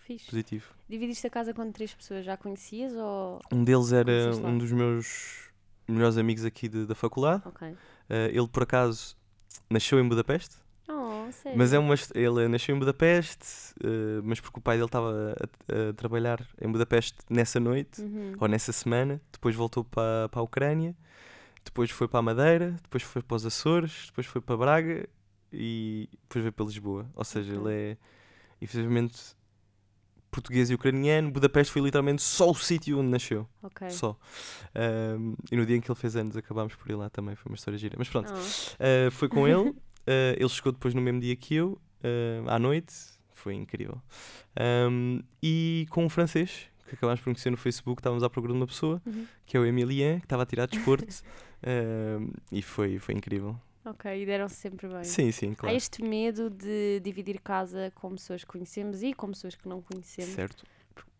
Fixe. 0.00 0.26
positivo. 0.30 0.74
Dividiste 0.88 1.26
a 1.26 1.30
casa 1.30 1.54
com 1.54 1.70
três 1.70 1.94
pessoas, 1.94 2.24
já 2.24 2.36
conhecias 2.36 2.92
ou... 2.94 3.40
Um 3.52 3.62
deles 3.62 3.92
era 3.92 4.10
um 4.44 4.58
dos 4.58 4.72
meus 4.72 5.50
melhores 5.86 6.16
amigos 6.18 6.44
aqui 6.44 6.68
de- 6.68 6.86
da 6.86 6.94
faculdade. 6.94 7.42
Ok. 7.46 7.68
Uh, 7.68 7.76
ele, 8.32 8.48
por 8.48 8.64
acaso, 8.64 9.16
nasceu 9.70 10.00
em 10.00 10.08
Budapeste. 10.08 10.56
Sério? 11.30 11.56
Mas 11.58 11.72
é 11.72 11.78
uma, 11.78 11.94
ele 12.14 12.48
nasceu 12.48 12.74
em 12.74 12.78
Budapeste, 12.78 13.46
uh, 13.84 14.20
mas 14.24 14.40
porque 14.40 14.58
o 14.58 14.62
pai 14.62 14.76
dele 14.76 14.86
estava 14.86 15.34
a, 15.68 15.90
a 15.90 15.92
trabalhar 15.92 16.44
em 16.60 16.70
Budapeste 16.72 17.18
nessa 17.30 17.60
noite, 17.60 18.00
Uhum. 18.02 18.32
ou 18.40 18.48
nessa 18.48 18.72
semana. 18.72 19.20
Depois 19.30 19.54
voltou 19.54 19.84
para, 19.84 20.28
para 20.30 20.40
a 20.40 20.42
Ucrânia, 20.42 20.96
depois 21.64 21.90
foi 21.90 22.08
para 22.08 22.18
a 22.18 22.22
Madeira, 22.22 22.76
depois 22.82 23.02
foi 23.04 23.22
para 23.22 23.36
os 23.36 23.46
Açores, 23.46 24.06
depois 24.06 24.26
foi 24.26 24.40
para 24.40 24.56
Braga 24.56 25.08
e 25.52 26.08
depois 26.22 26.42
veio 26.42 26.52
para 26.52 26.64
Lisboa. 26.66 27.06
Ou 27.14 27.24
seja, 27.24 27.54
ele 27.54 27.72
é 27.72 27.96
efetivamente 28.60 29.36
português 30.30 30.70
e 30.70 30.74
ucraniano. 30.74 31.30
Budapeste 31.30 31.70
foi 31.72 31.82
literalmente 31.82 32.22
só 32.22 32.50
o 32.50 32.54
sítio 32.54 32.98
onde 32.98 33.10
nasceu. 33.10 33.46
Ok. 33.62 33.90
Só. 33.90 34.16
Um, 34.74 35.34
e 35.50 35.56
no 35.56 35.66
dia 35.66 35.76
em 35.76 35.80
que 35.80 35.90
ele 35.90 35.98
fez 35.98 36.16
anos 36.16 36.36
acabámos 36.36 36.74
por 36.74 36.90
ir 36.90 36.94
lá 36.94 37.10
também. 37.10 37.36
Foi 37.36 37.50
uma 37.50 37.56
história 37.56 37.78
gira. 37.78 37.96
Mas 37.98 38.08
pronto, 38.08 38.32
Oh. 38.32 38.36
uh, 38.36 39.10
foi 39.10 39.28
com 39.28 39.46
ele. 39.46 39.74
uh, 40.06 40.36
ele 40.38 40.48
chegou 40.48 40.72
depois 40.72 40.94
no 40.94 41.00
mesmo 41.02 41.20
dia 41.20 41.34
que 41.36 41.54
eu, 41.54 41.80
uh, 42.02 42.48
à 42.48 42.58
noite. 42.58 42.94
Foi 43.30 43.54
incrível. 43.54 44.00
Um, 44.88 45.20
e 45.42 45.86
com 45.90 46.04
um 46.04 46.08
francês, 46.08 46.68
que 46.86 46.94
acabámos 46.94 47.20
por 47.20 47.24
conhecer 47.24 47.50
no 47.50 47.56
Facebook, 47.56 48.00
estávamos 48.00 48.22
à 48.22 48.30
procura 48.30 48.52
de 48.52 48.58
uma 48.58 48.66
pessoa, 48.66 49.02
Uhum. 49.04 49.26
que 49.44 49.56
é 49.56 49.60
o 49.60 49.66
Emilien, 49.66 50.20
que 50.20 50.26
estava 50.26 50.44
a 50.44 50.46
tirar 50.46 50.66
desporto. 50.68 51.06
um, 51.66 52.30
e 52.52 52.62
foi, 52.62 52.98
foi 53.00 53.14
incrível. 53.16 53.58
Ok, 53.84 54.22
e 54.22 54.24
deram-se 54.24 54.54
sempre 54.54 54.86
bem. 54.86 55.02
Sim, 55.02 55.32
sim, 55.32 55.52
Há 55.52 55.56
claro. 55.56 55.76
este 55.76 56.04
medo 56.04 56.48
de 56.48 57.00
dividir 57.00 57.40
casa 57.40 57.90
com 57.96 58.10
pessoas 58.12 58.42
que 58.44 58.46
conhecemos 58.50 59.02
e 59.02 59.12
com 59.12 59.26
pessoas 59.28 59.56
que 59.56 59.68
não 59.68 59.82
conhecemos. 59.82 60.34
Certo. 60.34 60.64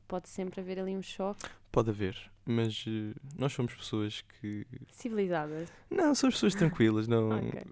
Pode 0.07 0.29
sempre 0.29 0.61
haver 0.61 0.79
ali 0.79 0.95
um 0.97 1.03
choque. 1.03 1.45
Pode 1.73 1.91
haver. 1.91 2.17
Mas 2.45 2.85
uh, 2.87 3.15
nós 3.39 3.53
somos 3.53 3.73
pessoas 3.75 4.23
que. 4.41 4.67
Civilizadas. 4.91 5.69
Não, 5.89 6.13
somos 6.15 6.35
pessoas 6.35 6.55
tranquilas. 6.55 7.07
Não, 7.07 7.29
Ok. 7.39 7.63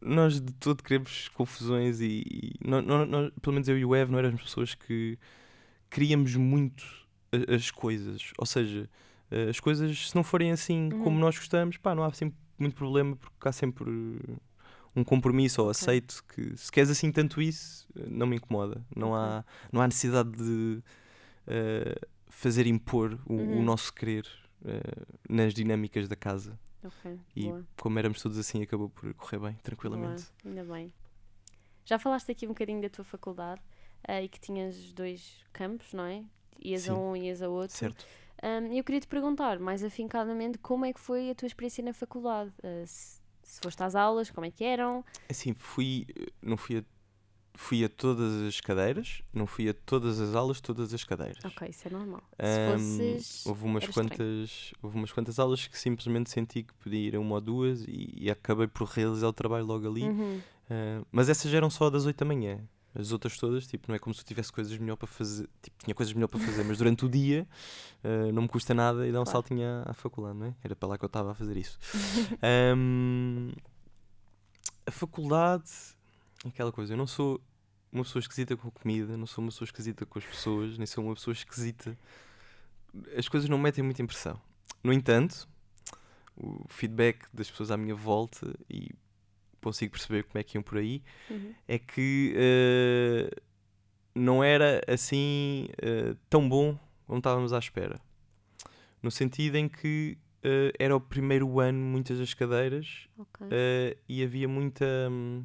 Nós 0.00 0.40
de 0.40 0.52
todo 0.54 0.82
queremos 0.82 1.28
confusões 1.28 2.00
e, 2.00 2.22
e 2.26 2.52
nó- 2.64 2.82
nó- 2.82 3.06
nó- 3.06 3.30
pelo 3.40 3.54
menos 3.54 3.68
eu 3.68 3.78
e 3.78 3.84
o 3.84 3.94
Ev 3.94 4.10
não 4.10 4.18
éramos 4.18 4.42
pessoas 4.42 4.74
que 4.74 5.16
queríamos 5.88 6.34
muito 6.34 6.84
a- 7.32 7.54
as 7.54 7.70
coisas. 7.70 8.32
Ou 8.36 8.46
seja, 8.46 8.90
eh, 9.30 9.48
as 9.50 9.60
coisas 9.60 10.08
se 10.10 10.14
não 10.16 10.24
forem 10.24 10.50
assim 10.50 10.90
Uhum. 10.92 11.04
como 11.04 11.18
nós 11.20 11.36
gostamos, 11.36 11.76
pá, 11.76 11.94
não 11.94 12.02
há 12.04 12.12
sempre 12.12 12.36
muito 12.58 12.74
problema 12.74 13.14
porque 13.16 13.48
há 13.48 13.52
sempre 13.52 13.88
eh, 14.28 14.36
um 14.96 15.04
compromisso 15.04 15.62
ou 15.62 15.70
aceito 15.70 16.24
que 16.34 16.56
se 16.56 16.70
queres 16.72 16.90
assim 16.90 17.12
tanto 17.12 17.40
isso, 17.40 17.86
não 18.08 18.26
me 18.26 18.36
incomoda. 18.36 18.84
Não, 18.96 19.14
há, 19.14 19.44
não 19.72 19.80
há 19.80 19.86
necessidade 19.86 20.30
de 20.32 20.82
eh, 21.46 21.94
fazer 22.40 22.66
impor 22.66 23.20
o, 23.26 23.34
o 23.34 23.36
Uhum. 23.36 23.62
nosso 23.62 23.92
querer 23.92 24.26
eh, 24.64 24.80
nas 25.28 25.52
dinâmicas 25.52 26.08
da 26.08 26.16
casa. 26.16 26.58
Ok, 26.82 27.18
E 27.36 27.44
boa. 27.44 27.66
como 27.76 27.98
éramos 27.98 28.22
todos 28.22 28.38
assim, 28.38 28.62
acabou 28.62 28.88
por 28.88 29.12
correr 29.14 29.38
bem, 29.38 29.54
tranquilamente. 29.62 30.22
Boa, 30.42 30.56
ainda 30.58 30.64
bem. 30.72 30.92
Já 31.84 31.98
falaste 31.98 32.30
aqui 32.32 32.46
um 32.46 32.50
bocadinho 32.50 32.80
da 32.80 32.88
tua 32.88 33.04
faculdade 33.04 33.60
eh, 34.08 34.24
e 34.24 34.28
que 34.28 34.40
tinhas 34.40 34.92
dois 34.94 35.44
campos, 35.52 35.92
não 35.92 36.04
é? 36.04 36.24
Ias 36.64 36.88
a 36.88 36.94
Sim. 36.94 37.00
um 37.00 37.14
e 37.16 37.26
ias 37.26 37.42
a 37.42 37.48
outro. 37.48 37.76
Certo. 37.76 38.06
Um, 38.42 38.72
eu 38.72 38.82
queria 38.82 39.00
te 39.00 39.06
perguntar 39.06 39.58
mais 39.58 39.84
afincadamente 39.84 40.56
como 40.58 40.86
é 40.86 40.94
que 40.94 41.00
foi 41.00 41.30
a 41.30 41.34
tua 41.34 41.46
experiência 41.46 41.84
na 41.84 41.92
faculdade. 41.92 42.50
Uh, 42.64 42.86
se, 42.86 43.20
se 43.42 43.60
foste 43.62 43.82
às 43.82 43.94
aulas, 43.94 44.30
como 44.30 44.46
é 44.46 44.50
que 44.50 44.64
eram? 44.64 45.04
Assim, 45.28 45.52
fui, 45.52 46.06
não 46.40 46.56
fui 46.56 46.78
a, 46.78 46.84
fui 47.54 47.84
a 47.84 47.88
todas 47.88 48.42
as 48.42 48.60
cadeiras, 48.60 49.22
não 49.34 49.46
fui 49.46 49.68
a 49.68 49.74
todas 49.74 50.20
as 50.20 50.34
aulas, 50.34 50.60
todas 50.60 50.94
as 50.94 51.04
cadeiras. 51.04 51.44
Ok, 51.44 51.68
isso 51.68 51.88
é 51.88 51.90
normal. 51.90 52.22
Se 52.38 52.72
fosses. 52.72 53.46
houve 53.46 53.64
umas 53.64 53.84
estranho. 53.84 54.08
quantas 54.08 54.72
houve 54.82 54.96
umas 54.96 55.12
quantas 55.12 55.38
aulas 55.38 55.66
que 55.66 55.78
simplesmente 55.78 56.30
senti 56.30 56.62
que 56.62 56.72
podia 56.74 56.98
ir 57.08 57.16
a 57.16 57.20
uma 57.20 57.34
ou 57.36 57.40
duas 57.40 57.82
e, 57.86 58.12
e 58.16 58.30
acabei 58.30 58.66
por 58.66 58.86
realizar 58.88 59.28
o 59.28 59.32
trabalho 59.32 59.66
logo 59.66 59.86
ali 59.88 60.04
Uhum. 60.04 60.40
Ah, 60.70 61.02
mas 61.10 61.28
essas 61.28 61.52
eram 61.52 61.68
só 61.68 61.90
das 61.90 62.06
8 62.06 62.16
da 62.18 62.24
manhã 62.24 62.60
as 62.94 63.12
outras 63.12 63.36
todas 63.36 63.66
tipo 63.66 63.86
não 63.88 63.94
é 63.94 63.98
como 63.98 64.14
se 64.14 64.20
eu 64.20 64.24
tivesse 64.24 64.52
coisas 64.52 64.76
melhor 64.78 64.96
para 64.96 65.06
fazer 65.06 65.48
tipo 65.62 65.76
tinha 65.84 65.94
coisas 65.94 66.12
melhor 66.14 66.28
para 66.28 66.40
fazer 66.40 66.64
mas 66.64 66.78
durante 66.78 67.04
o 67.04 67.08
dia 67.08 67.46
ah, 68.04 68.32
não 68.32 68.42
me 68.42 68.48
custa 68.48 68.72
nada 68.72 69.06
e 69.06 69.12
dar 69.12 69.20
um 69.20 69.24
Claro. 69.24 69.38
saltinho 69.38 69.64
à, 69.66 69.90
à 69.90 69.92
faculdade 69.94 70.38
não 70.38 70.46
é 70.46 70.54
era 70.64 70.74
para 70.76 70.88
lá 70.90 70.98
que 70.98 71.04
eu 71.04 71.08
estava 71.08 71.32
a 71.32 71.34
fazer 71.34 71.56
isso 71.56 71.78
Ahm, 72.42 73.50
a 74.86 74.90
faculdade 74.90 75.70
aquela 76.46 76.72
coisa 76.72 76.92
eu 76.92 76.96
não 76.96 77.06
sou 77.06 77.40
uma 77.92 78.02
pessoa 78.04 78.20
esquisita 78.20 78.56
com 78.56 78.68
a 78.68 78.70
comida 78.70 79.16
não 79.16 79.26
sou 79.26 79.42
uma 79.44 79.50
pessoa 79.50 79.66
esquisita 79.66 80.06
com 80.06 80.18
as 80.18 80.24
pessoas 80.24 80.78
nem 80.78 80.86
sou 80.86 81.04
uma 81.04 81.14
pessoa 81.14 81.32
esquisita 81.32 81.96
as 83.16 83.28
coisas 83.28 83.48
não 83.48 83.56
me 83.56 83.64
metem 83.64 83.84
muita 83.84 84.02
impressão. 84.02 84.40
No 84.82 84.92
entanto, 84.92 85.48
o 86.36 86.64
feedback 86.68 87.24
das 87.32 87.48
pessoas 87.48 87.70
à 87.70 87.76
minha 87.76 87.94
volta 87.94 88.52
e 88.68 88.90
consigo 89.62 89.92
perceber 89.92 90.24
como 90.24 90.40
é 90.40 90.42
que 90.42 90.56
iam 90.56 90.62
por 90.62 90.76
aí 90.78 91.00
Uhum. 91.30 91.54
é 91.68 91.78
que 91.78 92.34
eh, 92.36 93.30
não 94.12 94.42
era 94.42 94.80
assim 94.88 95.68
eh, 95.80 96.16
tão 96.28 96.48
bom 96.48 96.76
como 97.06 97.18
estávamos 97.18 97.52
à 97.52 97.58
espera. 97.60 98.00
No 99.00 99.10
sentido 99.10 99.54
em 99.56 99.68
que 99.68 100.18
eh, 100.42 100.72
era 100.76 100.96
o 100.96 101.00
primeiro 101.00 101.60
ano, 101.60 101.78
muitas 101.78 102.18
das 102.18 102.34
cadeiras, 102.34 103.06
Ok. 103.16 103.46
eh, 103.52 103.96
e 104.08 104.24
havia 104.24 104.48
muita. 104.48 104.84
hum, 105.08 105.44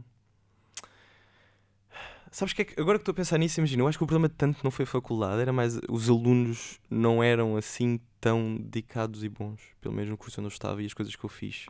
Sabes 2.36 2.54
que 2.54 2.64
é 2.64 2.66
que 2.66 2.82
agora 2.82 2.98
que 2.98 3.04
estou 3.04 3.14
a 3.14 3.16
pensar 3.16 3.38
nisso, 3.38 3.62
imagina, 3.62 3.82
eu 3.84 3.88
acho 3.88 3.98
que 3.98 4.04
o 4.04 4.08
problema 4.08 4.28
tanto 4.28 4.60
não 4.62 4.70
foi 4.70 4.84
a 4.84 4.86
faculdade, 4.88 5.42
era 5.42 5.54
mais 5.54 5.80
os 5.90 6.10
alunos 6.10 6.82
não 6.90 7.24
eram 7.24 7.56
assim 7.56 7.98
tão 8.20 8.58
dedicados 8.58 9.24
e 9.24 9.30
bons, 9.30 9.62
pelo 9.80 9.96
menos 9.96 10.10
no 10.12 10.18
curso 10.18 10.42
onde 10.42 10.48
eu 10.48 10.52
estava 10.52 10.84
e 10.84 10.86
as 10.86 10.94
coisas 10.94 11.16
que 11.16 11.24
eu 11.24 11.30
fiz. 11.30 11.66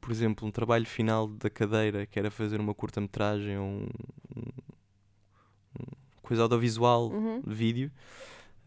Por 0.00 0.10
exemplo, 0.10 0.44
um 0.44 0.50
trabalho 0.50 0.84
final 0.86 1.28
da 1.28 1.48
cadeira 1.48 2.04
que 2.04 2.18
era 2.18 2.32
fazer 2.32 2.58
uma 2.58 2.74
curta-metragem 2.74 3.58
ou 3.58 3.64
um, 3.64 3.88
um- 4.36 4.42
um 5.78 5.84
coisa 6.20 6.42
audiovisual 6.42 7.08
Uhum. 7.12 7.40
de 7.46 7.54
vídeo. 7.54 7.92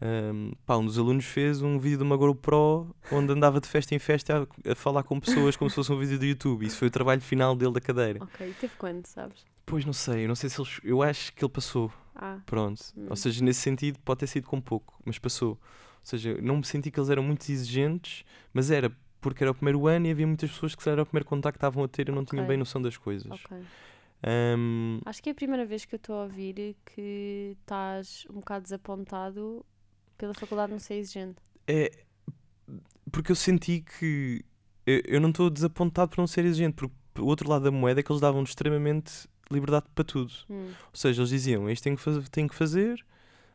Um, 0.00 0.52
pá, 0.64 0.78
um 0.78 0.86
dos 0.86 0.98
alunos 0.98 1.26
fez 1.26 1.60
um 1.60 1.78
vídeo 1.78 1.98
de 1.98 2.04
uma 2.04 2.16
GoPro 2.16 2.96
onde 3.12 3.30
andava 3.34 3.60
de 3.60 3.68
festa 3.68 3.94
em 3.94 3.98
festa 3.98 4.48
a, 4.66 4.72
a 4.72 4.74
falar 4.74 5.02
com 5.02 5.20
pessoas 5.20 5.54
como 5.54 5.68
se 5.68 5.76
fosse 5.76 5.92
um 5.92 5.98
vídeo 5.98 6.18
do 6.18 6.24
YouTube. 6.24 6.64
Isso 6.64 6.78
foi 6.78 6.88
o 6.88 6.90
trabalho 6.90 7.20
final 7.20 7.54
dele 7.54 7.72
da 7.74 7.80
cadeira. 7.82 8.20
Ok. 8.24 8.54
Teve 8.58 8.72
quando, 8.78 9.04
sabes? 9.04 9.44
Pois 9.70 9.84
não 9.84 9.92
sei, 9.92 10.24
eu 10.24 10.28
não 10.28 10.34
sei 10.34 10.50
se 10.50 10.60
eles. 10.60 10.80
Eu 10.82 11.02
acho 11.02 11.32
que 11.32 11.44
ele 11.44 11.52
passou. 11.52 11.92
Ah, 12.14 12.40
Pronto. 12.44 12.82
Hum. 12.96 13.06
Ou 13.08 13.16
seja, 13.16 13.42
nesse 13.44 13.60
sentido 13.60 13.98
pode 14.00 14.20
ter 14.20 14.26
sido 14.26 14.46
com 14.46 14.60
pouco, 14.60 15.00
mas 15.04 15.18
passou. 15.18 15.50
Ou 15.50 15.58
seja, 16.02 16.36
não 16.42 16.56
me 16.58 16.64
senti 16.64 16.90
que 16.90 16.98
eles 16.98 17.08
eram 17.08 17.22
muito 17.22 17.48
exigentes, 17.50 18.24
mas 18.52 18.70
era 18.70 18.90
porque 19.20 19.44
era 19.44 19.50
o 19.50 19.54
primeiro 19.54 19.86
ano 19.86 20.06
e 20.06 20.10
havia 20.10 20.26
muitas 20.26 20.50
pessoas 20.50 20.74
que 20.74 20.88
era 20.88 21.02
o 21.02 21.06
primeiro 21.06 21.26
contacto 21.28 21.58
que 21.58 21.64
estavam 21.64 21.84
a 21.84 21.88
ter 21.88 22.08
e 22.08 22.12
não 22.12 22.24
tinham 22.24 22.42
Ok. 22.42 22.48
bem 22.48 22.56
noção 22.58 22.80
das 22.82 22.96
coisas. 22.96 23.30
ok. 23.30 23.58
Ahm, 24.22 25.00
Acho 25.06 25.22
que 25.22 25.28
é 25.30 25.32
a 25.32 25.34
primeira 25.34 25.64
vez 25.64 25.84
que 25.84 25.94
eu 25.94 25.98
estou 25.98 26.16
a 26.16 26.22
ouvir 26.24 26.76
que 26.84 27.56
estás 27.60 28.26
um 28.30 28.34
bocado 28.34 28.62
desapontado 28.64 29.64
pela 30.18 30.34
faculdade 30.34 30.72
não 30.72 30.78
ser 30.78 30.94
exigente. 30.94 31.36
é 31.66 31.90
porque 33.12 33.32
eu 33.32 33.36
senti 33.36 33.80
que 33.82 34.44
eu, 34.86 35.02
eu 35.06 35.20
não 35.20 35.30
estou 35.30 35.48
desapontado 35.50 36.10
por 36.10 36.18
não 36.18 36.26
ser 36.26 36.44
exigente, 36.44 36.74
porque 36.76 36.94
o 37.18 37.24
outro 37.26 37.48
lado 37.48 37.62
da 37.64 37.70
moeda 37.70 38.00
é 38.00 38.02
que 38.02 38.10
eles 38.12 38.20
davam 38.20 38.42
extremamente 38.42 39.28
liberdade 39.50 39.86
para 39.94 40.04
tudo. 40.04 40.32
Hum, 40.48 40.68
Ou 40.68 40.94
seja, 40.94 41.20
eles 41.20 41.30
diziam 41.30 41.68
isto 41.70 41.82
tem 41.82 41.96
que, 41.96 42.02
faz- 42.02 42.28
tem 42.28 42.46
que 42.48 42.54
fazer, 42.54 43.04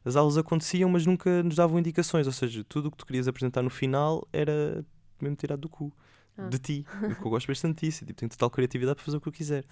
as 0.03 0.15
aulas 0.15 0.37
aconteciam, 0.37 0.89
mas 0.89 1.05
nunca 1.05 1.41
nos 1.43 1.55
davam 1.55 1.79
indicações. 1.79 2.27
Ou 2.27 2.33
seja, 2.33 2.63
tudo 2.63 2.87
o 2.87 2.91
que 2.91 2.97
tu 2.97 3.05
querias 3.05 3.27
apresentar 3.27 3.61
no 3.61 3.69
final 3.69 4.27
era 4.31 4.85
mesmo 5.21 5.35
tirado 5.35 5.61
do 5.61 5.69
cu. 5.69 5.91
Ah. 6.37 6.49
De 6.49 6.59
ti. 6.59 6.85
Porque 6.99 7.25
eu 7.25 7.29
gosto 7.31 7.47
bastante 7.47 7.85
disso. 7.85 8.05
Tipo, 8.05 8.19
tenho 8.19 8.29
total 8.29 8.49
criatividade 8.49 8.95
para 8.97 9.05
fazer 9.05 9.17
o 9.17 9.21
que 9.21 9.27
eu 9.29 9.33
quiser. 9.33 9.63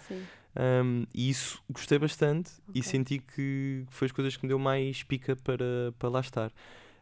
Um, 0.55 1.05
e 1.13 1.29
isso 1.29 1.61
gostei 1.69 1.97
bastante 1.99 2.51
e 2.73 2.79
Ok. 2.79 2.83
senti 2.83 3.19
que 3.19 3.83
foi 3.89 4.05
as 4.05 4.11
coisas 4.11 4.37
que 4.37 4.43
me 4.43 4.47
deu 4.47 4.57
mais 4.59 5.03
pica 5.03 5.35
para, 5.35 5.93
para 5.99 6.09
lá 6.09 6.19
estar. 6.21 6.51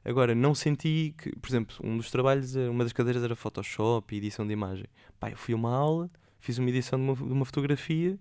Agora, 0.04 0.34
não 0.34 0.56
senti 0.56 1.14
que, 1.18 1.36
por 1.38 1.48
exemplo, 1.50 1.76
um 1.84 1.96
dos 1.98 2.10
trabalhos, 2.10 2.56
eh, 2.56 2.68
uma 2.70 2.84
das 2.84 2.92
cadeiras 2.92 3.24
era 3.24 3.36
Photoshop 3.36 4.16
e 4.16 4.18
edição 4.18 4.48
de 4.48 4.54
imagem. 4.54 4.86
Pá, 5.20 5.30
eu 5.30 5.38
fui 5.38 5.54
a 5.54 5.58
uma 5.58 5.72
aula, 5.76 6.10
fiz 6.40 6.58
uma 6.58 6.70
edição 6.70 6.98
de 6.98 7.06
uma, 7.06 7.16
de 7.16 7.22
uma 7.34 7.46
fotografia 7.46 8.18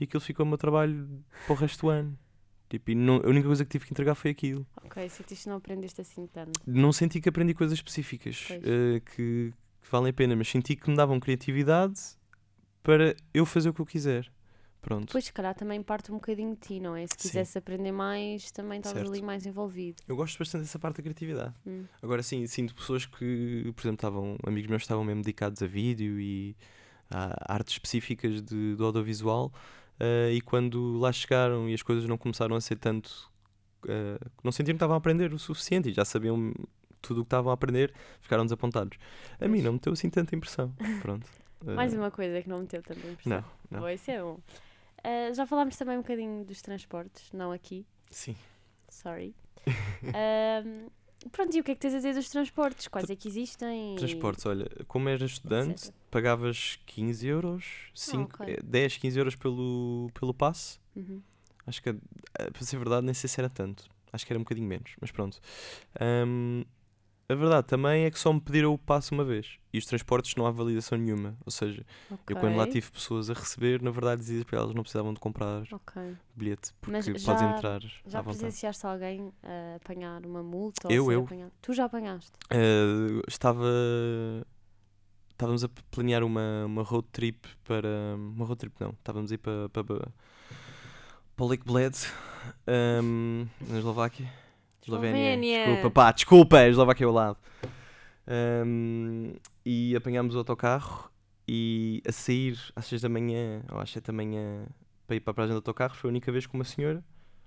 e 0.00 0.04
aquilo 0.04 0.20
ficou 0.20 0.44
o 0.44 0.48
meu 0.48 0.58
trabalho 0.58 1.08
para 1.46 1.52
o 1.52 1.56
resto 1.56 1.82
do 1.82 1.88
ano. 1.90 2.18
Tipo, 2.68 2.90
e 2.90 2.94
não- 2.96 3.16
a 3.24 3.28
única 3.28 3.46
coisa 3.46 3.64
que 3.64 3.70
tive 3.70 3.86
que 3.86 3.92
entregar 3.92 4.14
foi 4.16 4.30
aquilo. 4.32 4.66
Ok, 4.84 5.08
sentiste 5.08 5.44
que 5.44 5.48
não 5.50 5.56
aprendeste 5.56 6.00
assim 6.00 6.26
tanto. 6.26 6.60
Não 6.66 6.92
senti 6.92 7.20
que 7.20 7.28
aprendi 7.28 7.54
coisas 7.54 7.78
específicas 7.78 8.44
Pois. 8.48 8.62
eh, 8.64 9.00
que, 9.14 9.52
que 9.82 9.90
valem 9.90 10.10
a 10.10 10.12
pena, 10.12 10.34
mas 10.34 10.48
senti 10.48 10.74
que 10.74 10.90
me 10.90 10.96
davam 10.96 11.20
criatividade 11.20 12.00
para 12.82 13.14
eu 13.32 13.46
fazer 13.46 13.68
o 13.68 13.74
que 13.74 13.80
eu 13.80 13.86
quiser. 13.86 14.30
Pronto. 14.80 15.06
Depois, 15.06 15.24
se 15.24 15.32
calhar, 15.32 15.52
também 15.54 15.82
parte 15.82 16.12
um 16.12 16.14
bocadinho 16.16 16.54
de 16.54 16.60
ti, 16.60 16.78
não 16.80 16.94
é? 16.94 17.04
Se 17.06 17.14
Sim. 17.18 17.28
quisesse 17.28 17.58
aprender 17.58 17.90
mais, 17.90 18.52
também 18.52 18.78
estavas 18.78 19.08
ali 19.10 19.20
mais 19.20 19.44
envolvido. 19.44 20.00
Eu 20.06 20.14
gosto 20.14 20.38
bastante 20.38 20.62
dessa 20.62 20.78
parte 20.78 20.98
da 20.98 21.02
criatividade. 21.02 21.54
Hum. 21.66 21.84
Agora 22.00 22.22
sim, 22.22 22.46
sinto 22.46 22.72
pessoas 22.74 23.04
que, 23.04 23.72
por 23.74 23.80
exemplo, 23.82 23.94
estavam, 23.96 24.36
amigos 24.46 24.68
meus 24.68 24.82
estavam 24.82 25.02
mesmo 25.04 25.22
dedicados 25.22 25.60
a 25.60 25.66
vídeo 25.66 26.20
e 26.20 26.56
a 27.10 27.52
artes 27.54 27.74
específicas 27.74 28.40
de, 28.42 28.76
do 28.76 28.84
audiovisual 28.84 29.52
eh, 30.00 30.32
e 30.34 30.40
quando 30.40 30.98
lá 30.98 31.12
chegaram 31.12 31.68
e 31.68 31.74
as 31.74 31.82
coisas 31.82 32.04
não 32.08 32.16
começaram 32.18 32.56
a 32.56 32.60
ser 32.60 32.76
tanto. 32.76 33.30
eh, 33.88 34.18
não 34.42 34.50
sentiram 34.52 34.74
que 34.74 34.78
estavam 34.78 34.94
a 34.94 34.98
aprender 34.98 35.32
o 35.32 35.38
suficiente 35.38 35.90
e 35.90 35.92
já 35.92 36.04
sabiam 36.04 36.52
tudo 37.02 37.20
o 37.20 37.24
que 37.24 37.28
estavam 37.28 37.50
a 37.50 37.54
aprender, 37.54 37.92
ficaram 38.20 38.44
desapontados. 38.44 38.98
A 39.40 39.46
mim 39.46 39.62
não 39.62 39.74
me 39.74 39.78
deu 39.78 39.92
assim 39.92 40.10
tanta 40.10 40.34
impressão. 40.34 40.72
Pronto. 41.02 41.26
Eh, 41.66 41.74
Mais 41.74 41.94
uma 41.94 42.10
coisa 42.10 42.42
que 42.42 42.48
não 42.48 42.60
me 42.60 42.66
teve 42.66 42.82
tanta 42.82 43.06
impressão. 43.06 43.44
Não, 43.70 43.80
não. 43.80 43.88
Isso 43.90 44.10
é 44.10 44.20
bom. 44.20 44.38
Já 45.34 45.46
falámos 45.46 45.76
também 45.76 45.96
um 45.96 46.02
bocadinho 46.02 46.44
dos 46.44 46.60
transportes, 46.60 47.30
não 47.32 47.52
aqui, 47.52 47.86
Sim. 48.10 48.34
sorry. 48.88 49.34
pronto, 51.30 51.56
e 51.56 51.60
o 51.60 51.64
que 51.64 51.72
é 51.72 51.74
que 51.74 51.80
tens 51.80 51.94
a 51.94 51.96
dizer 51.96 52.14
dos 52.14 52.28
transportes? 52.28 52.88
Quais 52.88 53.10
é 53.10 53.16
que 53.16 53.28
existem? 53.28 53.94
e 53.94 53.96
Transportes, 53.96 54.46
olha, 54.46 54.68
como 54.86 55.08
eras 55.08 55.32
estudante, 55.32 55.84
etc. 55.86 55.94
pagavas 56.10 56.78
15 56.86 57.26
euros, 57.26 57.64
5, 57.94 58.42
ok. 58.42 58.54
eh, 58.54 58.60
10, 58.62 58.96
15 58.98 59.18
euros 59.18 59.36
pelo, 59.36 60.10
pelo 60.18 60.32
passe. 60.34 60.78
Uhum. 60.94 61.22
Acho 61.66 61.82
que, 61.82 61.88
eh, 61.90 61.96
para 62.50 62.62
ser 62.62 62.76
verdade, 62.78 63.04
nem 63.04 63.14
sei 63.14 63.28
se 63.28 63.40
era 63.40 63.48
tanto. 63.48 63.88
Acho 64.12 64.24
que 64.24 64.32
era 64.32 64.38
um 64.38 64.42
bocadinho 64.44 64.66
menos, 64.66 64.92
mas 65.00 65.10
pronto. 65.10 65.38
Ahm, 66.00 66.64
a 67.28 67.34
verdade 67.34 67.66
também 67.66 68.04
é 68.04 68.10
que 68.10 68.18
só 68.18 68.32
me 68.32 68.40
pediram 68.40 68.72
o 68.72 68.78
passe 68.78 69.10
uma 69.12 69.24
vez. 69.24 69.58
E 69.72 69.78
os 69.78 69.84
transportes 69.84 70.34
não 70.36 70.46
há 70.46 70.50
validação 70.50 70.96
nenhuma. 70.96 71.36
Ou 71.44 71.50
seja, 71.50 71.84
eu 72.28 72.36
quando 72.36 72.56
lá 72.56 72.66
tive 72.66 72.90
pessoas 72.90 73.28
a 73.28 73.34
receber, 73.34 73.82
na 73.82 73.90
verdade 73.90 74.20
dizia 74.20 74.44
para 74.44 74.58
elas 74.58 74.74
não 74.74 74.82
precisavam 74.82 75.12
de 75.12 75.20
comprar 75.20 75.62
Ok. 75.72 76.16
bilhete, 76.34 76.72
porque 76.80 76.92
Mas 76.92 77.06
podes 77.06 77.22
já- 77.24 77.50
entrar 77.56 77.80
Já 78.06 78.22
presenciaste 78.22 78.86
alguém 78.86 79.32
a 79.42 79.76
apanhar 79.76 80.24
uma 80.24 80.42
multa? 80.42 80.86
ou 80.88 80.94
Eu, 80.94 81.06
ser 81.06 81.12
eu. 81.14 81.20
apanhado? 81.24 81.52
Tu 81.60 81.72
já 81.74 81.84
apanhaste? 81.84 82.32
Eh, 82.50 83.22
estava. 83.28 83.66
Estávamos 85.32 85.62
a 85.64 85.68
planear 85.90 86.24
uma, 86.24 86.64
uma 86.64 86.82
road 86.82 87.06
trip 87.12 87.46
para. 87.64 87.88
Uma 88.16 88.46
road 88.46 88.58
trip 88.58 88.74
não. 88.80 88.90
Estávamos 88.90 89.30
a 89.30 89.34
ir 89.34 89.38
para. 89.38 89.68
para, 89.68 89.84
para 89.84 91.44
o 91.44 91.46
Lake 91.48 91.64
Bled, 91.66 91.94
ahm, 92.66 93.44
na 93.68 93.78
Eslováquia. 93.78 94.26
Eslovénia. 94.86 95.20
Eslovénia. 95.34 95.64
Desculpa, 95.66 95.90
pá, 95.90 96.12
desculpa, 96.12 96.58
a 96.58 96.68
Eslováquia 96.68 97.04
é 97.04 97.06
ao 97.06 97.12
lado. 97.12 97.38
Ahm, 98.26 99.34
e 99.64 99.94
apanhámos 99.96 100.34
o 100.34 100.38
autocarro 100.38 101.10
e 101.48 102.02
a 102.06 102.12
sair 102.12 102.58
às 102.74 102.86
6 102.86 103.02
da 103.02 103.08
manhã, 103.08 103.62
ou 103.70 103.78
às 103.78 103.90
7 103.90 104.06
da 104.06 104.12
manhã, 104.12 104.66
para 105.06 105.16
ir 105.16 105.20
para 105.20 105.30
a 105.30 105.34
praia 105.34 105.48
do 105.50 105.56
autocarro, 105.56 105.94
foi 105.94 106.08
a 106.08 106.12
única 106.12 106.30
vez 106.32 106.46
que 106.46 106.54
uma 106.54 106.64
senhora 106.64 107.04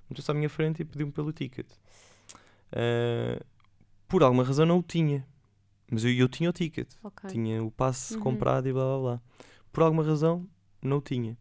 meteu-se 0.09 0.29
à 0.31 0.33
minha 0.33 0.49
frente 0.49 0.81
e 0.81 0.85
pediu-me 0.85 1.11
pelo 1.11 1.31
ticket. 1.33 1.67
Ah, 2.71 3.41
por 4.07 4.23
alguma 4.23 4.43
razão 4.43 4.65
não 4.65 4.79
o 4.79 4.83
tinha. 4.83 5.25
Mas 5.91 6.03
eu, 6.05 6.11
eu 6.13 6.29
tinha 6.29 6.49
o 6.49 6.53
ticket. 6.53 6.87
Ok. 7.03 7.29
Tinha 7.29 7.63
o 7.63 7.71
passe 7.71 8.13
Uhum. 8.15 8.19
comprado 8.21 8.67
e 8.67 8.73
blá 8.73 8.83
blá 8.85 8.99
blá. 8.99 9.21
Por 9.71 9.83
alguma 9.83 10.03
razão 10.03 10.47
não 10.81 10.97
o 10.97 11.01
tinha. 11.01 11.37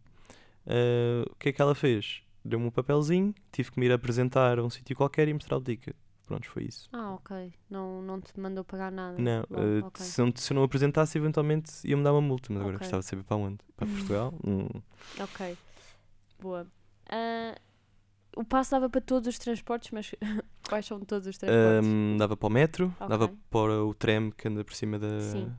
Ah, 0.67 1.25
o 1.31 1.35
que 1.37 1.51
é 1.51 1.53
que 1.53 1.63
ela 1.63 1.75
fez? 1.75 2.23
Deu-me 2.49 2.67
um 2.67 2.71
papelzinho, 2.71 3.35
tive 3.53 3.71
que 3.71 3.79
me 3.79 3.87
ir 3.87 3.93
apresentar 3.93 4.59
a 4.59 4.63
um 4.65 4.71
sítio 4.71 4.97
qualquer 4.97 5.29
e 5.29 5.35
mostrar 5.35 5.57
o 5.59 5.61
ticket. 5.61 5.95
Pronto, 6.27 6.47
foi 6.49 6.65
isso. 6.65 6.89
Ah, 6.93 7.15
ok. 7.15 7.53
Não, 7.71 8.03
não 8.03 8.21
te 8.21 8.39
mandou 8.39 8.63
pagar 8.65 8.93
nada. 8.93 9.19
Não, 9.19 9.45
Bom, 9.49 9.57
ah, 9.83 9.87
ok. 9.87 10.05
se, 10.05 10.21
não, 10.21 10.33
se 10.35 10.53
eu 10.53 10.55
não 10.57 10.63
apresentasse, 10.63 11.17
eventualmente 11.17 11.71
ia-me 11.87 12.03
dar 12.03 12.13
uma 12.13 12.21
multa. 12.21 12.49
Mas 12.53 12.61
agora 12.61 12.77
Ok. 12.77 12.85
gostava 12.85 13.01
de 13.03 13.07
saber 13.09 13.23
para 13.25 13.37
onde? 13.37 13.59
Para 13.77 13.87
Portugal? 13.89 14.35
Hum. 14.47 14.69
Ok. 15.21 15.57
Boa. 16.41 16.67
Ah, 17.09 17.55
o 18.37 18.45
passo 18.45 18.71
dava 18.73 18.89
para 18.91 19.01
todos 19.01 19.27
os 19.27 19.39
transportes, 19.39 19.91
mas 19.91 20.15
quais 20.69 20.85
são 20.87 21.01
todos 21.01 21.27
os 21.27 21.37
transportes? 21.39 21.89
Ahm, 21.91 22.17
dava 22.19 22.37
para 22.37 22.47
o 22.47 22.51
metro, 22.51 22.95
dava 23.01 23.25
Ok. 23.25 23.39
para 23.51 23.85
o 23.85 23.95
tram 23.95 24.31
que 24.31 24.49
anda 24.49 24.63
por 24.65 24.75
cima 24.75 24.99
da. 24.99 25.21
Sim. 25.21 25.53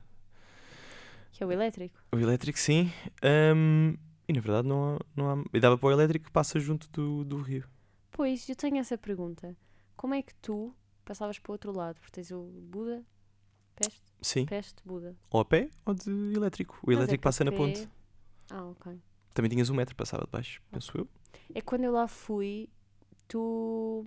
Que 1.32 1.44
é 1.44 1.48
o 1.48 1.52
elétrico? 1.52 1.98
O 2.12 2.18
elétrico, 2.18 2.60
sim. 2.60 2.92
Ahm, 3.24 3.96
e 4.30 4.34
na 4.34 4.40
verdade 4.42 4.68
não 4.68 4.96
há, 4.96 5.00
não 5.16 5.30
há. 5.42 5.44
E 5.52 5.60
dava 5.60 5.78
para 5.78 5.88
o 5.88 5.92
elétrico 5.92 6.26
que 6.26 6.32
passa 6.32 6.60
junto 6.60 6.90
do, 6.92 7.24
do 7.26 7.42
rio. 7.42 7.68
Pois, 8.12 8.48
eu 8.48 8.56
tenho 8.56 8.78
essa 8.78 8.98
pergunta. 8.98 9.58
Como 9.98 10.14
é 10.14 10.22
que 10.22 10.34
tu 10.36 10.74
passavas 11.04 11.40
para 11.40 11.52
o 11.52 11.54
outro 11.54 11.72
lado? 11.76 11.96
Porque 12.00 12.12
tens 12.12 12.32
o 12.32 12.44
Buda, 12.44 13.04
Peste, 13.76 14.02
Sim. 14.22 14.46
Peste, 14.46 14.82
Buda. 14.86 15.16
Ou 15.32 15.40
a 15.42 15.46
pé 15.46 15.70
ou 15.86 15.94
de 15.94 16.10
elétrico. 16.36 16.76
O 16.84 16.88
Mas 16.88 16.96
é 16.96 17.00
elétrico 17.00 17.22
que 17.22 17.24
passa 17.24 17.44
na 17.44 17.52
pé- 17.52 17.58
ponte. 17.58 17.90
Ah, 18.52 18.66
ok. 18.66 19.00
Também 19.34 19.50
tinhas 19.50 19.70
o 19.70 19.74
metro, 19.74 19.96
passava 19.96 20.26
de 20.26 20.32
baixo, 20.32 20.62
penso 20.72 20.98
eu. 20.98 21.08
É 21.56 21.62
quando 21.62 21.84
eu 21.86 21.92
lá 21.92 22.08
fui, 22.08 22.70
tu. 23.28 24.06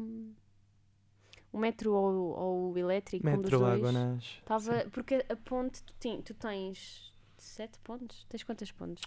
O 1.52 1.58
metro 1.58 1.92
ou, 1.92 2.14
ou 2.38 2.72
o 2.72 2.78
elétrico, 2.78 3.26
um 3.26 3.30
dos 3.32 3.42
Metro 3.42 3.58
dois. 3.58 3.74
Água 3.74 3.92
Nas. 3.92 4.40
Tava, 4.44 4.86
porque 4.90 5.24
a 5.28 5.36
ponte, 5.36 5.82
tu, 5.82 5.94
tin- 6.00 6.22
tu 6.22 6.32
tens 6.34 7.11
sete 7.42 7.78
pontos? 7.80 8.24
Tens 8.28 8.42
quantas 8.42 8.70
pontes? 8.72 9.02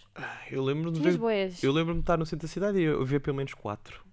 Eu 0.51 0.63
lembro-me 0.63 0.91
de 0.93 0.99
Tinhas 0.99 1.15
ver- 1.15 1.19
boias, 1.21 1.63
eu 1.63 1.71
lembro-me 1.71 1.99
de 1.99 2.03
estar 2.03 2.17
no 2.17 2.25
centro 2.25 2.47
da 2.47 2.51
cidade 2.53 2.77
e 2.79 2.83
eu 2.83 3.05
ver 3.05 3.19
pelo 3.19 3.37
menos 3.37 3.53
quatro. 3.53 4.03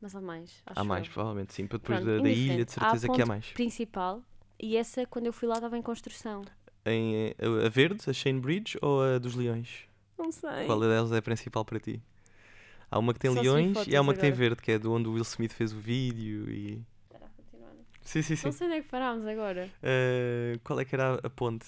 mas 0.00 0.14
há 0.14 0.20
mais. 0.20 0.62
Acho 0.66 0.80
Há 0.80 0.84
mais, 0.84 1.06
eu. 1.06 1.12
provavelmente, 1.12 1.52
sim. 1.54 1.66
Para 1.66 1.78
depois 1.78 1.98
Pronto, 2.00 2.16
da, 2.16 2.22
da 2.22 2.28
ilha, 2.30 2.64
de 2.64 2.72
certeza 2.72 3.06
Há 3.06 3.12
a 3.12 3.14
que 3.14 3.22
há 3.22 3.26
ponte 3.26 3.28
mais. 3.28 3.46
Principal, 3.52 4.22
e 4.60 4.76
essa, 4.76 5.06
quando 5.06 5.26
eu 5.26 5.32
fui 5.32 5.46
lá, 5.48 5.54
estava 5.54 5.76
em 5.78 5.82
construção. 5.82 6.42
Em, 6.84 7.34
eh, 7.38 7.66
a, 7.66 7.68
verde, 7.68 8.08
a 8.08 8.12
Shane 8.12 8.40
Bridge 8.40 8.78
ou 8.80 9.02
a 9.02 9.18
dos 9.18 9.34
leões? 9.34 9.84
Não 10.18 10.30
sei. 10.30 10.66
Qual 10.66 10.78
delas 10.80 11.12
é 11.12 11.18
a 11.18 11.22
principal 11.22 11.64
para 11.64 11.78
ti? 11.80 12.00
Há 12.90 12.98
uma 12.98 13.12
que 13.12 13.18
tem 13.18 13.30
Só 13.32 13.36
se 13.36 13.42
vi 13.42 13.48
leões 13.50 13.86
e 13.88 13.96
há 13.96 14.00
uma 14.00 14.14
que 14.14 14.20
tem 14.20 14.28
agora. 14.30 14.38
verde, 14.48 14.62
que 14.62 14.72
é 14.72 14.78
do 14.78 14.92
onde 14.92 15.08
o 15.08 15.12
Will 15.12 15.22
Smith 15.22 15.52
fez 15.52 15.72
o 15.72 15.78
vídeo 15.78 16.48
e. 16.48 16.80
Espera. 17.10 17.30
Sim, 18.02 18.22
sim, 18.22 18.36
sim. 18.36 18.46
Não 18.46 18.52
sei 18.52 18.66
onde 18.68 18.76
é 18.76 18.82
que 18.82 18.88
parámos 18.88 19.26
agora. 19.26 19.68
Eh, 19.82 20.58
qual 20.62 20.78
é 20.78 20.84
que 20.84 20.94
era 20.94 21.14
a 21.14 21.28
ponte? 21.28 21.66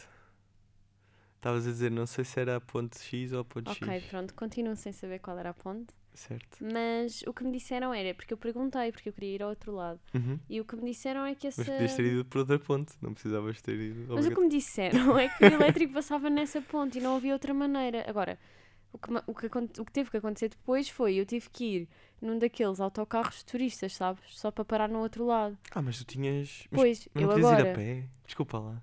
Estavas 1.38 1.66
a 1.66 1.70
dizer, 1.70 1.90
não 1.90 2.04
sei 2.04 2.24
se 2.24 2.40
era 2.40 2.56
a 2.56 2.60
ponte 2.60 2.98
X 3.00 3.32
ou 3.32 3.40
a 3.40 3.44
ponte 3.44 3.70
Ok, 3.70 3.88
X. 3.88 4.04
pronto, 4.10 4.34
continuo 4.34 4.74
sem 4.74 4.92
saber 4.92 5.20
qual 5.20 5.38
era 5.38 5.50
a 5.50 5.54
ponte. 5.54 5.94
Certo. 6.12 6.58
Mas 6.60 7.22
o 7.28 7.32
que 7.32 7.44
me 7.44 7.52
disseram 7.52 7.94
era, 7.94 8.12
porque 8.12 8.32
eu 8.32 8.36
perguntei, 8.36 8.90
porque 8.90 9.08
eu 9.08 9.12
queria 9.12 9.34
ir 9.36 9.42
ao 9.44 9.50
outro 9.50 9.72
lado. 9.72 10.00
Uhum. 10.12 10.36
E 10.50 10.60
o 10.60 10.64
que 10.64 10.74
me 10.74 10.90
disseram 10.90 11.24
é 11.24 11.36
que 11.36 11.46
essa. 11.46 11.60
Mas 11.62 11.70
podias 11.70 11.94
ter 11.94 12.04
ido 12.06 12.24
por 12.24 12.38
outra 12.38 12.58
ponte, 12.58 12.92
não 13.00 13.14
precisavas 13.14 13.62
ter 13.62 13.78
ido. 13.78 14.12
Mas 14.12 14.26
o 14.26 14.30
que 14.34 14.40
me 14.40 14.48
disseram 14.48 15.16
é 15.16 15.28
que 15.28 15.44
o 15.44 15.46
elétrico 15.46 15.94
passava 15.94 16.28
nessa 16.28 16.60
ponte 16.60 16.98
e 16.98 17.00
não 17.00 17.14
havia 17.16 17.32
outra 17.34 17.54
maneira. 17.54 18.04
Agora, 18.10 18.36
o 18.92 18.98
que, 18.98 19.10
o 19.28 19.34
que, 19.34 19.80
o 19.80 19.84
que 19.84 19.92
teve 19.92 20.10
que 20.10 20.16
acontecer 20.16 20.48
depois 20.48 20.88
foi 20.88 21.14
eu 21.14 21.24
tive 21.24 21.48
que 21.50 21.64
ir 21.64 21.88
num 22.20 22.36
daqueles 22.36 22.80
autocarros 22.80 23.44
turistas, 23.44 23.94
sabes? 23.94 24.24
Só 24.30 24.50
para 24.50 24.64
parar 24.64 24.88
no 24.88 24.98
outro 24.98 25.24
lado. 25.24 25.56
Ah, 25.70 25.80
mas 25.80 25.98
tu 25.98 26.04
tinhas. 26.04 26.66
Mas, 26.72 26.80
Pois, 26.80 27.08
eu 27.14 27.20
não 27.20 27.28
podias 27.28 27.46
ir 27.48 27.54
agora. 27.54 27.70
a 27.70 27.74
pé? 27.76 28.04
Desculpa 28.26 28.58
lá. 28.58 28.82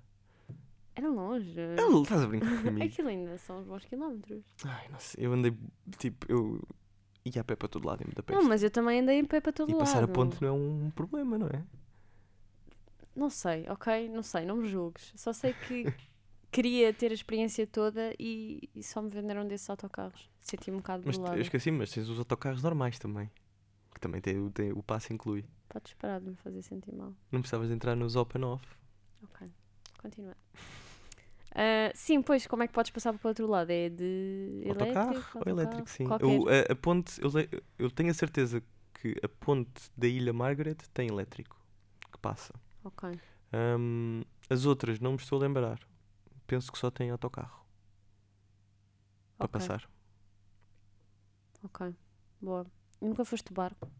Era 0.96 1.08
longe. 1.08 1.54
Ah, 1.60 2.00
estás 2.02 2.22
a 2.22 2.26
brincar 2.26 2.62
comigo. 2.62 2.84
Aquilo 2.86 3.08
ainda 3.08 3.36
são 3.38 3.60
uns 3.60 3.66
bons 3.66 3.84
quilómetros. 3.84 4.42
Ai, 4.64 4.88
não 4.88 4.98
sei. 4.98 5.26
Eu 5.26 5.32
andei. 5.34 5.54
Tipo, 5.98 6.26
eu 6.32 6.60
ia 7.24 7.40
a 7.40 7.44
pé 7.44 7.54
para 7.54 7.68
todo 7.68 7.86
lado 7.86 8.02
em 8.02 8.06
Budapeste. 8.08 8.40
Não, 8.42 8.48
mas 8.48 8.62
eu 8.62 8.70
também 8.70 9.00
andei 9.00 9.18
em 9.18 9.24
pé 9.24 9.40
para 9.40 9.52
todo 9.52 9.68
e 9.70 9.74
lado. 9.74 9.80
passar 9.84 10.02
a 10.02 10.08
ponte 10.08 10.40
não 10.40 10.48
é 10.48 10.52
um 10.52 10.90
problema, 10.90 11.36
não 11.36 11.48
é? 11.48 11.62
Não 13.14 13.30
sei, 13.30 13.66
ok? 13.68 14.08
Não 14.08 14.22
sei, 14.22 14.44
não 14.44 14.56
me 14.56 14.68
julgues. 14.68 15.12
Só 15.16 15.32
sei 15.32 15.52
que 15.54 15.84
queria 16.50 16.92
ter 16.94 17.10
a 17.10 17.14
experiência 17.14 17.66
toda 17.66 18.14
e, 18.18 18.68
e 18.74 18.82
só 18.82 19.00
me 19.02 19.08
venderam 19.10 19.46
desses 19.46 19.68
autocarros. 19.68 20.30
Senti 20.38 20.70
um 20.70 20.76
bocado 20.78 21.02
Mas 21.06 21.18
eu 21.18 21.40
esqueci, 21.40 21.70
mas 21.70 21.90
tens 21.90 22.08
os 22.08 22.18
autocarros 22.18 22.62
normais 22.62 22.98
também. 22.98 23.30
Que 23.92 24.00
também 24.00 24.20
tem, 24.20 24.38
o- 24.38 24.50
tem, 24.50 24.72
o 24.72 24.82
passe 24.82 25.12
inclui. 25.12 25.44
Podes 25.68 25.94
parar 25.94 26.20
de 26.20 26.28
me 26.30 26.36
fazer 26.36 26.62
sentir 26.62 26.94
mal. 26.94 27.12
Não 27.32 27.40
precisavas 27.40 27.68
de 27.68 27.74
entrar 27.74 27.96
nos 27.96 28.14
open 28.16 28.44
off. 28.44 28.64
Ok, 29.24 29.46
continua. 29.98 30.36
Ah, 31.58 31.90
sim, 31.94 32.20
pois, 32.22 32.46
como 32.46 32.62
é 32.62 32.66
que 32.68 32.72
podes 32.74 32.90
passar 32.90 33.12
para 33.14 33.26
o 33.26 33.30
outro 33.30 33.46
lado? 33.46 33.70
É 33.70 33.88
de 33.88 34.62
Autocarro 34.68 35.10
elétrico? 35.14 35.38
ou 35.40 35.50
elétrico, 35.52 35.88
sim. 35.90 36.16
O- 36.22 36.48
a, 36.48 36.72
a 36.72 36.76
ponte, 36.76 37.20
eu, 37.22 37.30
eu 37.78 37.90
tenho 37.90 38.10
a 38.10 38.14
certeza 38.14 38.62
que 38.94 39.14
a 39.22 39.28
ponte 39.28 39.90
da 39.96 40.06
Ilha 40.08 40.32
Margaret 40.32 40.76
tem 40.92 41.08
elétrico 41.08 41.56
que 42.12 42.18
passa. 42.18 42.52
Ok, 42.82 43.02
Ahm, 43.52 44.22
as 44.50 44.66
outras 44.66 45.00
não 45.00 45.12
me 45.12 45.18
estou 45.18 45.38
a 45.38 45.42
lembrar. 45.42 45.80
Penso 46.46 46.72
que 46.72 46.78
só 46.78 46.90
tem 46.90 47.10
autocarro 47.10 47.64
para 49.38 49.48
ok, 49.48 49.58
passar. 49.58 49.88
ok. 51.62 51.94
Boa. 52.40 52.66
E 53.00 53.04
nunca 53.08 53.24
foste 53.24 53.48
de 53.48 53.54
barco? 53.54 53.90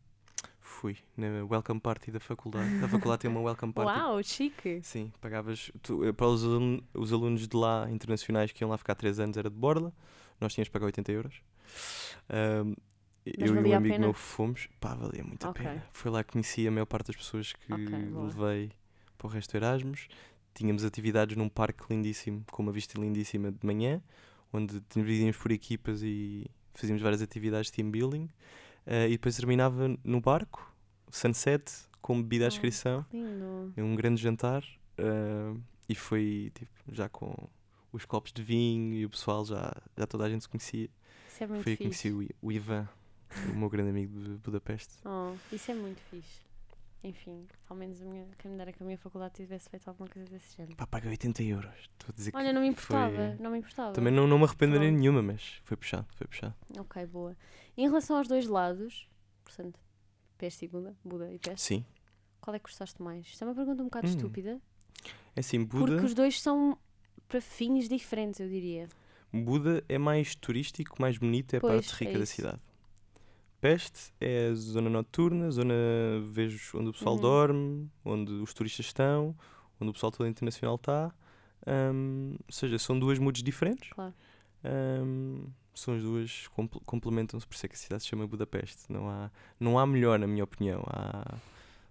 Fui 0.69 0.97
na 1.17 1.45
welcome 1.49 1.81
party 1.81 2.11
da 2.11 2.19
faculdade. 2.21 2.69
A 2.85 2.89
faculdade 2.89 3.23
tem 3.23 3.31
uma 3.31 3.41
welcome 3.41 3.73
party. 3.73 3.93
Uau, 4.03 4.23
chique! 4.23 4.81
Sim, 4.83 5.13
pagavas. 5.21 5.71
tu- 5.81 6.05
eh, 6.05 6.13
para 6.13 6.27
os, 6.27 6.43
alun- 6.45 6.83
os 6.93 7.13
alunos 7.13 7.47
de 7.47 7.57
lá, 7.57 7.89
internacionais, 7.91 8.51
que 8.51 8.63
iam 8.65 8.69
lá 8.71 8.77
ficar 8.77 8.95
3 8.97 9.21
anos, 9.21 9.37
era 9.37 9.49
de 9.49 9.57
borla. 9.57 9.93
Nós 10.41 10.53
tínhamos 10.53 10.67
de 10.67 10.73
pagar 10.73 10.87
80 10.87 11.13
euros. 11.13 11.41
Mas 12.29 13.51
eu 13.51 13.57
e 13.65 13.71
um 13.73 13.77
amigo 13.77 13.99
meu 14.01 14.13
fomos. 14.13 14.69
Pá, 14.81 14.95
valia 14.95 15.23
muito 15.25 15.47
Ok. 15.49 15.65
a 15.65 15.69
pena. 15.71 15.87
Foi 15.93 16.11
lá 16.11 16.23
que 16.25 16.33
conheci 16.33 16.67
a 16.67 16.71
maior 16.71 16.87
parte 16.87 17.07
das 17.09 17.17
pessoas 17.17 17.53
que 17.53 17.73
Ok, 17.73 17.87
boa. 18.07 18.27
levei 18.27 18.73
para 19.17 19.27
o 19.29 19.31
resto 19.31 19.53
do 19.53 19.57
Erasmus. 19.65 20.09
Tínhamos 20.53 20.85
atividades 20.85 21.37
num 21.37 21.49
parque 21.49 21.85
lindíssimo, 21.89 22.45
com 22.51 22.63
uma 22.63 22.73
vista 22.73 23.01
lindíssima 23.01 23.53
de 23.53 23.65
manhã, 23.65 24.03
onde 24.53 24.83
dividíamos 24.95 25.37
por 25.37 25.53
equipas 25.53 26.03
e 26.03 26.47
fazíamos 26.75 27.03
várias 27.03 27.23
atividades 27.23 27.71
de 27.71 27.73
team 27.77 27.91
building. 27.91 28.29
Ah, 28.87 29.07
e 29.07 29.13
depois 29.13 29.37
terminava 29.37 29.97
no 30.05 30.21
barco, 30.21 30.73
sunset, 31.11 31.65
com 32.01 32.23
bebida 32.23 32.45
à 32.45 32.47
Oh. 32.47 32.49
inscrição 32.49 33.05
Lindo. 33.13 33.73
um 33.77 33.95
grande 33.97 34.21
jantar 34.23 34.63
ah, 34.99 35.55
e 35.89 35.95
foi 35.95 36.53
tipo, 36.55 36.71
já 36.93 37.09
com 37.09 37.35
os 37.93 38.05
copos 38.05 38.33
de 38.33 38.43
vinho 38.43 38.95
e 38.95 39.05
o 39.05 39.11
pessoal 39.11 39.45
já, 39.45 39.73
já 39.97 40.07
toda 40.07 40.25
a 40.25 40.29
gente 40.31 40.43
se 40.43 40.49
conhecia. 40.49 40.89
Isso 41.29 41.45
é 41.45 41.47
muito 41.47 41.63
foi 41.63 41.73
aí 41.73 41.77
que 41.77 41.85
fixe. 41.89 42.11
conheci 42.11 42.35
o, 42.43 42.47
o 42.47 42.53
Ivan, 42.53 42.89
o 43.53 43.57
meu 43.57 43.69
grande 43.69 43.91
amigo 43.91 44.19
de 44.21 44.31
Budapeste. 44.39 44.95
Oh, 45.05 45.35
isso 45.53 45.71
é 45.71 45.75
muito 45.75 46.01
fixe. 46.11 46.46
Enfim, 47.09 47.47
ao 47.69 47.77
menos 47.77 48.03
a 48.03 48.05
minha, 48.05 48.27
quem 48.37 48.51
me 48.51 48.57
dera 48.57 48.73
que 48.73 48.83
a 48.83 48.87
minha 48.87 48.99
faculdade 48.99 49.35
tivesse 49.35 49.71
feito 49.71 49.87
alguma 49.87 50.09
coisa 50.09 50.29
desse 50.29 50.57
género. 50.57 50.75
Pá, 50.77 50.89
paguei 50.89 51.11
80 51.11 51.41
euros. 51.45 51.73
Estou 51.93 52.09
a 52.09 52.13
dizer 52.13 52.33
que 52.33 52.37
Olha, 52.37 52.53
não 52.53 52.61
me 52.63 52.75
foi- 52.75 52.97
importava, 52.99 53.37
não 53.41 53.51
me 53.53 53.59
importava. 53.59 53.93
Também 53.93 54.13
não, 54.13 54.27
não 54.27 54.39
me 54.39 54.45
arrependeria 54.45 54.89
Pronto. 54.89 54.99
nenhuma, 55.01 55.23
mas 55.23 55.61
foi 55.63 55.77
puxado, 55.77 56.07
foi 56.17 56.27
puxado. 56.27 56.55
Ok, 56.81 57.07
boa. 57.07 57.37
Em 57.77 57.87
relação 57.87 58.17
aos 58.17 58.27
dois 58.27 58.49
lados, 58.49 59.09
portanto, 59.45 59.79
Peste 60.37 60.65
e 60.65 60.69
Buda, 60.69 60.97
Buda 61.05 61.33
e 61.33 61.39
Peste, 61.39 61.61
Sim. 61.65 61.85
qual 62.41 62.57
é 62.57 62.59
que 62.59 62.65
gostaste 62.65 63.01
mais? 63.01 63.25
Isto 63.25 63.45
é 63.45 63.47
uma 63.47 63.55
pergunta 63.55 63.83
um 63.83 63.87
bocado 63.87 64.09
Hum, 64.09 64.11
estúpida, 64.11 64.61
É 65.37 65.41
assim, 65.41 65.63
Buda, 65.65 65.93
porque 65.93 66.07
os 66.07 66.13
dois 66.15 66.41
são 66.41 66.77
para 67.29 67.41
fins 67.41 67.89
diferentes, 67.89 68.41
eu 68.41 68.49
diria. 68.49 68.89
Buda 69.33 69.85
é 69.89 69.97
mais 69.97 70.35
turístico, 70.35 71.01
mais 71.01 71.19
bonito, 71.19 71.55
é 71.55 71.59
a 71.59 71.61
parte 71.61 71.91
rica 71.93 72.13
é 72.17 72.19
da 72.19 72.27
cidade. 72.27 72.61
Peste 73.61 74.13
é 74.21 74.49
a 74.51 74.55
zona 74.55 74.89
noturna, 74.91 75.51
zona 75.51 75.75
vejo 76.25 76.79
onde 76.79 76.91
o 76.91 76.93
pessoal 76.93 77.15
Uhum. 77.17 77.21
dorme, 77.21 77.91
onde 78.05 78.33
os 78.33 78.53
turistas 78.55 78.87
estão, 78.87 79.35
onde 79.81 79.91
o 79.91 79.93
pessoal 79.93 80.13
todo 80.13 80.27
internacional 80.29 80.77
está. 80.77 81.13
Ahm, 81.67 82.35
ou 82.47 82.53
seja, 82.53 82.79
são 82.79 82.99
duas 82.99 83.19
moods 83.19 83.43
diferentes. 83.43 83.89
Claro. 83.91 84.15
Ahm, 84.63 85.47
são 85.75 85.95
as 85.95 86.03
duas, 86.03 86.49
compl- 86.49 86.79
complementam-se, 86.87 87.47
por 87.47 87.55
isso 87.55 87.67
é 87.67 87.69
que 87.69 87.75
a 87.75 87.79
cidade 87.79 88.03
se 88.03 88.09
chama 88.09 88.27
Budapeste. 88.27 88.91
Não 88.93 89.09
há, 89.09 89.31
não 89.59 89.79
há 89.79 89.87
melhor, 89.87 90.19
na 90.19 90.27
minha 90.27 90.45
opinião. 90.45 90.83
Há, 90.87 91.37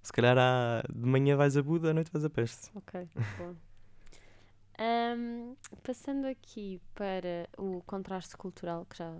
se 0.01 0.13
calhar 0.13 0.37
há, 0.37 0.83
de 0.91 1.05
manhã 1.07 1.35
vais 1.35 1.57
a 1.57 1.63
Buda, 1.63 1.89
à 1.91 1.93
noite 1.93 2.11
vais 2.11 2.23
a 2.25 2.29
Peste. 2.29 2.69
Ok, 2.75 3.07
boa. 3.37 3.55
Ahm, 4.77 5.55
passando 5.83 6.25
aqui 6.25 6.81
para 6.93 7.47
o 7.57 7.81
contraste 7.85 8.35
cultural 8.37 8.85
que 8.89 8.97
já 8.97 9.13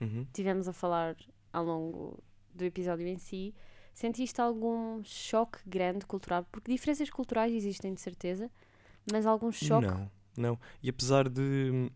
Uhum. 0.00 0.26
tivemos 0.32 0.68
a 0.68 0.72
falar 0.72 1.16
ao 1.52 1.64
longo 1.64 2.22
do 2.54 2.64
episódio 2.64 3.06
em 3.06 3.18
si, 3.18 3.54
sentiste 3.92 4.40
algum 4.40 5.02
choque 5.04 5.58
grande 5.66 6.06
cultural? 6.06 6.46
Porque 6.50 6.70
diferenças 6.70 7.10
culturais 7.10 7.52
existem 7.52 7.94
de 7.94 8.00
certeza, 8.00 8.50
mas 9.10 9.26
algum 9.26 9.50
choque? 9.52 9.86
Não, 9.86 10.10
não. 10.36 10.58
E 10.82 10.88
apesar 10.88 11.28
de 11.28 11.90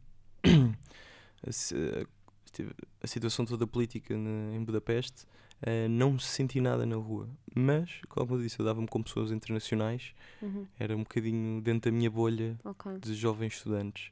a, 3.02 3.06
situação 3.06 3.44
toda 3.44 3.66
política 3.66 4.14
em 4.14 4.64
Budapeste, 4.64 5.26
eh, 5.62 5.88
não 5.88 6.18
senti 6.18 6.60
nada 6.60 6.84
na 6.84 6.96
rua. 6.96 7.28
Mas, 7.54 8.00
como 8.08 8.34
eu 8.34 8.40
disse, 8.40 8.58
eu 8.58 8.64
dava-me 8.64 8.88
com 8.88 9.02
pessoas 9.02 9.30
internacionais, 9.30 10.14
Uhum, 10.42 10.66
era 10.78 10.94
um 10.94 11.00
bocadinho 11.00 11.60
dentro 11.62 11.90
da 11.90 11.96
minha 11.96 12.10
bolha 12.10 12.58
ok. 12.64 12.98
de 12.98 13.14
jovens 13.14 13.54
estudantes. 13.54 14.10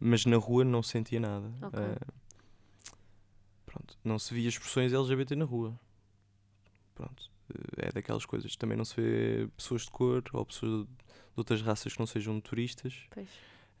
Mas 0.00 0.24
na 0.24 0.36
rua 0.36 0.64
não 0.64 0.82
sentia 0.82 1.18
nada. 1.18 1.52
Ok. 1.62 1.80
Pronto, 3.72 3.96
não 4.04 4.18
se 4.18 4.34
via 4.34 4.48
expressões 4.50 4.92
LGBT 4.92 5.34
na 5.34 5.46
rua. 5.46 5.78
Pronto, 6.94 7.30
é 7.78 7.90
daquelas 7.90 8.26
coisas. 8.26 8.54
Também 8.54 8.76
não 8.76 8.84
se 8.84 8.94
vê 9.00 9.48
pessoas 9.56 9.82
de 9.82 9.90
cor 9.90 10.22
ou 10.34 10.44
pessoas 10.44 10.86
de 10.86 10.94
outras 11.36 11.62
raças 11.62 11.92
que 11.94 11.98
não 11.98 12.06
sejam 12.06 12.38
turistas. 12.40 13.06
Pois, 13.10 13.28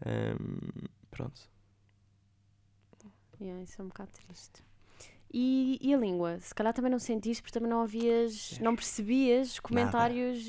Ahm, 0.06 0.86
pronto. 1.10 1.40
yeah, 3.40 3.62
isso 3.62 3.80
é 3.80 3.84
um 3.84 3.88
bocado 3.88 4.10
triste. 4.12 4.64
E, 5.32 5.78
e 5.80 5.94
a 5.94 5.98
língua? 5.98 6.38
Se 6.40 6.54
calhar 6.54 6.72
também 6.74 6.90
não 6.90 6.98
sentiste 6.98 7.42
porque 7.42 7.52
também 7.54 7.68
não 7.70 7.80
ouvias, 7.80 8.58
não 8.60 8.74
percebias 8.76 9.58
comentários. 9.60 10.42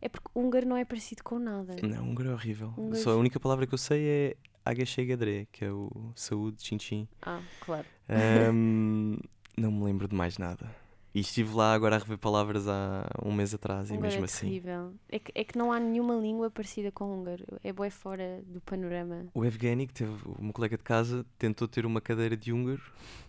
É 0.00 0.08
porque 0.08 0.28
húngaro 0.34 0.66
não 0.66 0.76
é 0.76 0.84
parecido 0.84 1.24
com 1.24 1.38
nada. 1.38 1.74
Não, 1.82 2.08
húngaro 2.10 2.30
é 2.30 2.32
horrível. 2.34 2.72
Húngaro- 2.76 3.02
Só 3.02 3.10
a 3.12 3.16
única 3.16 3.40
palavra 3.40 3.66
que 3.66 3.74
eu 3.74 3.78
sei 3.78 4.06
é 4.08 4.36
Agachegadre, 4.70 5.48
que 5.50 5.64
é 5.64 5.72
o 5.72 6.12
saúde, 6.14 6.62
chin-chin. 6.62 7.08
Ah, 7.22 7.40
claro. 7.60 7.86
Ahm, 8.08 9.18
não 9.56 9.72
me 9.72 9.84
lembro 9.84 10.06
de 10.06 10.14
mais 10.14 10.36
nada. 10.38 10.70
E 11.14 11.20
estive 11.20 11.54
lá 11.54 11.72
agora 11.72 11.96
a 11.96 11.98
rever 11.98 12.18
palavras 12.18 12.68
há 12.68 13.08
um 13.24 13.32
mês 13.32 13.54
atrás 13.54 13.88
e 13.90 13.94
húngaro 13.94 14.08
mesmo 14.08 14.22
é 14.22 14.24
assim. 14.26 14.46
terrível. 14.46 14.94
É 15.08 15.18
que, 15.18 15.32
é 15.34 15.42
que 15.42 15.56
não 15.56 15.72
há 15.72 15.80
nenhuma 15.80 16.14
língua 16.14 16.50
parecida 16.50 16.92
com 16.92 17.12
húngaro. 17.12 17.44
É 17.64 17.72
bué 17.72 17.88
fora 17.88 18.42
do 18.46 18.60
panorama. 18.60 19.26
O 19.32 19.44
Evgeny, 19.44 19.86
que 19.86 19.94
teve 19.94 20.12
uma 20.38 20.52
colega 20.52 20.76
de 20.76 20.84
casa, 20.84 21.24
tentou 21.38 21.66
ter 21.66 21.86
uma 21.86 22.00
cadeira 22.00 22.36
de 22.36 22.52
húngaro, 22.52 22.82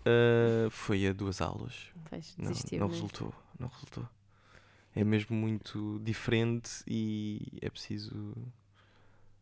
ah, 0.06 0.70
foi 0.70 1.08
a 1.08 1.14
duas 1.14 1.42
aulas. 1.42 1.88
Pois, 2.10 2.36
Não, 2.38 2.52
não 2.80 2.88
resultou, 2.88 3.34
não 3.58 3.70
resultou. 3.70 4.06
É 4.94 5.04
mesmo 5.04 5.36
muito 5.36 6.00
diferente 6.04 6.84
e 6.86 7.58
é 7.62 7.70
preciso 7.70 8.36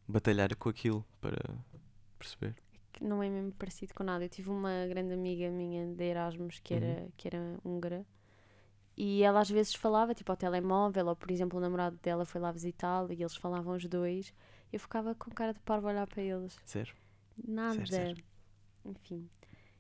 batalhar 0.08 0.56
com 0.56 0.70
aquilo 0.70 1.04
para 1.20 1.42
perceber. 2.18 2.56
não 3.02 3.22
é 3.22 3.30
mesmo 3.30 3.52
parecido 3.54 3.94
com 3.94 4.04
nada. 4.04 4.26
Eu 4.26 4.30
tive 4.30 4.50
uma 4.50 4.86
grande 4.88 5.14
amiga 5.14 5.50
minha 5.52 5.86
de 5.86 6.04
Erasmus 6.04 6.60
que 6.60 6.74
era, 6.74 6.86
Uhum. 7.02 7.12
que 7.16 7.28
era 7.28 7.60
húngara 7.64 8.06
e 8.96 9.22
ela 9.22 9.40
às 9.40 9.50
vezes 9.50 9.76
falava 9.76 10.16
tipo 10.16 10.32
ao 10.32 10.36
telemóvel 10.38 11.08
ou 11.08 11.16
por 11.16 11.30
exemplo 11.30 11.60
o 11.60 11.62
namorado 11.62 11.98
dela 12.02 12.26
foi 12.26 12.42
lá 12.42 12.52
visitá-la 12.52 13.14
e 13.14 13.22
eles 13.22 13.36
falavam 13.36 13.76
os 13.76 13.86
dois. 13.86 14.34
Eu 14.74 14.80
ficava 14.80 15.14
com 15.16 15.30
cara 15.32 15.54
de 15.54 15.60
parvo 15.60 15.88
a 15.88 15.92
olhar 15.92 16.08
para 16.08 16.22
eles. 16.22 16.58
Sério? 16.66 16.94
Nada. 17.48 17.86
sério. 17.86 18.24
Enfim. 18.84 19.30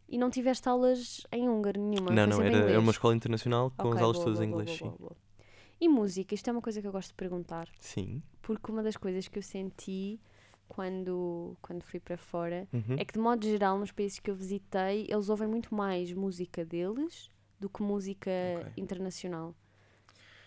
E 0.07 0.17
não 0.17 0.29
tiveste 0.29 0.69
aulas 0.69 1.25
em 1.31 1.49
húngaro 1.49 1.81
nenhuma? 1.81 2.11
não, 2.11 2.27
não, 2.27 2.41
era, 2.41 2.57
era 2.69 2.79
uma 2.79 2.91
escola 2.91 3.15
internacional 3.15 3.71
com 3.71 3.87
as 3.89 3.93
Ok, 3.95 4.01
aulas 4.03 4.17
boa, 4.17 4.25
todas 4.25 4.39
boa, 4.39 4.45
em 4.45 4.49
inglês, 4.51 4.79
boa, 4.79 5.09
sim. 5.11 5.43
E 5.81 5.89
música? 5.89 6.33
Isto 6.33 6.49
é 6.49 6.53
uma 6.53 6.61
coisa 6.61 6.79
que 6.81 6.87
eu 6.87 6.91
gosto 6.91 7.09
de 7.09 7.15
perguntar 7.15 7.67
Sim. 7.79 8.21
porque 8.41 8.71
uma 8.71 8.81
das 8.81 8.95
coisas 8.95 9.27
que 9.27 9.37
eu 9.37 9.43
senti 9.43 10.19
quando, 10.67 11.55
quando 11.61 11.81
fui 11.83 11.99
para 11.99 12.17
fora 12.17 12.67
Uhum. 12.73 12.95
é 12.97 13.05
que, 13.05 13.13
de 13.13 13.19
modo 13.19 13.45
geral, 13.45 13.77
nos 13.79 13.91
países 13.91 14.19
que 14.19 14.29
eu 14.29 14.35
visitei, 14.35 15.07
eles 15.09 15.29
ouvem 15.29 15.47
muito 15.47 15.73
mais 15.73 16.11
música 16.13 16.63
deles 16.65 17.29
do 17.59 17.69
que 17.69 17.81
música 17.81 18.29
Ok. 18.61 18.73
internacional. 18.77 19.55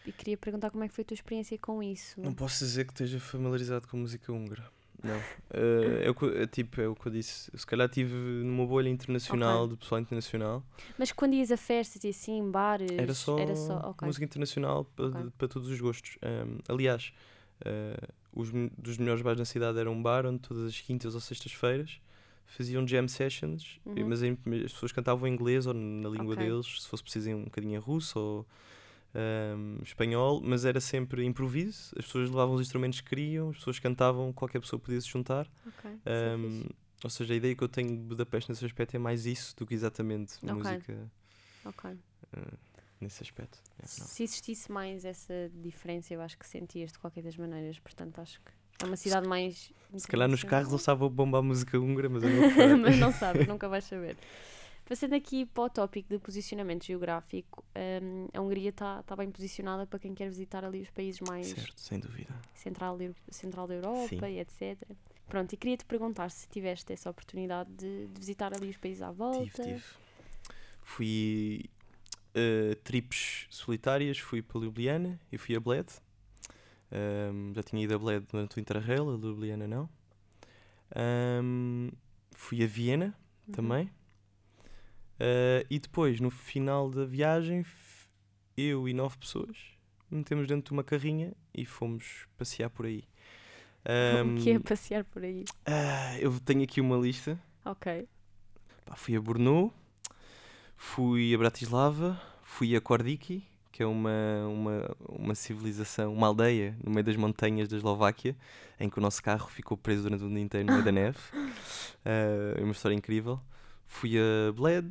E 0.05 0.13
queria 0.13 0.37
perguntar 0.37 0.71
como 0.71 0.83
é 0.85 0.89
que 0.89 0.95
foi 0.95 1.03
a 1.03 1.05
tua 1.07 1.15
experiência 1.15 1.59
com 1.59 1.83
isso. 1.83 2.21
Não 2.21 2.33
posso 2.33 2.65
dizer 2.65 2.87
que 2.87 2.93
esteja 2.93 3.21
familiarizado 3.21 3.87
com 3.87 3.97
música 3.99 4.33
húngara. 4.33 4.65
Não. 5.03 5.19
Eh, 5.51 6.03
é, 6.05 6.11
o 6.11 6.15
que, 6.15 6.47
tipo, 6.49 6.81
é 6.81 6.87
o 6.89 6.95
que 6.95 7.07
eu 7.07 7.13
disse. 7.13 7.51
Se 7.57 7.67
calhar 7.67 7.87
estive 7.89 8.15
numa 8.15 8.67
bolha 8.67 8.89
internacional, 8.89 9.67
de 9.67 9.77
pessoal 9.77 10.01
internacional. 10.01 10.63
Mas 10.99 11.11
quando 11.13 11.35
ias 11.35 11.51
a 11.51 11.57
festas 11.57 12.05
e 12.05 12.09
assim, 12.09 12.51
bares, 12.51 12.91
Era 12.99 13.15
só, 13.15 13.39
era 13.39 13.55
só 13.57 13.79
ok. 13.91 14.07
música 14.07 14.25
internacional 14.25 14.85
para, 14.85 15.07
Ok. 15.07 15.31
para 15.39 15.49
todos 15.49 15.69
os 15.69 15.81
gostos. 15.81 16.19
Ahm, 16.23 16.59
aliás, 16.69 17.13
eh, 17.65 17.97
os 18.33 18.51
dos 18.79 18.99
melhores 18.99 19.23
bares 19.23 19.39
na 19.39 19.45
cidade 19.45 19.79
era 19.79 19.91
um 19.91 20.01
bar 20.03 20.27
onde 20.27 20.39
todas 20.41 20.65
as 20.65 20.81
quintas 20.81 21.15
ou 21.15 21.21
sextas-feiras 21.21 22.01
faziam 22.47 22.87
jam 22.87 23.07
sessions, 23.07 23.79
Uhum. 23.87 24.09
mas 24.09 24.23
as 24.23 24.73
pessoas 24.73 24.91
cantavam 24.93 25.27
em 25.29 25.33
inglês 25.33 25.67
ou 25.67 25.75
na 25.75 26.09
língua 26.09 26.35
Ok. 26.35 26.45
deles, 26.45 26.83
se 26.83 26.89
fosse 26.89 27.03
preciso 27.03 27.31
um 27.31 27.45
bocadinho 27.45 27.75
em 27.75 27.79
russo 27.79 28.19
ou 28.19 28.47
ahm, 29.15 29.79
espanhol, 29.83 30.41
mas 30.43 30.65
era 30.65 30.81
sempre 30.81 31.25
improviso, 31.25 31.93
as 31.99 32.05
pessoas 32.07 32.29
levavam 32.29 32.55
os 32.57 32.61
instrumentos 32.61 33.01
que 33.01 33.09
queriam, 33.09 33.51
as 33.51 33.57
pessoas 33.59 33.79
cantavam, 33.79 34.33
qualquer 34.33 34.61
pessoa 34.61 34.79
podia 34.81 35.01
se 35.01 35.09
juntar. 35.09 35.49
Ok, 35.67 35.91
isso 35.93 36.09
é 36.09 36.39
fixe. 36.39 36.75
ou 37.05 37.11
seja, 37.11 37.35
a 37.35 37.37
ideia 37.37 37.55
que 37.55 37.63
eu 37.65 37.69
tenho 37.69 37.89
de 37.91 38.03
Budapeste 38.03 38.51
nesse 38.51 38.65
aspecto 38.65 38.95
é 38.97 38.99
mais 38.99 39.27
isso 39.27 39.55
do 39.57 39.65
que 39.67 39.75
exatamente 39.75 40.35
Ok. 40.43 40.55
música 40.55 41.11
Ok. 41.65 41.91
ah, 42.33 42.53
nesse 43.01 43.23
aspecto. 43.23 43.59
Não. 43.79 43.87
Se 43.87 44.23
existisse 44.23 44.71
mais 44.71 45.05
essa 45.05 45.51
diferença, 45.55 46.13
eu 46.15 46.21
acho 46.21 46.37
que 46.39 46.47
sentias 46.47 46.93
de 46.93 46.99
qualquer 46.99 47.23
das 47.23 47.37
maneiras. 47.37 47.79
Portanto, 47.79 48.21
acho 48.21 48.41
que 48.41 48.53
é 48.83 48.87
uma 48.87 48.97
cidade 48.97 49.27
mais. 49.27 49.73
Se 49.97 50.07
calhar 50.07 50.29
nos 50.29 50.45
carros 50.45 50.73
estavam 50.73 51.07
a 51.07 51.11
bombar 51.11 51.43
música 51.43 51.79
húngara, 51.79 52.09
mas 52.09 52.23
eu 52.23 52.29
não 52.69 52.79
mas 52.79 52.99
não 52.99 53.13
sabes, 53.13 53.47
nunca 53.47 53.69
vais 53.69 53.85
saber. 53.85 54.17
Passando 54.89 55.15
aqui 55.15 55.47
para 55.47 55.63
o 55.63 55.71
tópico 55.71 56.09
de 56.09 56.19
posicionamento 56.19 56.85
geográfico, 56.85 57.65
hum, 58.03 58.27
a 58.35 58.41
Hungria 58.41 58.71
está 58.71 59.03
tá 59.05 59.15
bem 59.15 59.31
posicionada 59.31 59.87
para 59.87 60.01
quem 60.01 60.13
quer 60.15 60.29
visitar 60.29 60.65
ali 60.65 60.81
os 60.81 60.91
países 60.91 61.21
mais 61.21 61.47
Certo, 61.47 61.81
sem 61.81 62.01
dúvida. 62.01 62.35
central, 62.55 62.99
da- 62.99 63.15
central 63.31 63.69
da 63.69 63.75
Europa 63.75 64.09
Sim. 64.09 64.33
e 64.33 64.41
etc. 64.41 64.83
Pronto, 65.29 65.53
e 65.53 65.57
queria-te 65.57 65.85
perguntar 65.85 66.29
se 66.33 66.49
tiveste 66.49 66.93
essa 66.93 67.09
oportunidade 67.09 67.71
de, 67.71 68.09
de 68.09 68.19
visitar 68.19 68.53
ali 68.53 68.69
os 68.69 68.77
países 68.79 69.01
à 69.01 69.13
volta. 69.13 69.63
Tive, 69.63 69.75
tive. 69.75 69.85
Fui 70.83 71.71
a 72.35 72.75
trips 72.85 73.47
solitárias, 73.51 74.19
fui 74.19 74.43
para 74.43 74.61
Ljubljana 74.61 75.21
e 75.33 75.39
fui 75.39 75.55
a 75.57 75.61
Bled. 75.61 75.89
Ahm, 76.93 77.53
já 77.55 77.63
tinha 77.63 77.83
ido 77.85 77.95
a 77.95 77.99
Bled 77.99 78.27
durante 78.31 78.57
o 78.57 78.61
Interrail, 78.61 79.11
a 79.11 79.17
Ljubljana 79.17 79.67
não. 79.69 79.89
Ahm, 80.95 81.91
fui 82.33 82.63
a 82.63 82.67
Viena 82.67 83.15
Uhum. 83.49 83.53
também. 83.53 83.91
Ah, 85.19 85.65
e 85.71 85.79
depois, 85.79 86.21
no 86.21 86.31
final 86.31 86.91
da 86.91 87.05
viagem, 87.05 87.65
eu 88.57 88.89
e 88.89 88.95
nove 88.95 89.19
pessoas 89.19 89.57
metemos 90.11 90.47
dentro 90.49 90.65
de 90.67 90.73
uma 90.73 90.83
carrinha 90.85 91.33
e 91.55 91.65
fomos 91.65 92.27
passear 92.37 92.69
por 92.71 92.87
aí. 92.87 93.05
O 94.25 94.33
que 94.33 94.51
é 94.51 94.59
Ahm, 94.59 94.61
passear 94.61 95.05
por 95.05 95.23
aí? 95.25 95.45
ah, 95.67 96.19
eu 96.21 96.39
tenho 96.41 96.63
aqui 96.63 96.81
uma 96.81 96.97
lista. 96.97 97.39
Ok. 97.65 97.87
Pá, 98.85 98.97
fui 98.97 99.17
a 99.17 99.21
Brno, 99.21 99.73
fui 100.85 101.35
a 101.35 101.39
Bratislava, 101.39 102.19
fui 102.43 102.75
a 102.75 102.81
Kordiki, 102.81 103.45
que 103.71 103.83
é 103.83 103.87
uma, 103.87 104.11
uma, 104.49 104.97
uma 105.11 105.35
civilização, 105.35 106.11
uma 106.13 106.27
aldeia 106.27 106.75
no 106.83 106.91
meio 106.91 107.05
das 107.05 107.17
montanhas 107.17 107.69
da 107.69 107.77
Eslováquia, 107.77 108.35
em 108.81 108.89
que 108.89 108.99
o 108.99 109.01
nosso 109.03 109.23
carro 109.23 109.47
ficou 109.51 109.77
preso 109.77 110.05
durante 110.05 110.25
o 110.25 110.29
dia 110.29 110.41
inteiro 110.41 110.67
no 110.67 110.73
meio 110.73 110.85
da 110.85 110.91
neve. 110.93 111.19
Ah, 112.03 112.59
é 112.59 112.63
uma 112.63 112.73
história 112.73 112.95
incrível. 112.97 113.39
Fui 113.87 114.13
a 114.17 114.53
Bled, 114.53 114.89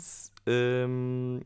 hum, 0.88 1.40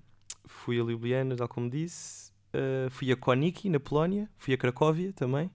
fui 0.45 0.77
a 0.77 0.83
Ljubljana, 0.83 1.37
tal 1.37 1.47
como 1.47 1.69
disse, 1.69 2.33
ah, 2.53 2.89
fui 2.89 3.09
a 3.13 3.15
Koniki, 3.15 3.69
na 3.69 3.79
Polónia, 3.79 4.29
fui 4.37 4.53
a 4.53 4.57
Cracóvia 4.57 5.13
também, 5.13 5.49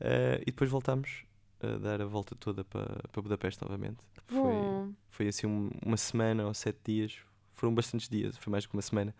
ah, 0.00 0.40
e 0.42 0.46
depois 0.46 0.68
voltámos 0.68 1.22
a 1.62 1.78
dar 1.78 2.02
a 2.02 2.04
volta 2.04 2.34
toda 2.34 2.64
para 2.64 2.98
para 3.12 3.22
Budapeste 3.22 3.62
novamente. 3.62 3.98
Foi, 4.26 4.74
foi 5.08 5.28
assim 5.28 5.46
um- 5.46 5.70
uma 5.86 5.96
semana 5.96 6.46
ou 6.48 6.52
sete 6.52 6.80
dias. 6.84 7.18
Foram 7.54 7.74
bastantes 7.74 8.08
dias, 8.08 8.36
foi 8.36 8.50
mais 8.50 8.66
que 8.66 8.74
uma 8.74 8.82
semana. 8.82 9.14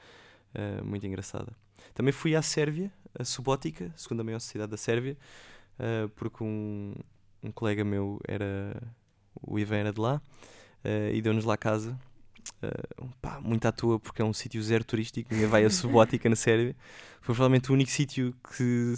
ah, 0.55 0.83
muito 0.85 1.07
engraçada. 1.07 1.53
Também 1.94 2.12
fui 2.12 2.35
à 2.37 2.42
Sérvia, 2.42 2.92
a 3.18 3.25
Subótica, 3.25 3.92
a 3.94 3.99
segunda 3.99 4.23
maior 4.25 4.40
cidade 4.40 4.70
da 4.70 4.77
Sérvia, 4.77 5.16
ah, 5.79 6.09
porque 6.16 6.42
um, 6.44 6.94
um 7.42 7.51
colega 7.53 7.85
meu 7.85 8.20
era. 8.27 8.81
O 9.42 9.59
Ivan 9.59 9.77
era 9.77 9.92
de 9.92 10.01
lá 10.01 10.23
ah, 10.85 11.11
e 11.12 11.20
deu-nos 11.20 11.44
lá 11.44 11.57
casa. 11.57 11.99
ah, 12.62 13.07
pá, 13.20 13.40
muito 13.40 13.66
à 13.66 13.73
toa, 13.73 13.99
porque 13.99 14.23
é 14.23 14.25
um 14.25 14.33
sítio 14.33 14.62
zero 14.62 14.85
turístico. 14.85 15.33
Ninguém 15.33 15.49
vai 15.49 15.64
a 15.64 15.70
Subótica 15.70 16.29
na 16.29 16.37
Sérvia. 16.37 16.75
Foi 17.20 17.35
provavelmente 17.35 17.70
o 17.70 17.75
único 17.75 17.90
sítio 17.90 18.35
que 18.57 18.94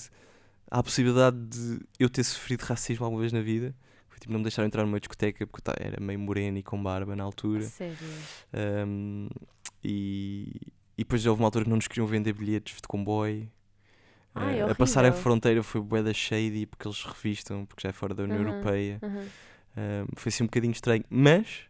há 0.70 0.78
a 0.80 0.82
possibilidade 0.82 1.36
de 1.46 1.80
eu 1.98 2.08
ter 2.10 2.24
sofrido 2.24 2.62
racismo 2.62 3.04
alguma 3.04 3.20
vez 3.20 3.32
na 3.32 3.40
vida. 3.40 3.74
Tipo, 4.26 4.32
não 4.32 4.40
me 4.40 4.42
deixaram 4.44 4.66
entrar 4.66 4.84
numa 4.84 4.98
discoteca 4.98 5.46
porque 5.46 5.62
ta- 5.62 5.76
era 5.78 6.00
meio 6.02 6.18
moreno 6.18 6.58
e 6.58 6.62
com 6.62 6.82
barba 6.82 7.14
na 7.14 7.22
altura. 7.22 7.62
sério. 7.62 7.96
Um, 8.52 9.28
e, 9.84 10.50
e 10.98 11.04
depois 11.04 11.24
houve 11.26 11.40
uma 11.40 11.46
altura 11.46 11.64
que 11.64 11.70
não 11.70 11.76
nos 11.76 11.86
queriam 11.86 12.06
vender 12.06 12.32
bilhetes 12.32 12.76
de 12.80 12.88
comboio. 12.88 13.48
Ai, 14.34 14.58
Eh, 14.58 14.70
a 14.70 14.74
passar 14.74 15.04
a 15.04 15.12
fronteira 15.12 15.62
foi 15.62 15.80
bué 15.80 16.02
da 16.02 16.12
shady 16.12 16.66
porque 16.66 16.86
eles 16.88 17.02
revistam, 17.04 17.64
porque 17.64 17.82
já 17.82 17.90
é 17.90 17.92
fora 17.92 18.14
da 18.14 18.24
União 18.24 18.40
Aham. 18.40 18.48
Europeia. 18.48 18.98
Aham. 19.02 19.28
Um, 19.78 20.06
foi 20.16 20.30
assim 20.30 20.42
um 20.42 20.46
bocadinho 20.46 20.72
estranho, 20.72 21.04
mas 21.10 21.64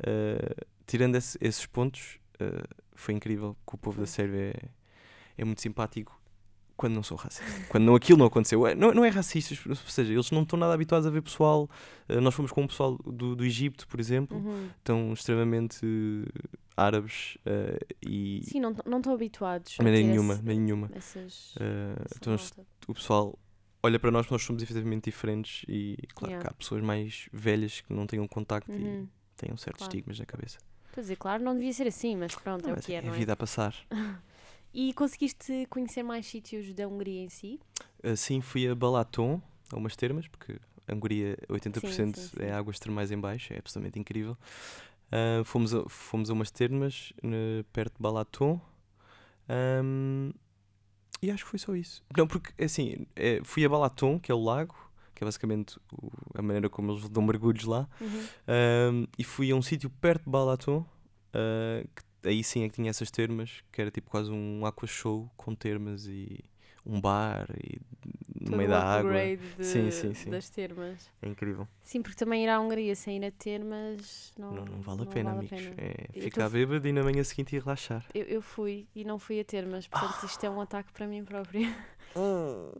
uh, 0.00 0.66
tirando 0.86 1.16
esse- 1.16 1.38
esses 1.40 1.66
pontos, 1.66 2.18
uh, 2.40 2.66
foi 2.94 3.14
incrível 3.14 3.54
que 3.66 3.74
o 3.74 3.78
povo 3.78 4.00
da 4.00 4.06
Sérvia 4.06 4.54
é, 4.56 4.68
é 5.38 5.44
muito 5.44 5.60
simpático 5.60 6.18
quando 6.82 6.94
não 6.94 7.02
são 7.02 7.16
racistas. 7.16 7.66
quando 7.68 7.84
não, 7.84 7.94
aquilo 7.94 8.18
não 8.18 8.26
aconteceu. 8.26 8.66
É, 8.66 8.74
não, 8.74 8.92
não 8.92 9.04
é 9.04 9.08
racista, 9.08 9.54
ou 9.68 9.74
seja, 9.76 10.12
eles 10.12 10.30
não 10.32 10.42
estão 10.42 10.58
nada 10.58 10.74
habituados 10.74 11.06
a 11.06 11.10
ver 11.10 11.22
pessoal. 11.22 11.70
uh, 12.08 12.20
nós 12.20 12.34
fomos 12.34 12.50
com 12.50 12.64
o 12.64 12.68
pessoal 12.68 12.96
do, 12.98 13.36
do 13.36 13.44
Egito, 13.44 13.86
por 13.86 14.00
exemplo, 14.00 14.36
Uhum. 14.36 14.68
estão 14.78 15.12
extremamente 15.12 15.86
uh, 15.86 16.58
árabes 16.76 17.36
uh, 17.46 17.78
e. 18.06 18.40
Sim, 18.44 18.60
não 18.60 18.74
não 18.84 18.98
estão 18.98 19.14
habituados. 19.14 19.78
maneira 19.78 19.98
ter 19.98 20.04
nenhuma, 20.10 20.34
esse- 20.34 20.42
nem 20.42 20.60
nenhuma. 20.60 20.90
Essas, 20.94 21.54
essa 21.56 22.16
então 22.16 22.36
o 22.88 22.94
pessoal 22.94 23.38
olha 23.82 23.98
para 23.98 24.10
nós, 24.10 24.28
nós 24.28 24.42
somos 24.42 24.62
efetivamente 24.62 25.04
diferentes 25.04 25.64
e 25.68 25.96
claro 26.14 26.32
Yeah. 26.32 26.48
que 26.48 26.52
há 26.54 26.56
pessoas 26.56 26.82
mais 26.82 27.28
velhas 27.32 27.80
que 27.80 27.92
não 27.92 28.06
têm 28.06 28.20
um 28.20 28.28
contacto 28.28 28.70
e 28.72 28.74
Uhum. 28.84 29.08
têm 29.36 29.56
certos 29.56 29.78
Claro. 29.86 29.92
estigmas 29.96 30.18
na 30.18 30.26
cabeça. 30.26 30.58
Estou 30.88 31.00
a 31.00 31.02
dizer, 31.02 31.16
claro, 31.16 31.42
não 31.42 31.54
devia 31.54 31.72
ser 31.72 31.86
assim, 31.86 32.16
mas 32.16 32.34
pronto, 32.34 32.68
é 32.68 32.72
o 32.72 32.76
Mas 32.76 32.84
que 32.86 32.92
é, 32.92 32.96
é 32.98 33.02
não 33.02 33.12
a 33.12 33.16
é? 33.16 33.18
vida 33.18 33.32
a 33.32 33.36
passar. 33.36 33.74
E 34.74 34.92
conseguiste 34.94 35.66
conhecer 35.68 36.02
mais 36.02 36.26
sítios 36.26 36.72
da 36.72 36.88
Hungria 36.88 37.22
em 37.22 37.28
si? 37.28 37.60
Assim 38.02 38.40
fui 38.40 38.66
a 38.68 38.74
Balaton, 38.74 39.40
a 39.70 39.76
umas 39.76 39.94
termas, 39.96 40.26
porque 40.28 40.56
a 40.88 40.94
Hungria 40.94 41.36
80% 41.48 41.80
Sim, 41.80 42.12
sim, 42.14 42.36
é 42.40 42.46
sim. 42.46 42.50
águas 42.52 42.78
termais 42.78 43.10
em 43.10 43.18
baixo, 43.20 43.52
é 43.52 43.58
absolutamente 43.58 43.98
incrível. 43.98 44.36
Ah, 45.10 45.44
fomos, 45.44 45.74
a, 45.74 45.86
fomos 45.88 46.30
a 46.30 46.32
umas 46.32 46.50
termas 46.50 47.12
ne- 47.22 47.64
perto 47.72 47.96
de 47.96 48.02
Balaton 48.02 48.58
ahm, 49.48 50.30
e 51.20 51.30
acho 51.30 51.44
que 51.44 51.50
foi 51.50 51.58
só 51.58 51.76
isso. 51.76 52.02
Não, 52.16 52.26
porque 52.26 52.50
assim, 52.64 53.06
é, 53.14 53.40
fui 53.44 53.64
a 53.64 53.68
Balaton, 53.68 54.18
que 54.18 54.32
é 54.32 54.34
o 54.34 54.42
lago, 54.42 54.74
que 55.14 55.22
é 55.22 55.26
basicamente 55.26 55.78
o- 55.92 56.10
a 56.34 56.42
maneira 56.42 56.68
como 56.70 56.92
eles 56.92 57.08
dão 57.10 57.22
mergulhos 57.22 57.64
lá. 57.64 57.86
Uhum. 58.00 58.26
Um, 58.48 59.06
e 59.18 59.22
fui 59.22 59.50
a 59.50 59.54
um 59.54 59.62
sítio 59.62 59.88
perto 59.90 60.24
de 60.24 60.30
Balaton, 60.30 60.78
uh, 60.78 61.86
que 61.94 62.02
aí 62.24 62.42
sim 62.44 62.64
é 62.64 62.68
que 62.68 62.74
tinha 62.76 62.90
essas 62.90 63.10
termas, 63.10 63.62
que 63.72 63.80
era 63.80 63.90
tipo 63.90 64.10
quase 64.10 64.30
um 64.30 64.64
aqua 64.66 64.86
show 64.86 65.30
com 65.36 65.54
termas 65.54 66.06
e 66.06 66.38
um 66.84 67.00
bar 67.00 67.46
e 67.62 67.78
no 68.40 68.46
Todo 68.50 68.56
meio 68.56 68.68
o 68.68 68.72
da 68.72 68.82
água. 68.82 69.12
de- 69.12 69.64
Sim, 69.64 69.90
sim, 69.92 70.14
sim. 70.14 70.30
das 70.30 70.48
termas. 70.50 71.08
É 71.22 71.28
incrível. 71.28 71.68
Sim, 71.84 72.02
porque 72.02 72.16
também 72.16 72.42
ir 72.44 72.48
à 72.48 72.60
Hungria 72.60 72.96
sem 72.96 73.18
ir 73.18 73.24
a 73.24 73.30
termas 73.30 74.32
não, 74.36 74.52
Não, 74.52 74.64
não 74.64 74.80
vale 74.80 75.02
a 75.02 75.06
pena, 75.06 75.32
vale 75.34 75.46
amigos. 75.48 75.64
pena. 75.64 75.74
É 75.78 76.20
ficar 76.20 76.46
tô- 76.46 76.50
bêbado 76.50 76.88
e 76.88 76.92
na 76.92 77.04
manhã 77.04 77.22
seguinte 77.22 77.54
ir 77.54 77.62
relaxar. 77.62 78.04
Eu, 78.12 78.24
eu 78.24 78.42
fui 78.42 78.88
e 78.96 79.04
não 79.04 79.16
fui 79.18 79.38
a 79.38 79.44
termas, 79.44 79.86
portanto 79.86 80.24
isto 80.24 80.42
é 80.44 80.50
um 80.50 80.60
ataque 80.60 80.92
para 80.92 81.06
mim 81.06 81.24
própria. 81.24 81.60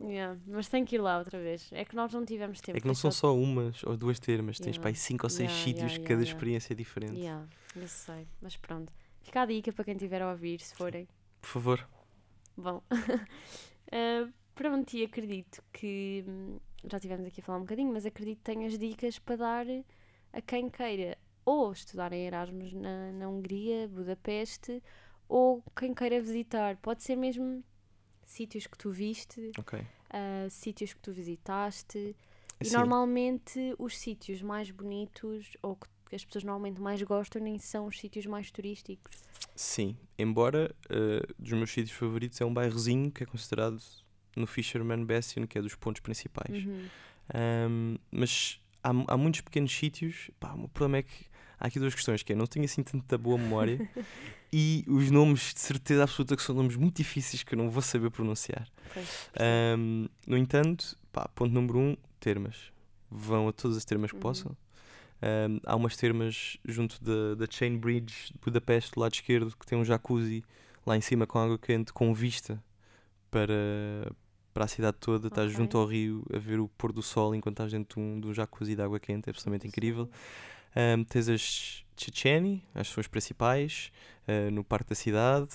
Yeah, 0.01 0.37
Mas 0.45 0.67
tenho 0.67 0.85
que 0.85 0.95
ir 0.95 0.99
lá 0.99 1.17
outra 1.17 1.39
vez. 1.39 1.67
É 1.71 1.83
que 1.83 1.95
nós 1.95 2.13
não 2.13 2.23
tivemos 2.23 2.61
tempo. 2.61 2.77
É 2.77 2.81
que 2.81 2.85
não 2.85 2.93
são 2.93 3.09
só 3.11 3.35
umas 3.35 3.83
ou 3.83 3.97
duas 3.97 4.19
termas, 4.19 4.57
tens 4.59 4.75
Yeah. 4.75 4.79
para 4.81 4.89
aí 4.91 4.95
cinco 4.95 5.25
ou 5.25 5.29
seis 5.29 5.49
Yeah, 5.49 5.63
sítios, 5.63 5.91
yeah, 5.93 6.03
cada 6.03 6.13
yeah, 6.13 6.23
yeah. 6.23 6.31
experiência 6.31 6.73
é 6.73 6.75
diferente. 6.75 7.17
Yeah, 7.19 7.47
eu 7.75 7.87
sei, 7.87 8.27
mas 8.41 8.55
pronto. 8.57 8.93
Fica 9.23 9.41
a 9.41 9.45
dica 9.45 9.71
para 9.73 9.85
quem 9.85 9.95
estiver 9.95 10.21
a 10.21 10.29
ouvir, 10.31 10.59
se 10.59 10.75
forem. 10.75 11.07
Por 11.41 11.47
favor. 11.47 11.89
Bom, 12.55 12.83
uh, 12.91 14.31
pronto, 14.53 14.93
e 14.93 15.03
acredito 15.03 15.63
que 15.71 16.23
hum, 16.27 16.59
já 16.85 16.97
estivemos 16.97 17.25
aqui 17.25 17.41
a 17.41 17.43
falar 17.43 17.57
um 17.57 17.61
bocadinho, 17.61 17.91
mas 17.91 18.05
acredito 18.05 18.37
que 18.37 18.43
tenhas 18.43 18.77
dicas 18.77 19.17
para 19.17 19.37
dar 19.37 19.65
a 20.31 20.41
quem 20.41 20.69
queira 20.69 21.17
ou 21.45 21.71
estudar 21.71 22.13
em 22.13 22.25
Erasmus 22.25 22.73
na, 22.73 23.11
na 23.11 23.27
Hungria, 23.29 23.87
Budapeste, 23.87 24.81
ou 25.27 25.63
quem 25.75 25.93
queira 25.93 26.21
visitar. 26.21 26.77
Pode 26.77 27.03
ser 27.03 27.15
mesmo 27.15 27.63
sítios 28.25 28.67
que 28.67 28.77
tu 28.77 28.91
viste, 28.91 29.51
Ok. 29.57 29.79
uh, 29.79 30.49
sítios 30.49 30.93
que 30.93 30.99
tu 30.99 31.11
visitaste. 31.11 32.15
E 32.61 32.69
Sim. 32.69 32.77
normalmente 32.77 33.75
os 33.77 33.97
sítios 33.97 34.41
mais 34.41 34.71
bonitos 34.71 35.57
ou 35.61 35.75
que 35.75 35.87
que 36.13 36.15
as 36.15 36.23
pessoas 36.25 36.43
normalmente 36.43 36.79
mais 36.79 37.01
gostam 37.01 37.41
nem 37.41 37.57
são 37.57 37.87
os 37.87 37.97
sítios 37.97 38.27
mais 38.27 38.51
turísticos. 38.51 39.17
Sim, 39.55 39.97
embora 40.17 40.73
eh, 40.87 41.25
dos 41.39 41.53
meus 41.53 41.71
sítios 41.71 41.97
favoritos 41.97 42.39
é 42.39 42.45
um 42.45 42.53
bairrozinho 42.53 43.11
que 43.11 43.23
é 43.23 43.25
considerado 43.25 43.81
no 44.35 44.45
Fisherman 44.45 45.03
Bastion, 45.05 45.47
que 45.47 45.57
é 45.57 45.61
dos 45.61 45.73
pontos 45.75 46.01
principais. 46.01 46.63
Uhum. 46.65 46.87
Ahm, 47.33 47.95
mas 48.11 48.59
há, 48.83 48.89
há 49.07 49.17
muitos 49.17 49.41
pequenos 49.41 49.75
sítios. 49.75 50.29
Pá, 50.39 50.53
o 50.53 50.67
problema 50.69 50.97
é 50.97 51.01
que 51.03 51.25
há 51.59 51.65
aqui 51.67 51.79
duas 51.79 51.95
questões: 51.95 52.21
que 52.21 52.33
é 52.33 52.35
não 52.35 52.45
tenho 52.45 52.65
assim 52.65 52.83
tanta 52.83 53.17
boa 53.17 53.37
memória 53.39 53.79
e 54.53 54.85
os 54.87 55.09
nomes 55.09 55.53
de 55.55 55.61
certeza 55.61 56.03
absoluta 56.03 56.35
que 56.35 56.43
são 56.43 56.53
nomes 56.53 56.75
muito 56.75 56.97
difíceis 56.97 57.41
que 57.41 57.55
eu 57.55 57.57
não 57.57 57.71
vou 57.71 57.81
saber 57.81 58.11
pronunciar. 58.11 58.67
Ahm, 59.39 60.05
no 60.27 60.37
entanto, 60.37 60.95
pá, 61.11 61.27
ponto 61.33 61.51
número 61.51 61.79
um, 61.79 61.97
termas. 62.19 62.71
Vão 63.09 63.47
a 63.47 63.51
todas 63.51 63.77
as 63.77 63.85
termas 63.85 64.11
que 64.11 64.17
Uhum. 64.17 64.21
possam. 64.21 64.57
Ahm, 65.25 65.59
há 65.65 65.73
umas 65.75 65.95
termas 65.95 66.57
junto 66.65 67.01
da, 67.01 67.35
da 67.35 67.45
Chain 67.49 67.77
Bridge 67.77 68.33
de 68.33 68.39
Budapeste, 68.43 68.91
do 68.91 68.99
lado 68.99 69.13
esquerdo, 69.13 69.55
que 69.57 69.65
tem 69.65 69.77
um 69.77 69.85
jacuzzi 69.85 70.43
lá 70.85 70.97
em 70.97 71.01
cima 71.01 71.25
com 71.25 71.39
água 71.39 71.57
quente, 71.57 71.93
com 71.93 72.13
vista 72.13 72.61
para, 73.31 74.11
para 74.53 74.65
a 74.65 74.67
cidade 74.67 74.97
toda. 74.99 75.27
Estás 75.29 75.47
Ok. 75.47 75.57
junto 75.57 75.77
ao 75.77 75.85
rio 75.85 76.25
a 76.33 76.37
ver 76.37 76.59
o 76.59 76.67
pôr 76.67 76.91
do 76.91 77.01
sol 77.01 77.33
enquanto 77.33 77.55
estás 77.55 77.71
dentro 77.71 78.01
de 78.01 78.05
um, 78.05 78.19
de 78.19 78.27
um 78.27 78.33
jacuzzi 78.33 78.75
de 78.75 78.81
água 78.81 78.99
quente, 78.99 79.29
é 79.29 79.31
absolutamente 79.31 79.65
incrível. 79.65 80.09
Ahm, 80.75 81.03
tens 81.05 81.29
as 81.29 81.85
Checheni, 81.95 82.63
as 82.75 82.87
suas 82.89 83.07
principais, 83.07 83.91
ah, 84.27 84.51
no 84.51 84.61
Parque 84.63 84.89
da 84.89 84.95
Cidade. 84.95 85.51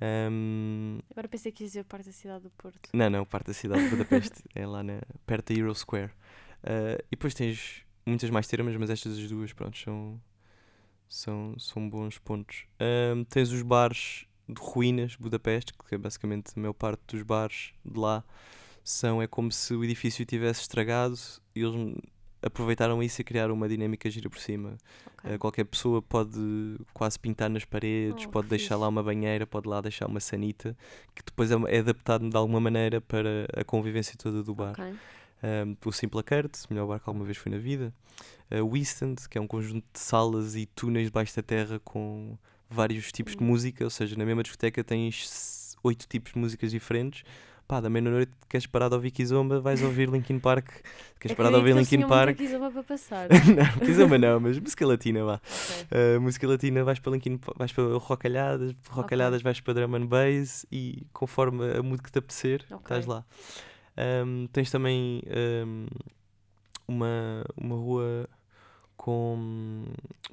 Ahm, 0.00 1.00
Agora 1.10 1.28
pensei 1.28 1.52
que 1.52 1.64
ia 1.64 1.66
dizer 1.68 1.84
parte 1.84 2.06
da 2.06 2.12
cidade 2.12 2.44
do 2.44 2.50
Porto. 2.50 2.88
não, 2.94 3.10
não, 3.10 3.24
parte 3.26 3.48
da 3.48 3.52
cidade 3.54 3.84
de 3.84 3.90
Budapeste, 3.90 4.42
é 4.54 4.66
lá 4.66 4.82
na, 4.82 5.00
perto 5.26 5.52
da 5.52 5.60
Euro 5.60 5.74
Square. 5.74 6.10
Ah, 6.64 6.96
e 7.08 7.10
depois 7.10 7.34
tens 7.34 7.84
muitas 8.06 8.30
mais 8.30 8.46
termas, 8.46 8.76
mas 8.76 8.90
estas 8.90 9.18
as 9.18 9.28
duas, 9.28 9.52
pronto, 9.52 9.78
são, 9.78 10.20
são, 11.08 11.54
são 11.58 11.88
bons 11.88 12.18
pontos. 12.18 12.66
Ahm, 12.80 13.24
tens 13.24 13.50
os 13.50 13.62
bares 13.62 14.26
de 14.48 14.60
ruínas 14.60 15.16
Budapeste, 15.16 15.72
que 15.72 15.94
é 15.94 15.98
basicamente 15.98 16.52
a 16.56 16.60
maior 16.60 16.72
parte 16.72 17.02
dos 17.08 17.22
bares 17.22 17.72
de 17.84 17.98
lá 17.98 18.24
são, 18.84 19.22
é 19.22 19.26
como 19.26 19.50
se 19.52 19.74
o 19.74 19.84
edifício 19.84 20.24
tivesse 20.26 20.62
estragado 20.62 21.16
e 21.54 21.60
eles 21.60 21.96
aproveitaram 22.42 23.00
isso 23.02 23.20
e 23.20 23.24
criaram 23.24 23.54
uma 23.54 23.68
dinâmica 23.68 24.10
gira 24.10 24.28
por 24.28 24.40
cima. 24.40 24.76
Ok. 25.18 25.34
Uh, 25.34 25.38
qualquer 25.38 25.64
pessoa 25.64 26.02
pode 26.02 26.76
quase 26.92 27.18
pintar 27.18 27.48
nas 27.48 27.64
paredes, 27.64 28.26
Oh, 28.26 28.30
pode 28.30 28.48
deixar 28.48 28.76
lá 28.76 28.88
uma 28.88 29.02
banheira, 29.02 29.46
pode 29.46 29.68
lá 29.68 29.80
deixar 29.80 30.08
uma 30.08 30.18
sanita, 30.18 30.76
que 31.14 31.22
depois 31.24 31.52
é, 31.52 31.54
é 31.68 31.78
adaptado 31.78 32.28
de 32.28 32.36
alguma 32.36 32.60
maneira 32.60 33.00
para 33.00 33.46
a 33.56 33.62
convivência 33.62 34.16
toda 34.18 34.42
do 34.42 34.54
bar. 34.54 34.72
Ok. 34.72 34.94
Um, 35.42 35.76
o 35.84 35.92
Simple 35.92 36.20
o 36.20 36.72
melhor 36.72 36.86
bar 36.86 37.00
que 37.00 37.08
alguma 37.08 37.24
vez 37.24 37.36
fui 37.36 37.50
na 37.50 37.58
vida. 37.58 37.92
Uh, 38.50 38.62
o 38.64 38.76
End, 38.76 39.28
que 39.28 39.36
é 39.38 39.40
um 39.40 39.46
conjunto 39.46 39.84
de 39.92 39.98
salas 39.98 40.54
e 40.54 40.66
túneis 40.66 41.06
debaixo 41.08 41.34
da 41.34 41.42
terra 41.42 41.80
com 41.84 42.36
vários 42.70 43.10
tipos 43.10 43.34
de 43.36 43.42
Hum. 43.42 43.46
música, 43.48 43.84
ou 43.84 43.90
seja, 43.90 44.16
na 44.16 44.24
mesma 44.24 44.42
discoteca 44.42 44.82
tens 44.84 45.76
oito 45.82 46.06
tipos 46.06 46.32
de 46.32 46.38
músicas 46.38 46.70
diferentes. 46.70 47.24
Pá, 47.66 47.80
da 47.80 47.88
meia-noite 47.88 48.32
queres 48.48 48.66
parar 48.66 48.88
de 48.88 48.96
ouvir 48.96 49.10
Kizomba, 49.12 49.60
vais 49.60 49.82
ouvir 49.82 50.08
Linkin 50.10 50.38
Park. 50.38 50.68
Queres 51.18 51.36
parar 51.36 51.50
de 51.50 51.56
ouvir 51.56 51.74
Linkin 51.74 52.06
Park. 52.06 52.36
Kizomba 52.36 52.70
para 52.70 52.82
passar. 52.82 53.28
não, 53.30 53.86
Kizomba 53.86 54.18
não, 54.18 54.40
mas 54.40 54.58
música 54.58 54.86
latina, 54.86 55.24
vá. 55.24 55.34
Ok. 55.34 55.86
Uh, 56.16 56.20
música 56.20 56.46
latina 56.46 56.84
vais 56.84 56.98
para 56.98 57.12
Linkin, 57.12 57.40
vais 57.56 57.72
para 57.72 57.84
rocalhadas, 57.96 58.74
rocalhadas 58.90 59.42
vais 59.42 59.60
para 59.60 59.74
drum 59.74 59.94
and 59.96 60.06
bass 60.06 60.66
e 60.70 61.06
conforme 61.12 61.64
a 61.78 61.82
mood 61.82 62.02
que 62.02 62.10
te 62.12 62.18
apetecer, 62.18 62.64
Ok. 62.70 62.78
estás 62.82 63.06
lá. 63.06 63.24
Um, 63.96 64.46
tens 64.46 64.70
também 64.70 65.22
um, 65.66 65.86
uma, 66.88 67.44
uma 67.56 67.76
rua 67.76 68.28
com, 68.96 69.84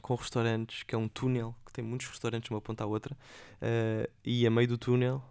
com 0.01 0.15
restaurantes, 0.15 0.83
que 0.83 0.95
é 0.95 0.97
um 0.97 1.07
túnel, 1.07 1.55
que 1.65 1.73
tem 1.73 1.83
muitos 1.83 2.07
restaurantes 2.07 2.47
de 2.47 2.53
uma 2.53 2.61
ponta 2.61 2.83
à 2.83 2.87
outra, 2.87 3.15
uh, 3.15 4.09
e 4.23 4.45
a 4.45 4.51
meio 4.51 4.67
do 4.67 4.77
túnel 4.77 5.23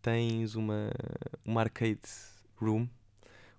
tens 0.00 0.54
uma, 0.54 0.90
uma 1.44 1.62
arcade 1.62 2.00
room 2.56 2.88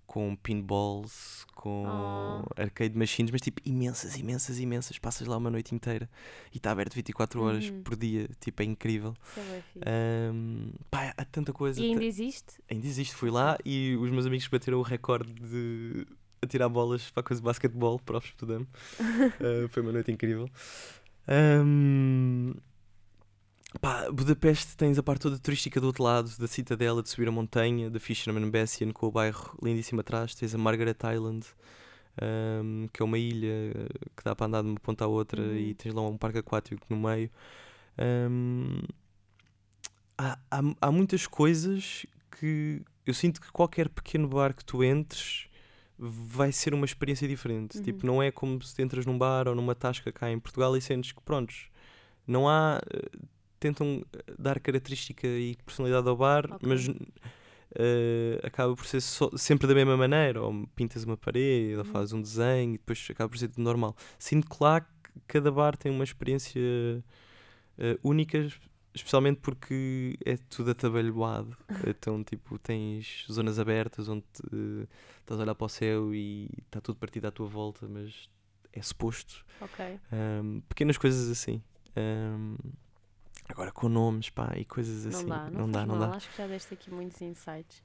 com 0.07 0.35
pinballs, 0.37 1.45
com 1.53 1.83
Oh. 1.85 2.61
arcade 2.61 2.97
machines, 2.97 3.29
mas 3.29 3.41
tipo 3.41 3.61
imensas, 3.65 4.15
imensas, 4.17 4.57
imensas. 4.57 4.97
Passas 4.97 5.27
lá 5.27 5.35
uma 5.37 5.51
noite 5.51 5.75
inteira 5.75 6.09
e 6.53 6.57
está 6.57 6.71
aberto 6.71 6.93
24 6.95 7.41
horas 7.43 7.69
Uhum. 7.69 7.83
por 7.83 7.95
dia, 7.95 8.27
tipo, 8.39 8.61
é 8.61 8.65
incrível. 8.65 9.13
É. 9.85 10.31
Um, 10.33 10.71
pá, 10.89 11.13
há 11.17 11.25
tanta 11.25 11.51
coisa. 11.53 11.79
E 11.81 11.85
ainda 11.91 12.03
existe? 12.05 12.53
ainda 12.71 12.87
existe, 12.87 13.13
fui 13.13 13.29
lá 13.29 13.57
e 13.65 13.95
os 13.97 14.09
meus 14.09 14.25
amigos 14.25 14.47
bateram 14.47 14.79
o 14.79 14.81
recorde 14.81 15.31
de 15.33 16.07
atirar 16.41 16.69
bolas 16.69 17.11
para 17.11 17.21
a 17.21 17.23
coisa 17.23 17.41
de 17.41 17.45
basquetebol, 17.45 17.99
para 17.99 18.17
o. 18.17 18.21
Uh, 18.21 19.67
foi 19.69 19.83
uma 19.83 19.91
noite 19.91 20.11
incrível. 20.11 20.49
Um, 21.27 22.53
pá, 23.79 24.09
Budapeste 24.11 24.75
tens 24.77 24.97
a 24.97 25.03
parte 25.03 25.21
toda 25.21 25.37
turística 25.37 25.79
do 25.79 25.87
outro 25.87 26.03
lado, 26.03 26.29
da 26.37 26.47
Citadela, 26.47 27.01
de 27.03 27.09
subir 27.09 27.27
a 27.27 27.31
montanha, 27.31 27.89
da 27.89 27.99
Fisherman 27.99 28.49
Bastion, 28.49 28.91
com 28.91 29.07
o 29.07 29.11
bairro 29.11 29.57
lindíssimo 29.61 30.01
atrás. 30.01 30.35
Tens 30.35 30.53
a 30.53 30.57
Margaret 30.57 30.97
Island, 31.13 31.45
um, 32.21 32.87
que 32.91 33.01
é 33.01 33.05
uma 33.05 33.17
ilha 33.17 33.73
uh, 33.75 34.09
que 34.15 34.23
dá 34.23 34.35
para 34.35 34.47
andar 34.47 34.61
de 34.63 34.69
uma 34.69 34.79
ponta 34.79 35.05
à 35.05 35.07
outra 35.07 35.41
Uhum. 35.41 35.55
e 35.55 35.73
tens 35.73 35.93
lá 35.93 36.01
um 36.01 36.17
parque 36.17 36.39
aquático 36.39 36.85
no 36.89 36.97
meio. 36.97 37.29
Um, 37.97 38.79
há, 40.17 40.37
há, 40.49 40.61
há 40.81 40.91
muitas 40.91 41.27
coisas 41.27 42.05
que 42.39 42.81
eu 43.05 43.13
sinto 43.13 43.39
que 43.39 43.51
qualquer 43.51 43.89
pequeno 43.89 44.27
bar 44.27 44.53
que 44.53 44.65
tu 44.65 44.83
entres 44.83 45.47
vai 45.97 46.51
ser 46.51 46.73
uma 46.73 46.85
experiência 46.85 47.27
diferente. 47.27 47.77
Uhum. 47.77 47.83
Tipo, 47.83 48.05
não 48.05 48.21
é 48.21 48.31
como 48.31 48.61
se 48.61 48.79
entras 48.81 49.05
num 49.05 49.17
bar 49.17 49.47
ou 49.47 49.55
numa 49.55 49.73
tasca 49.73 50.11
cá 50.11 50.29
em 50.31 50.39
Portugal 50.39 50.75
e 50.77 50.81
sentes 50.81 51.11
que, 51.11 51.21
prontos, 51.21 51.69
não 52.25 52.47
há. 52.47 52.79
Tentam 53.59 54.03
eh, 54.13 54.33
dar 54.37 54.59
característica 54.59 55.25
e 55.27 55.55
personalidade 55.65 56.07
ao 56.07 56.15
bar, 56.15 56.45
Ok. 56.51 56.67
mas 56.67 56.87
eh, 57.75 58.39
acaba 58.43 58.75
por 58.75 58.85
ser 58.85 59.01
só- 59.01 59.31
sempre 59.35 59.67
da 59.67 59.73
mesma 59.75 59.97
maneira. 59.97 60.41
Ou 60.41 60.67
pintas 60.75 61.03
uma 61.03 61.17
parede, 61.17 61.75
ou 61.77 61.85
Uhum. 61.85 61.91
fazes 61.91 62.13
um 62.13 62.21
desenho 62.21 62.75
e 62.75 62.77
depois 62.77 63.07
acaba 63.09 63.29
por 63.29 63.37
ser 63.37 63.47
tudo 63.49 63.61
normal. 63.63 63.95
Sinto 64.19 64.49
que 64.49 64.63
lá 64.63 64.85
cada 65.27 65.51
bar 65.51 65.75
tem 65.77 65.91
uma 65.91 66.03
experiência 66.03 66.61
eh, 67.79 67.97
única, 68.03 68.47
especialmente 68.93 69.39
porque 69.41 70.17
é 70.25 70.37
tudo 70.37 70.71
atabalhoado. 70.71 71.55
então, 71.87 72.23
tipo, 72.23 72.57
tens 72.59 73.25
zonas 73.31 73.59
abertas 73.59 74.07
onde 74.09 74.23
eh, 74.53 74.87
estás 75.19 75.39
a 75.39 75.43
olhar 75.43 75.55
para 75.55 75.65
o 75.65 75.69
céu 75.69 76.13
e 76.13 76.49
está 76.65 76.79
tudo 76.81 76.97
partido 76.97 77.25
à 77.27 77.31
tua 77.31 77.47
volta, 77.47 77.87
mas 77.87 78.29
é 78.73 78.81
suposto. 78.81 79.43
Ok. 79.59 79.99
Ahm, 80.11 80.61
pequenas 80.69 80.97
coisas 80.97 81.29
assim. 81.29 81.61
Ahm, 81.95 82.55
agora 83.47 83.71
com 83.71 83.87
nomes, 83.89 84.29
pá, 84.29 84.53
e 84.57 84.65
coisas 84.65 85.05
Não 85.05 85.19
assim. 85.19 85.29
dá, 85.29 85.49
não, 85.49 85.61
não 85.61 85.71
dá, 85.71 85.85
não 85.85 85.97
mal. 85.97 86.09
dá. 86.09 86.15
Acho 86.15 86.29
que 86.29 86.37
já 86.37 86.47
deste 86.47 86.73
aqui 86.73 86.91
muitos 86.91 87.21
insights. 87.21 87.83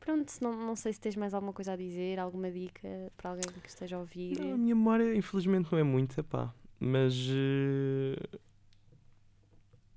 Pronto, 0.00 0.30
se 0.30 0.42
não, 0.42 0.52
não 0.54 0.76
sei 0.76 0.92
se 0.92 1.00
tens 1.00 1.16
mais 1.16 1.32
alguma 1.32 1.52
coisa 1.52 1.72
a 1.72 1.76
dizer, 1.76 2.18
alguma 2.18 2.50
dica 2.50 3.10
para 3.16 3.30
alguém 3.30 3.50
que 3.50 3.68
esteja 3.68 3.96
a 3.96 4.00
ouvir. 4.00 4.38
Não, 4.38 4.52
a 4.52 4.56
minha 4.58 4.74
memória, 4.74 5.14
infelizmente, 5.16 5.72
não 5.72 5.78
é 5.78 5.82
muita, 5.82 6.22
pá. 6.22 6.52
Mas 6.78 7.14
eh, 7.30 8.38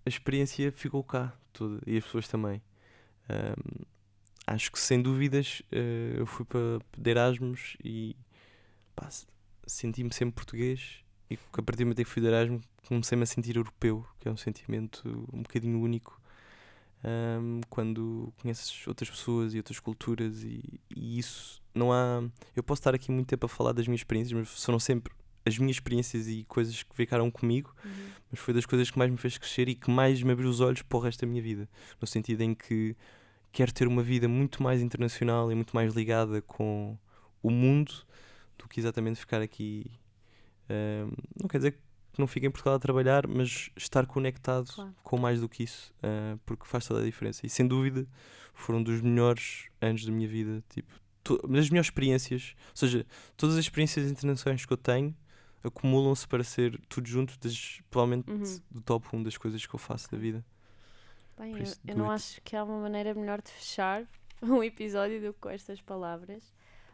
a 0.06 0.10
experiência 0.10 0.72
ficou 0.72 1.04
cá, 1.04 1.38
toda, 1.52 1.82
e 1.86 1.98
as 1.98 2.04
pessoas 2.06 2.28
também. 2.30 2.62
Ahm, 3.28 3.84
acho 4.46 4.72
que, 4.72 4.80
sem 4.80 5.02
dúvidas, 5.02 5.62
eh, 5.70 6.14
eu 6.16 6.26
fui 6.26 6.46
para 6.46 6.80
Erasmus 7.06 7.76
e 7.84 8.16
pá, 8.96 9.10
senti-me 9.66 10.14
sempre 10.14 10.36
português. 10.36 11.04
E 11.30 11.36
que 11.38 11.44
a 11.60 11.64
partir 11.64 11.84
do 11.84 11.88
momento 11.88 12.00
em 12.00 12.04
que 12.06 12.10
fui 12.10 12.22
de 12.22 12.28
Erasmus, 12.30 12.62
comecei-me 12.88 13.24
a 13.24 13.26
sentir 13.26 13.56
europeu, 13.58 14.06
que 14.20 14.28
é 14.28 14.32
um 14.32 14.38
sentimento 14.38 15.28
um 15.34 15.42
bocadinho 15.44 15.80
único. 15.82 16.20
ahm, 17.04 17.62
quando 17.70 18.34
conheces 18.42 18.88
outras 18.88 19.10
pessoas 19.10 19.54
e 19.54 19.58
outras 19.58 19.80
culturas, 19.80 20.44
e, 20.44 20.80
e 20.96 21.20
isso 21.20 21.62
não 21.74 21.92
há. 21.94 22.24
Eu 22.56 22.64
posso 22.64 22.80
estar 22.80 22.96
aqui 22.96 23.12
muito 23.12 23.28
tempo 23.28 23.46
a 23.46 23.50
falar 23.50 23.72
das 23.72 23.88
minhas 23.88 24.00
experiências, 24.02 24.34
mas 24.38 24.64
foram 24.64 24.80
sempre 24.80 25.14
as 25.46 25.58
minhas 25.60 25.76
experiências 25.78 26.28
e 26.28 26.44
coisas 26.46 26.82
que 26.84 26.96
ficaram 26.96 27.30
comigo, 27.32 27.74
Uhum. 27.86 27.92
mas 28.32 28.40
foi 28.40 28.54
das 28.54 28.66
coisas 28.66 28.90
que 28.92 28.98
mais 28.98 29.10
me 29.12 29.16
fez 29.18 29.38
crescer 29.38 29.70
e 29.70 29.76
que 29.76 29.90
mais 29.92 30.22
me 30.24 30.32
abriu 30.32 30.50
os 30.50 30.60
olhos 30.60 30.82
para 30.82 30.98
o 30.98 31.00
resto 31.02 31.22
da 31.22 31.28
minha 31.28 31.42
vida. 31.42 31.70
No 32.02 32.08
sentido 32.08 32.42
em 32.42 32.54
que 32.56 32.96
quero 33.52 33.72
ter 33.74 33.88
uma 33.88 34.04
vida 34.04 34.28
muito 34.28 34.62
mais 34.64 34.82
internacional 34.82 35.52
e 35.52 35.56
muito 35.56 35.74
mais 35.76 35.94
ligada 35.94 36.42
com 36.42 36.98
o 37.44 37.50
mundo 37.52 37.94
do 38.58 38.68
que 38.68 38.80
exatamente 38.80 39.20
ficar 39.20 39.42
aqui. 39.42 39.86
Ahm, 40.70 41.12
não 41.42 41.48
quer 41.48 41.58
dizer 41.58 41.72
que 42.14 42.20
não 42.20 42.28
fique 42.28 42.46
em 42.48 42.52
Portugal 42.52 42.76
a 42.76 42.80
trabalhar, 42.80 43.28
mas 43.28 43.70
estar 43.76 44.06
conectado 44.08 44.72
Claro. 44.74 44.96
com 45.04 45.18
mais 45.18 45.40
do 45.40 45.48
que 45.48 45.64
isso, 45.64 45.94
ah, 46.02 46.38
porque 46.46 46.66
faz 46.66 46.86
toda 46.88 47.02
a 47.02 47.04
diferença. 47.04 47.46
E 47.46 47.50
sem 47.50 47.68
dúvida 47.68 48.08
foram 48.54 48.82
dos 48.82 49.02
melhores 49.02 49.68
anos 49.80 50.04
da 50.06 50.12
minha 50.12 50.28
vida. 50.28 50.64
Tipo, 50.70 50.92
das 51.48 51.70
melhores 51.70 51.88
experiências, 51.88 52.56
ou 52.70 52.76
seja, 52.76 53.06
todas 53.36 53.56
as 53.56 53.66
experiências 53.66 54.10
internacionais 54.10 54.66
que 54.66 54.72
eu 54.74 54.78
tenho 54.78 55.16
acumulam-se 55.64 56.26
para 56.28 56.44
ser 56.44 56.80
tudo 56.88 57.08
junto, 57.08 57.38
das, 57.40 57.82
provavelmente 57.90 58.32
Uhum. 58.32 58.60
do 58.72 58.82
top 58.82 59.08
1 59.14 59.24
das 59.24 59.38
coisas 59.38 59.66
que 59.66 59.74
eu 59.76 59.80
faço 59.80 60.10
da 60.10 60.18
vida. 60.18 60.44
Bem, 61.38 61.56
eu, 61.58 61.64
isso, 61.64 61.80
eu 61.86 61.94
do 61.96 62.00
não 62.04 62.12
acho 62.12 62.42
que 62.42 62.56
há 62.56 62.64
uma 62.64 62.80
maneira 62.80 63.14
melhor 63.14 63.42
de 63.42 63.52
fechar 63.52 64.04
um 64.42 64.64
episódio 64.64 65.20
do 65.22 65.34
que 65.34 65.40
com 65.40 65.50
estas 65.50 65.82
palavras. 65.82 66.42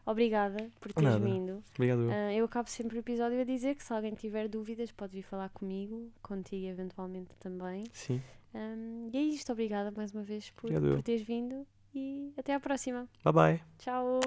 Obrigada 0.06 0.70
por 0.80 0.92
teres 0.92 1.14
Nada. 1.14 1.26
vindo. 1.26 1.64
Obrigado. 1.76 2.02
eu. 2.02 2.12
Ah, 2.12 2.34
eu 2.34 2.46
acabo 2.46 2.70
sempre 2.70 2.98
o 2.98 3.00
episódio 3.00 3.40
a 3.40 3.44
dizer 3.44 3.76
que 3.76 3.84
se 3.84 3.94
alguém 3.94 4.14
tiver 4.14 4.48
dúvidas 4.48 4.92
pode 4.92 5.14
vir 5.14 5.24
falar 5.24 5.50
comigo, 5.50 6.12
contigo 6.22 6.68
eventualmente 6.68 7.36
também. 7.40 7.84
Sim. 7.94 8.22
Ahm, 8.54 9.10
e 9.12 9.18
é 9.18 9.22
isto, 9.22 9.52
obrigada 9.52 9.92
mais 9.96 10.12
uma 10.12 10.24
vez 10.24 10.50
por, 10.52 10.72
por 10.72 11.02
teres 11.02 11.26
vindo 11.26 11.66
e 11.94 12.34
até 12.38 12.54
à 12.54 12.60
próxima. 12.60 13.08
Bye 13.24 13.34
bye. 13.34 13.62
Tchau! 13.80 14.20